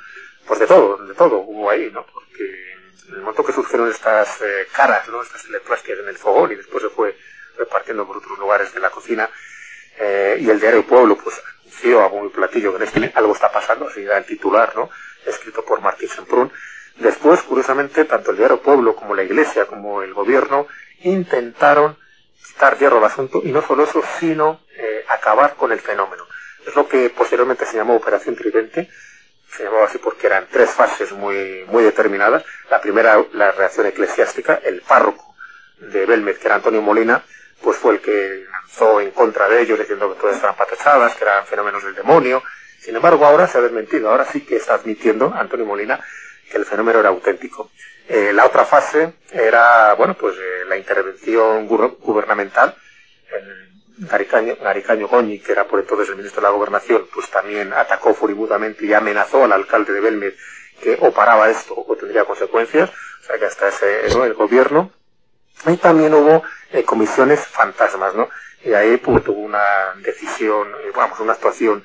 pues 0.45 0.59
de 0.59 0.67
todo, 0.67 0.97
de 1.07 1.13
todo 1.13 1.37
hubo 1.37 1.69
ahí, 1.69 1.89
¿no? 1.93 2.05
Porque 2.05 2.73
en 3.07 3.15
el 3.15 3.21
momento 3.21 3.45
que 3.45 3.53
surgieron 3.53 3.87
estas 3.87 4.41
eh, 4.41 4.67
caras, 4.75 5.07
¿no? 5.07 5.23
Estas 5.23 5.41
teleplastias 5.43 5.99
en 5.99 6.09
el 6.09 6.17
fogón 6.17 6.51
y 6.51 6.55
después 6.55 6.83
se 6.83 6.89
fue 6.89 7.15
repartiendo 7.57 8.05
por 8.05 8.17
otros 8.17 8.37
lugares 8.37 8.73
de 8.73 8.81
la 8.81 8.89
cocina, 8.89 9.29
eh, 9.97 10.37
y 10.41 10.49
el 10.49 10.59
diario 10.59 10.85
Pueblo, 10.85 11.17
pues 11.17 11.41
anunció 11.63 12.03
a 12.03 12.09
muy 12.09 12.27
platillo 12.27 12.71
que 12.71 12.83
en 12.83 12.89
este 12.89 13.11
algo 13.15 13.31
está 13.31 13.49
pasando, 13.49 13.87
así 13.87 14.03
da 14.03 14.17
el 14.17 14.25
titular, 14.25 14.73
¿no? 14.75 14.89
Escrito 15.39 15.63
por 15.63 15.81
Martín 15.81 16.09
Semprún. 16.09 16.51
Después, 16.97 17.41
curiosamente, 17.43 18.05
tanto 18.05 18.31
el 18.31 18.37
diario 18.37 18.61
Pueblo 18.61 18.95
como 18.95 19.15
la 19.15 19.23
Iglesia 19.23 19.65
como 19.65 20.03
el 20.03 20.13
gobierno 20.13 20.67
intentaron 21.01 21.97
quitar 22.45 22.77
hierro 22.77 22.97
al 22.97 23.05
asunto 23.05 23.41
y 23.43 23.51
no 23.51 23.61
solo 23.61 23.83
eso, 23.83 24.03
sino 24.19 24.61
eh, 24.75 25.05
acabar 25.07 25.55
con 25.55 25.71
el 25.71 25.79
fenómeno. 25.79 26.25
Es 26.67 26.75
lo 26.75 26.87
que 26.87 27.09
posteriormente 27.09 27.65
se 27.65 27.77
llamó 27.77 27.95
Operación 27.95 28.35
Tridente, 28.35 28.89
se 29.49 29.63
llamaba 29.63 29.85
así 29.85 29.97
porque 29.97 30.27
eran 30.27 30.47
tres 30.51 30.71
fases 30.71 31.11
muy, 31.13 31.63
muy 31.67 31.83
determinadas. 31.83 32.43
La 32.69 32.81
primera, 32.81 33.23
la 33.33 33.51
reacción 33.51 33.87
eclesiástica, 33.87 34.59
el 34.63 34.81
párroco 34.81 35.35
de 35.79 36.05
Belmed, 36.05 36.37
que 36.37 36.47
era 36.47 36.55
Antonio 36.55 36.81
Molina, 36.81 37.23
pues 37.63 37.77
fue 37.77 37.93
el 37.93 38.01
que 38.01 38.45
lanzó 38.51 38.99
en 38.99 39.11
contra 39.11 39.47
de 39.47 39.61
ellos 39.61 39.79
diciendo 39.79 40.13
que 40.13 40.19
todas 40.19 40.35
estaban 40.35 40.57
patachadas, 40.57 41.15
que 41.15 41.23
eran 41.23 41.45
fenómenos 41.45 41.83
del 41.83 41.95
demonio, 41.95 42.43
sin 42.79 42.95
embargo, 42.95 43.25
ahora 43.25 43.47
se 43.47 43.57
ha 43.57 43.61
desmentido, 43.61 44.09
ahora 44.09 44.25
sí 44.25 44.41
que 44.41 44.55
está 44.55 44.75
admitiendo 44.75 45.33
Antonio 45.33 45.65
Molina 45.65 45.99
que 46.49 46.57
el 46.57 46.65
fenómeno 46.65 46.99
era 46.99 47.09
auténtico. 47.09 47.71
Eh, 48.07 48.33
la 48.33 48.45
otra 48.45 48.65
fase 48.65 49.13
era, 49.31 49.93
bueno, 49.93 50.15
pues 50.15 50.35
eh, 50.35 50.65
la 50.67 50.77
intervención 50.77 51.67
gubernamental. 51.67 52.75
El 53.31 54.07
Garicaño 54.61 55.07
Goñi, 55.07 55.39
que 55.39 55.51
era 55.51 55.67
por 55.67 55.79
entonces 55.79 56.09
el 56.09 56.15
ministro 56.15 56.41
de 56.41 56.47
la 56.47 56.53
Gobernación, 56.53 57.05
pues 57.13 57.29
también 57.29 57.73
atacó 57.73 58.13
furibundamente 58.13 58.85
y 58.85 58.93
amenazó 58.93 59.43
al 59.43 59.51
alcalde 59.51 59.93
de 59.93 59.99
Belmed 59.99 60.33
que 60.81 60.97
o 61.01 61.11
paraba 61.11 61.49
esto 61.49 61.75
o 61.75 61.95
tendría 61.95 62.23
consecuencias. 62.23 62.89
O 62.89 63.23
sea 63.25 63.37
que 63.37 63.45
hasta 63.45 63.67
ese, 63.67 64.07
eso, 64.07 64.25
el 64.25 64.33
gobierno. 64.33 64.91
Y 65.67 65.75
también 65.77 66.13
hubo 66.13 66.43
eh, 66.71 66.83
comisiones 66.83 67.41
fantasmas, 67.41 68.15
¿no? 68.15 68.29
Y 68.63 68.73
ahí 68.73 68.97
pues, 68.97 69.23
tuvo 69.23 69.41
una 69.41 69.93
decisión, 69.97 70.69
vamos, 70.95 71.19
una 71.19 71.33
actuación 71.33 71.83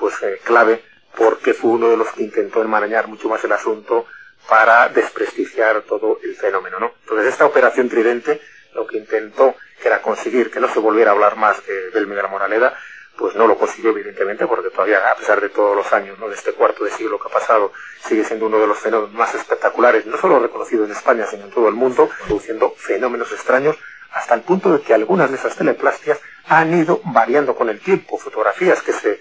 pues 0.00 0.20
eh, 0.22 0.40
clave 0.42 0.82
porque 1.16 1.54
fue 1.54 1.72
uno 1.72 1.90
de 1.90 1.96
los 1.96 2.10
que 2.12 2.22
intentó 2.22 2.62
enmarañar 2.62 3.06
mucho 3.06 3.28
más 3.28 3.44
el 3.44 3.52
asunto 3.52 4.06
para 4.48 4.88
desprestigiar 4.88 5.82
todo 5.82 6.18
el 6.24 6.34
fenómeno, 6.34 6.80
¿no? 6.80 6.94
Entonces 7.02 7.28
esta 7.28 7.44
operación 7.44 7.88
Tridente 7.88 8.40
lo 8.74 8.86
que 8.86 8.96
intentó 8.96 9.54
que 9.80 9.88
era 9.88 10.00
conseguir 10.00 10.50
que 10.50 10.60
no 10.60 10.68
se 10.68 10.78
volviera 10.78 11.10
a 11.10 11.14
hablar 11.14 11.36
más 11.36 11.64
de 11.66 11.90
Belmi 11.90 12.14
de 12.14 12.22
la 12.22 12.28
Moraleda, 12.28 12.76
pues 13.16 13.34
no 13.34 13.46
lo 13.46 13.58
consiguió 13.58 13.90
evidentemente 13.90 14.46
porque 14.46 14.70
todavía 14.70 15.10
a 15.10 15.16
pesar 15.16 15.40
de 15.40 15.50
todos 15.50 15.76
los 15.76 15.92
años, 15.92 16.18
¿no? 16.18 16.28
De 16.28 16.34
este 16.34 16.52
cuarto 16.52 16.84
de 16.84 16.90
siglo 16.90 17.18
que 17.18 17.28
ha 17.28 17.32
pasado, 17.32 17.72
sigue 18.06 18.24
siendo 18.24 18.46
uno 18.46 18.58
de 18.58 18.66
los 18.66 18.78
fenómenos 18.78 19.12
más 19.12 19.34
espectaculares, 19.34 20.06
no 20.06 20.16
solo 20.16 20.38
reconocido 20.38 20.84
en 20.84 20.92
España, 20.92 21.26
sino 21.26 21.44
en 21.44 21.50
todo 21.50 21.68
el 21.68 21.74
mundo, 21.74 22.08
produciendo 22.26 22.74
fenómenos 22.76 23.30
extraños 23.32 23.76
hasta 24.12 24.34
el 24.34 24.40
punto 24.40 24.72
de 24.72 24.80
que 24.80 24.94
algunas 24.94 25.30
de 25.30 25.36
esas 25.36 25.54
teleplastias 25.54 26.18
han 26.48 26.74
ido 26.74 27.00
variando 27.04 27.54
con 27.54 27.68
el 27.68 27.80
tiempo, 27.80 28.18
fotografías 28.18 28.82
que 28.82 28.92
se 28.92 29.20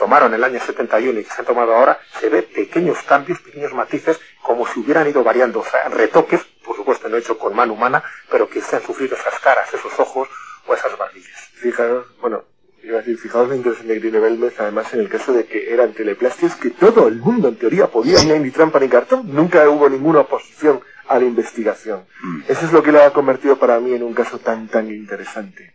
tomaron 0.00 0.32
el 0.32 0.42
año 0.42 0.58
71 0.58 1.20
y 1.20 1.24
que 1.24 1.30
se 1.30 1.42
han 1.42 1.46
tomado 1.46 1.74
ahora, 1.74 2.00
se 2.18 2.30
ve 2.30 2.42
pequeños 2.42 3.02
cambios, 3.02 3.38
pequeños 3.40 3.74
matices, 3.74 4.18
como 4.42 4.66
si 4.66 4.80
hubieran 4.80 5.06
ido 5.06 5.22
variando, 5.22 5.60
o 5.60 5.64
sea, 5.64 5.90
retoques, 5.90 6.40
por 6.64 6.74
supuesto 6.74 7.06
no 7.10 7.18
hecho 7.18 7.38
con 7.38 7.54
mano 7.54 7.74
humana, 7.74 8.02
pero 8.30 8.48
que 8.48 8.62
se 8.62 8.76
han 8.76 8.82
sufrido 8.82 9.14
esas 9.14 9.38
caras, 9.40 9.68
esos 9.74 9.92
ojos 10.00 10.26
o 10.66 10.74
esas 10.74 10.96
barbillas. 10.96 11.38
Fijaros, 11.52 12.06
bueno, 12.18 12.44
iba 12.82 12.96
a 12.96 13.00
decir, 13.00 13.18
fijaos 13.18 13.50
la 13.50 13.56
interesante 13.56 13.92
que 13.92 14.00
tiene 14.00 14.20
Belmez, 14.20 14.58
además 14.58 14.92
en 14.94 15.00
el 15.00 15.10
caso 15.10 15.34
de 15.34 15.44
que 15.44 15.70
eran 15.70 15.92
teleplastias 15.92 16.56
que 16.56 16.70
todo 16.70 17.06
el 17.06 17.16
mundo 17.16 17.48
en 17.48 17.56
teoría 17.56 17.86
podía, 17.88 18.24
no 18.24 18.38
ni 18.38 18.50
trampa 18.50 18.80
ni 18.80 18.88
cartón, 18.88 19.34
nunca 19.34 19.68
hubo 19.68 19.86
ninguna 19.90 20.20
oposición 20.20 20.80
a 21.08 21.18
la 21.18 21.26
investigación. 21.26 22.06
Mm. 22.22 22.40
Eso 22.48 22.64
es 22.64 22.72
lo 22.72 22.82
que 22.82 22.90
lo 22.90 23.02
ha 23.02 23.12
convertido 23.12 23.58
para 23.58 23.78
mí 23.80 23.92
en 23.92 24.02
un 24.02 24.14
caso 24.14 24.38
tan, 24.38 24.66
tan 24.68 24.88
interesante. 24.90 25.74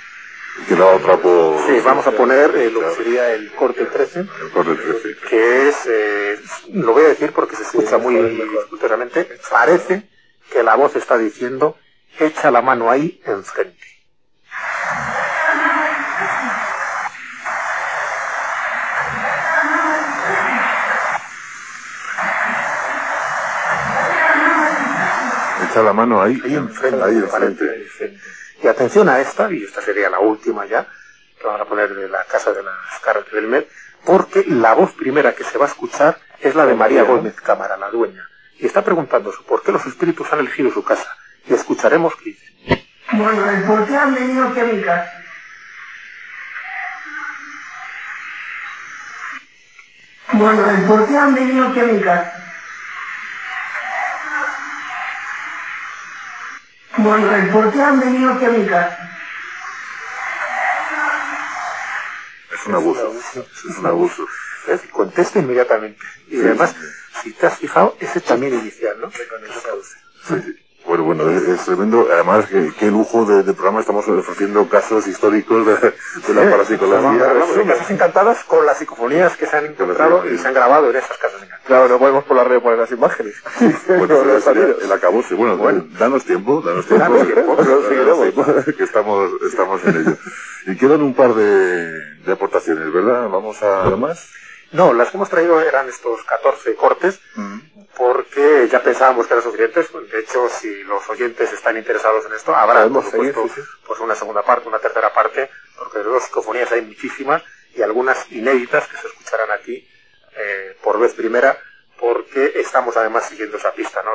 Y 0.69 0.73
otra 0.73 1.17
por... 1.17 1.65
Sí, 1.65 1.79
vamos 1.83 2.05
a 2.07 2.11
poner 2.11 2.55
eh, 2.55 2.69
lo 2.69 2.81
que 2.81 2.95
sería 2.95 3.33
el 3.33 3.51
corte 3.53 3.85
13. 3.85 4.19
El 4.19 4.51
corte 4.53 4.75
13. 4.75 5.15
Que 5.29 5.69
es, 5.69 5.75
eh, 5.87 6.39
lo 6.73 6.93
voy 6.93 7.05
a 7.05 7.09
decir 7.09 7.31
porque 7.31 7.55
se 7.55 7.63
escucha 7.63 7.97
muy 7.97 8.17
escuchosamente, 8.59 9.27
parece 9.49 10.07
que 10.51 10.63
la 10.63 10.75
voz 10.75 10.95
está 10.95 11.17
diciendo, 11.17 11.77
echa 12.19 12.51
la 12.51 12.61
mano 12.61 12.89
ahí 12.89 13.21
enfrente. 13.25 13.77
Echa 25.69 25.81
la 25.83 25.93
mano 25.93 26.21
ahí, 26.21 26.41
ahí 26.43 26.55
enfrente. 26.55 27.03
Ahí 27.03 27.15
enfrente. 27.15 27.87
Y 28.63 28.67
atención 28.67 29.09
a 29.09 29.19
esta, 29.19 29.51
y 29.51 29.63
esta 29.63 29.81
sería 29.81 30.09
la 30.09 30.19
última 30.19 30.65
ya, 30.65 30.85
que 31.39 31.45
vamos 31.45 31.61
a 31.61 31.65
poner 31.65 31.93
de 31.95 32.07
la 32.07 32.23
casa 32.25 32.53
de 32.53 32.61
las 32.61 32.99
caras 33.03 33.23
del 33.31 33.47
Med, 33.47 33.65
porque 34.05 34.43
la 34.47 34.73
voz 34.73 34.93
primera 34.93 35.33
que 35.33 35.43
se 35.43 35.57
va 35.57 35.65
a 35.65 35.69
escuchar 35.69 36.19
es 36.39 36.53
la 36.55 36.65
de 36.65 36.75
María 36.75 37.03
Gómez 37.03 37.35
Cámara, 37.41 37.77
la 37.77 37.89
dueña. 37.89 38.27
Y 38.59 38.67
está 38.67 38.83
preguntándose 38.83 39.39
por 39.47 39.63
qué 39.63 39.71
los 39.71 39.85
espíritus 39.87 40.31
han 40.31 40.39
elegido 40.39 40.71
su 40.71 40.83
casa. 40.83 41.07
Y 41.47 41.53
escucharemos 41.53 42.15
qué 42.17 42.25
dice. 42.25 42.85
Bueno, 43.13 43.67
¿por 43.67 43.87
qué 43.87 43.95
han 43.95 44.13
venido 44.13 44.47
aquí 44.47 44.59
a 44.59 44.65
mi 44.65 44.81
casa? 44.81 45.11
Bueno, 50.33 50.87
¿por 50.87 51.07
qué 51.07 51.17
han 51.17 51.35
venido 51.35 51.67
aquí 51.67 51.79
a 51.79 51.83
mi 51.83 51.99
casa? 51.99 52.40
Bueno, 56.97 57.53
¿por 57.53 57.71
qué 57.71 57.81
han 57.81 57.99
venido 57.99 58.33
aquí 58.33 58.45
a 58.45 58.49
mi 58.49 58.65
casa? 58.67 59.09
Es 62.53 62.67
un 62.67 62.75
abuso, 62.75 63.13
es 63.69 63.77
un 63.77 63.85
abuso. 63.85 64.27
Contesta 64.91 65.39
inmediatamente. 65.39 65.99
Y 66.29 66.39
además, 66.41 66.75
si 67.23 67.31
te 67.33 67.47
has 67.47 67.57
fijado, 67.57 67.95
ese 67.99 68.21
también 68.21 68.53
inicial, 68.53 68.99
¿no? 68.99 69.11
Sí. 69.11 70.60
Bueno, 70.91 71.05
bueno, 71.05 71.29
es, 71.29 71.63
tremendo. 71.63 72.05
Además, 72.11 72.47
qué, 72.77 72.91
lujo 72.91 73.23
de, 73.23 73.53
programa 73.53 73.79
estamos 73.79 74.05
ofreciendo 74.09 74.67
casos 74.67 75.07
históricos 75.07 75.65
de, 75.65 75.93
la 76.33 76.51
parapsicología. 76.51 77.33
Sí, 77.53 77.61
casas 77.65 77.91
encantadas 77.91 78.43
con 78.43 78.65
las 78.65 78.77
psicofonías 78.77 79.37
que 79.37 79.45
se 79.45 79.55
han 79.55 79.67
encontrado 79.67 80.29
y 80.29 80.37
se 80.37 80.49
han 80.49 80.53
grabado 80.53 80.89
en 80.89 80.97
esas 80.97 81.17
casas 81.17 81.37
encantadas. 81.43 81.65
Claro, 81.65 81.87
no 81.87 81.97
podemos 81.97 82.25
por 82.25 82.35
la 82.35 82.43
red 82.43 82.59
poner 82.59 82.79
las 82.79 82.91
imágenes. 82.91 83.35
bueno, 83.87 84.19
el 84.83 84.91
acabose. 84.91 85.33
Bueno, 85.33 85.55
bueno, 85.55 85.85
danos 85.97 86.25
tiempo, 86.25 86.61
danos 86.61 86.85
tiempo. 86.85 87.55
que 88.77 88.83
estamos, 88.83 89.31
estamos 89.47 89.81
en 89.85 89.95
ello. 89.95 90.17
Y 90.67 90.75
quedan 90.75 91.03
un 91.03 91.13
par 91.13 91.33
de, 91.33 92.33
aportaciones, 92.33 92.91
¿verdad? 92.91 93.29
Vamos 93.29 93.63
a 93.63 93.95
más. 93.95 94.27
No, 94.73 94.91
las 94.91 95.09
que 95.09 95.15
hemos 95.15 95.29
traído 95.29 95.61
eran 95.61 95.87
estos 95.87 96.21
14 96.23 96.75
cortes. 96.75 97.21
Mm 97.35 97.70
porque 97.95 98.67
ya 98.71 98.81
pensábamos 98.81 99.27
que 99.27 99.33
eran 99.33 99.43
suficientes. 99.43 99.89
De 100.11 100.19
hecho, 100.19 100.47
si 100.49 100.83
los 100.83 101.07
oyentes 101.09 101.51
están 101.53 101.77
interesados 101.77 102.25
en 102.25 102.33
esto, 102.33 102.55
habrá, 102.55 102.87
por 102.87 103.03
supuesto, 103.03 103.49
pues 103.85 103.99
una 103.99 104.15
segunda 104.15 104.43
parte, 104.43 104.67
una 104.67 104.79
tercera 104.79 105.13
parte, 105.13 105.49
porque 105.77 105.99
de 105.99 106.05
dos 106.05 106.23
psicofonías 106.23 106.71
hay 106.71 106.81
muchísimas 106.81 107.43
y 107.75 107.81
algunas 107.81 108.31
inéditas 108.31 108.87
que 108.87 108.97
se 108.97 109.07
escucharán 109.07 109.51
aquí 109.51 109.87
eh, 110.37 110.77
por 110.81 110.99
vez 110.99 111.13
primera, 111.13 111.57
porque 111.99 112.53
estamos 112.55 112.97
además 112.97 113.27
siguiendo 113.27 113.57
esa 113.57 113.71
pista 113.73 114.01
¿no? 114.03 114.11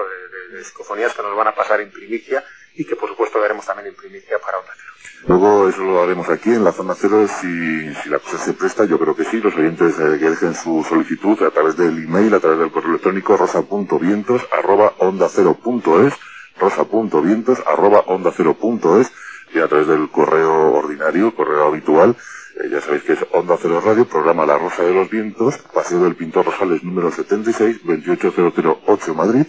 de, 0.53 0.64
psicofonías 0.64 1.14
que 1.14 1.22
nos 1.22 1.37
van 1.37 1.49
a 1.49 1.55
pasar 1.55 1.81
en 1.81 1.91
primicia 1.91 2.45
y 2.74 2.85
que 2.85 2.97
por 2.97 3.09
supuesto 3.09 3.41
daremos 3.41 3.64
también 3.64 3.89
en 3.89 3.95
primicia 3.95 4.39
para 4.39 4.59
Cero. 4.62 4.93
Luego 5.27 5.69
eso 5.69 5.83
lo 5.83 6.03
haremos 6.03 6.29
aquí 6.29 6.51
en 6.51 6.63
la 6.63 6.73
zona 6.73 6.95
cero 6.95 7.27
si, 7.29 8.09
la 8.09 8.19
cosa 8.19 8.39
se 8.39 8.53
presta, 8.53 8.85
yo 8.85 8.99
creo 8.99 9.17
que 9.17 9.25
sí, 9.25 9.41
los 9.41 9.55
oyentes 9.57 9.99
eh, 9.99 10.19
que 10.19 10.31
dejen 10.31 10.55
su 10.55 10.85
solicitud 10.89 11.43
a 11.43 11.51
través 11.51 11.77
del 11.77 12.05
email, 12.05 12.33
a 12.35 12.41
través 12.41 12.59
del 12.61 12.71
correo 12.71 12.91
electrónico 12.91 13.37
rosa.vientos 13.37 14.43
arroba 14.57 14.93
onda 14.99 15.29
cero 15.29 15.57
punto 15.61 16.07
es, 16.07 16.15
rosa.vientos 16.61 17.59
arroba 17.67 18.01
onda 18.07 18.33
cero 18.37 18.55
punto 18.55 19.01
es, 19.01 19.11
y 19.55 19.59
a 19.59 19.69
través 19.69 19.89
del 19.89 20.09
correo 20.11 20.73
ordinario, 20.75 21.35
correo 21.35 21.67
habitual, 21.67 22.17
eh, 22.57 22.69
ya 22.71 22.81
sabéis 22.81 23.03
que 23.03 23.13
es 23.13 23.27
Onda 23.33 23.59
Cero 23.61 23.83
Radio, 23.85 24.07
programa 24.07 24.47
La 24.47 24.57
Rosa 24.57 24.83
de 24.83 24.95
los 24.95 25.11
Vientos, 25.11 25.59
Paseo 25.75 26.03
del 26.05 26.15
Pintor 26.15 26.47
Rosales 26.47 26.83
número 26.83 27.11
76, 27.11 27.81
28008 27.85 29.15
Madrid, 29.15 29.47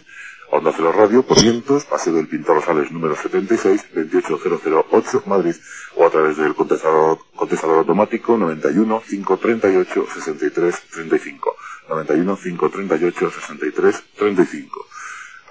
Onda 0.50 0.72
Cero 0.76 0.94
Radio, 0.94 1.24
por 1.24 1.42
vientos, 1.42 1.84
Paseo 1.86 2.14
del 2.14 2.28
Pintor 2.28 2.56
Rosales 2.56 2.90
número 2.90 3.16
76, 3.16 3.88
28008 3.94 5.24
Madrid, 5.26 5.56
o 5.96 6.06
a 6.06 6.10
través 6.10 6.38
del 6.38 6.56
contestador, 6.56 7.20
contestador 7.36 7.80
automático 7.80 8.38
91 8.38 9.04
538 9.10 10.08
63 10.14 10.82
35. 10.90 11.56
91 11.90 12.38
538 12.38 13.32
63 13.32 14.04
35. 14.16 14.88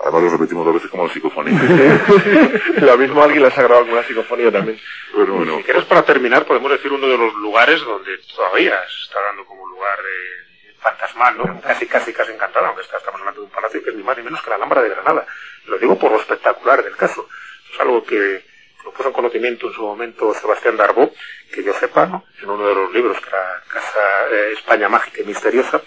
Además 0.00 0.22
lo 0.22 0.30
repetimos 0.30 0.64
dos 0.64 0.74
veces 0.74 0.90
como 0.90 1.06
la 1.06 1.12
psicofonía. 1.12 1.58
lo 2.80 2.98
mismo 2.98 3.22
alguien 3.22 3.42
les 3.42 3.52
ha 3.58 3.62
grabado 3.62 3.84
alguna 3.84 4.02
psicofonía 4.02 4.50
también. 4.50 4.78
Bueno, 5.14 5.34
bueno. 5.34 5.56
Si 5.58 5.64
quieres 5.64 5.84
para 5.84 6.02
terminar 6.04 6.46
podemos 6.46 6.70
decir 6.70 6.90
uno 6.90 7.06
de 7.06 7.18
los 7.18 7.34
lugares 7.34 7.80
donde 7.80 8.12
todavía 8.34 8.76
se 8.88 9.04
está 9.04 9.20
dando 9.28 9.44
como 9.44 9.66
lugar 9.68 9.98
de 9.98 10.45
fantasmal, 10.90 11.36
¿no? 11.38 11.60
Casi, 11.60 11.86
casi, 11.86 12.12
casi 12.12 12.32
encantado, 12.32 12.66
aunque 12.66 12.82
estamos 12.82 13.20
hablando 13.20 13.40
de 13.40 13.46
un 13.46 13.52
palacio 13.52 13.82
que 13.82 13.90
es 13.90 13.96
ni 13.96 14.02
más 14.02 14.16
ni 14.16 14.22
menos 14.22 14.42
que 14.42 14.50
la 14.50 14.56
Alhambra 14.56 14.82
de 14.82 14.90
Granada. 14.90 15.26
Lo 15.66 15.78
digo 15.78 15.98
por 15.98 16.12
lo 16.12 16.20
espectacular 16.20 16.82
del 16.82 16.96
caso. 16.96 17.28
Es 17.72 17.80
algo 17.80 18.04
que 18.04 18.44
lo 18.84 18.92
puso 18.92 19.08
en 19.08 19.14
conocimiento 19.14 19.66
en 19.68 19.72
su 19.72 19.82
momento 19.82 20.32
Sebastián 20.34 20.76
Darbó, 20.76 21.10
que 21.52 21.62
yo 21.62 21.72
sepa, 21.74 22.06
¿no? 22.06 22.24
En 22.42 22.50
uno 22.50 22.68
de 22.68 22.74
los 22.74 22.92
libros 22.92 23.20
que 23.20 23.28
era 23.28 23.62
Casa 23.68 24.28
eh, 24.30 24.52
España 24.52 24.88
Mágica 24.88 25.22
y 25.22 25.24
Misteriosa. 25.24 25.80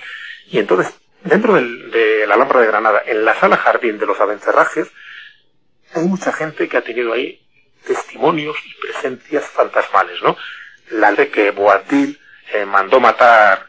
Y 0.47 0.59
entonces 0.59 0.93
Dentro 1.23 1.53
de 1.55 2.25
la 2.27 2.35
Alhambra 2.35 2.61
de 2.61 2.67
Granada, 2.67 3.03
en 3.05 3.25
la 3.25 3.35
sala 3.35 3.57
jardín 3.57 3.99
de 3.99 4.05
los 4.05 4.19
Abencerrajes, 4.21 4.87
hay 5.93 6.03
mucha 6.03 6.31
gente 6.31 6.69
que 6.69 6.77
ha 6.77 6.81
tenido 6.81 7.11
ahí 7.11 7.41
testimonios 7.85 8.55
y 8.65 8.73
presencias 8.79 9.45
fantasmales, 9.45 10.21
¿no? 10.21 10.37
La 10.91 11.11
de 11.11 11.29
que 11.29 11.51
Boabdil 11.51 12.19
eh, 12.53 12.65
mandó 12.65 13.01
matar, 13.01 13.67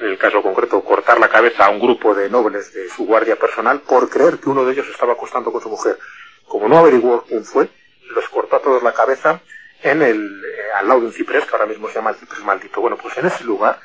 el 0.00 0.18
caso 0.18 0.42
concreto, 0.42 0.82
cortar 0.82 1.18
la 1.18 1.28
cabeza 1.28 1.66
a 1.66 1.70
un 1.70 1.80
grupo 1.80 2.14
de 2.14 2.28
nobles 2.28 2.72
de 2.72 2.88
su 2.88 3.06
guardia 3.06 3.36
personal 3.36 3.80
por 3.80 4.08
creer 4.08 4.38
que 4.38 4.48
uno 4.48 4.64
de 4.64 4.72
ellos 4.72 4.86
estaba 4.88 5.14
acostando 5.14 5.50
con 5.52 5.60
su 5.60 5.68
mujer. 5.68 5.98
Como 6.46 6.68
no 6.68 6.78
averiguó 6.78 7.24
quién 7.26 7.44
fue, 7.44 7.68
los 8.14 8.28
cortó 8.28 8.56
a 8.56 8.62
todos 8.62 8.82
la 8.82 8.92
cabeza 8.92 9.40
en 9.82 10.02
el, 10.02 10.44
eh, 10.44 10.72
al 10.78 10.88
lado 10.88 11.00
de 11.00 11.06
un 11.06 11.12
ciprés, 11.12 11.44
que 11.44 11.52
ahora 11.52 11.66
mismo 11.66 11.88
se 11.88 11.94
llama 11.94 12.10
el 12.10 12.16
ciprés 12.16 12.42
maldito. 12.44 12.80
Bueno, 12.80 12.96
pues 12.96 13.16
en 13.18 13.26
ese 13.26 13.44
lugar 13.44 13.78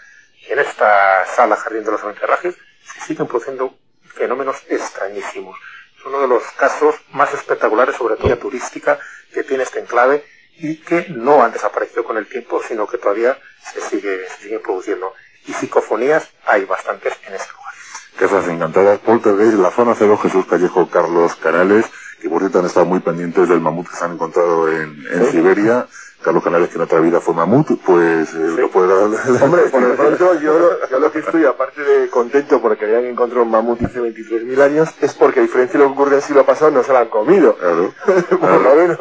en 0.49 0.59
esta 0.59 1.25
sala 1.25 1.55
Jardín 1.55 1.83
de 1.83 1.91
los 1.91 2.03
Avencerrajes 2.03 2.55
se 2.83 2.99
siguen 3.01 3.27
produciendo 3.27 3.77
fenómenos 4.03 4.57
extrañísimos. 4.67 5.57
Es 5.97 6.05
uno 6.05 6.21
de 6.21 6.27
los 6.27 6.43
casos 6.57 6.95
más 7.11 7.33
espectaculares, 7.33 7.95
sobre 7.95 8.17
todo 8.17 8.37
turística, 8.37 8.99
que 9.33 9.43
tiene 9.43 9.63
este 9.63 9.79
enclave 9.79 10.25
y 10.57 10.77
que 10.77 11.07
no 11.09 11.43
han 11.43 11.51
desaparecido 11.51 12.03
con 12.03 12.17
el 12.17 12.27
tiempo, 12.27 12.61
sino 12.61 12.87
que 12.87 12.97
todavía 12.97 13.39
se 13.71 13.81
sigue, 13.81 14.27
se 14.27 14.43
siguen 14.43 14.61
produciendo. 14.61 15.13
Y 15.45 15.53
psicofonías 15.53 16.29
hay 16.45 16.65
bastantes 16.65 17.13
en 17.27 17.35
ese 17.35 17.51
lugar. 17.51 17.73
Casas 18.17 18.47
encantadas, 18.47 18.99
Poltergeist, 18.99 19.55
la 19.55 19.71
zona 19.71 19.95
cero, 19.97 20.17
Jesús 20.17 20.45
Callejo, 20.45 20.89
Carlos 20.89 21.35
Canales, 21.35 21.85
que 22.21 22.29
por 22.29 22.39
cierto 22.39 22.59
han 22.59 22.65
estado 22.65 22.85
muy 22.85 22.99
pendientes 22.99 23.49
del 23.49 23.59
mamut 23.59 23.89
que 23.89 23.95
se 23.95 24.05
han 24.05 24.13
encontrado 24.13 24.71
en, 24.71 25.03
en 25.11 25.31
Siberia. 25.31 25.87
Carlos 26.23 26.43
Canales, 26.43 26.69
que 26.69 26.75
en 26.75 26.81
otra 26.81 26.99
vida 26.99 27.19
fue 27.19 27.33
mamut, 27.33 27.79
pues 27.85 28.33
eh, 28.33 28.55
lo 28.57 28.69
puede 28.69 28.87
dar. 28.87 29.43
Hombre, 29.43 29.61
por 29.71 29.81
lo 29.81 29.95
pronto, 29.95 30.39
yo, 30.39 30.79
yo 30.89 30.99
lo 30.99 31.11
que 31.11 31.19
estoy, 31.19 31.45
aparte 31.45 31.81
de 31.81 32.09
contento 32.09 32.61
porque 32.61 32.85
habían 32.85 33.05
encontrado 33.05 33.43
un 33.43 33.51
mamut 33.51 33.83
hace 33.83 33.99
23.000 33.99 34.61
años, 34.61 34.89
es 35.01 35.13
porque 35.13 35.39
a 35.39 35.43
diferencia 35.43 35.79
de 35.79 35.85
lo 35.85 35.91
que 35.91 35.93
ocurrió 35.93 36.13
en 36.13 36.19
el 36.19 36.23
siglo 36.23 36.45
pasado, 36.45 36.71
no 36.71 36.83
se 36.83 36.91
lo 36.91 36.97
han 36.97 37.09
comido. 37.09 37.55
Claro. 37.55 37.93
por 38.39 38.61
lo 38.61 38.75
menos 38.75 38.97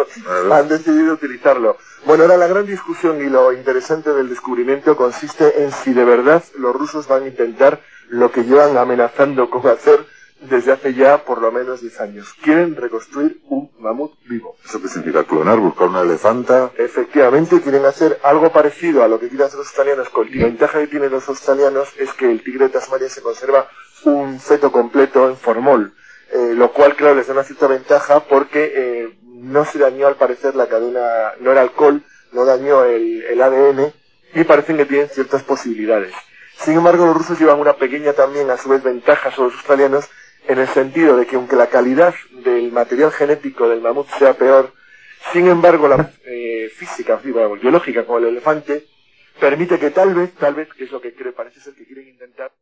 han 0.51 0.68
decidido 0.68 1.14
utilizarlo. 1.14 1.77
Bueno, 2.05 2.25
ahora 2.25 2.37
la 2.37 2.49
gran 2.49 2.66
discusión 2.66 3.20
y 3.20 3.31
lo 3.31 3.53
interesante 3.53 4.11
del 4.11 4.29
descubrimiento 4.29 4.97
consiste 4.97 5.62
en 5.62 5.70
si 5.70 5.93
de 5.93 6.05
verdad 6.05 6.43
los 6.59 6.75
rusos 6.75 7.07
van 7.07 7.23
a 7.23 7.29
intentar 7.29 7.81
lo 8.09 8.33
que 8.33 8.45
llevan 8.45 8.77
amenazando 8.77 9.49
con 9.49 9.66
hacer 9.68 10.05
desde 10.49 10.72
hace 10.72 10.95
ya 10.95 11.24
por 11.24 11.40
lo 11.40 11.53
menos 11.53 11.80
10 11.80 12.01
años. 12.01 12.34
Quieren 12.43 12.76
reconstruir 12.76 13.40
un 13.49 13.70
mamut 13.78 14.12
vivo. 14.26 14.57
¿Eso 14.64 14.80
qué 14.80 14.88
significa? 14.88 15.24
¿Clonar? 15.24 15.59
¿Buscar 15.59 15.88
una 15.88 16.03
elefanta? 16.03 16.72
Efectivamente, 16.76 17.61
quieren 17.61 17.84
hacer 17.84 18.18
algo 18.22 18.51
parecido 18.51 19.03
a 19.03 19.09
lo 19.09 19.18
que 19.18 19.28
quieren 19.28 19.47
hacer 19.47 19.59
los 19.59 19.68
australianos. 19.68 20.09
La 20.14 20.45
ventaja 20.47 20.80
que 20.80 20.86
tienen 20.88 21.11
los 21.11 21.28
australianos 21.28 21.88
es 21.99 22.12
que 22.12 22.30
el 22.30 22.43
tigre 22.43 22.66
de 22.66 22.74
Tasmania 22.74 23.09
se 23.09 23.22
conserva 23.22 23.68
un 24.05 24.40
feto 24.40 24.72
completo 24.72 25.28
en 25.28 25.36
formol. 25.36 25.95
Eh, 26.32 26.55
lo 26.55 26.72
cual, 26.72 26.97
claro, 26.97 27.14
les 27.14 27.26
da 27.26 27.34
una 27.34 27.45
cierta 27.45 27.66
ventaja 27.66 28.20
porque 28.20 28.72
eh, 28.74 29.18
no 29.26 29.64
se 29.64 29.78
dañó 29.78 30.07
al 30.07 30.16
parecer 30.16 30.55
la 30.55 30.66
cadena, 30.66 31.34
no 31.40 31.53
era 31.53 31.61
alcohol, 31.61 32.03
no 32.32 32.45
dañó 32.47 32.84
el, 32.84 33.22
el 33.22 33.43
ADN 33.43 33.93
y 34.34 34.45
parecen 34.45 34.78
que 34.78 34.86
tienen 34.86 35.09
ciertas 35.11 35.43
posibilidades. 35.43 36.14
Sin 36.57 36.74
embargo, 36.74 37.07
los 37.07 37.16
rusos 37.16 37.38
llevan 37.38 37.61
una 37.61 37.74
pequeña 37.74 38.12
también, 38.12 38.51
a 38.51 38.57
su 38.57 38.68
vez, 38.68 38.82
ventaja 38.82 39.30
sobre 39.30 39.49
los 39.49 39.59
australianos, 39.59 40.09
en 40.49 40.59
el 40.59 40.68
sentido 40.68 41.16
de 41.16 41.26
que 41.26 41.36
aunque 41.36 41.57
la 41.57 41.68
calidad 41.68 42.14
del 42.30 42.72
material 42.72 43.12
genético 43.12 43.68
del 43.68 43.80
mamut 43.80 44.09
sea 44.18 44.34
peor, 44.34 44.72
sin 45.32 45.47
embargo 45.47 45.88
la 45.88 46.12
eh, 46.24 46.70
física, 46.74 47.16
biológica 47.16 48.05
como 48.05 48.18
el 48.18 48.26
elefante, 48.26 48.86
permite 49.38 49.78
que 49.78 49.90
tal 49.90 50.14
vez, 50.14 50.32
tal 50.34 50.55
vez, 50.55 50.68
que 50.74 50.84
es 50.84 50.93
lo 50.93 51.01
que 51.01 51.14
cree, 51.14 51.32
parece 51.32 51.61
ser 51.61 51.74
que 51.74 51.84
quieren 51.84 52.09
intentar, 52.09 52.53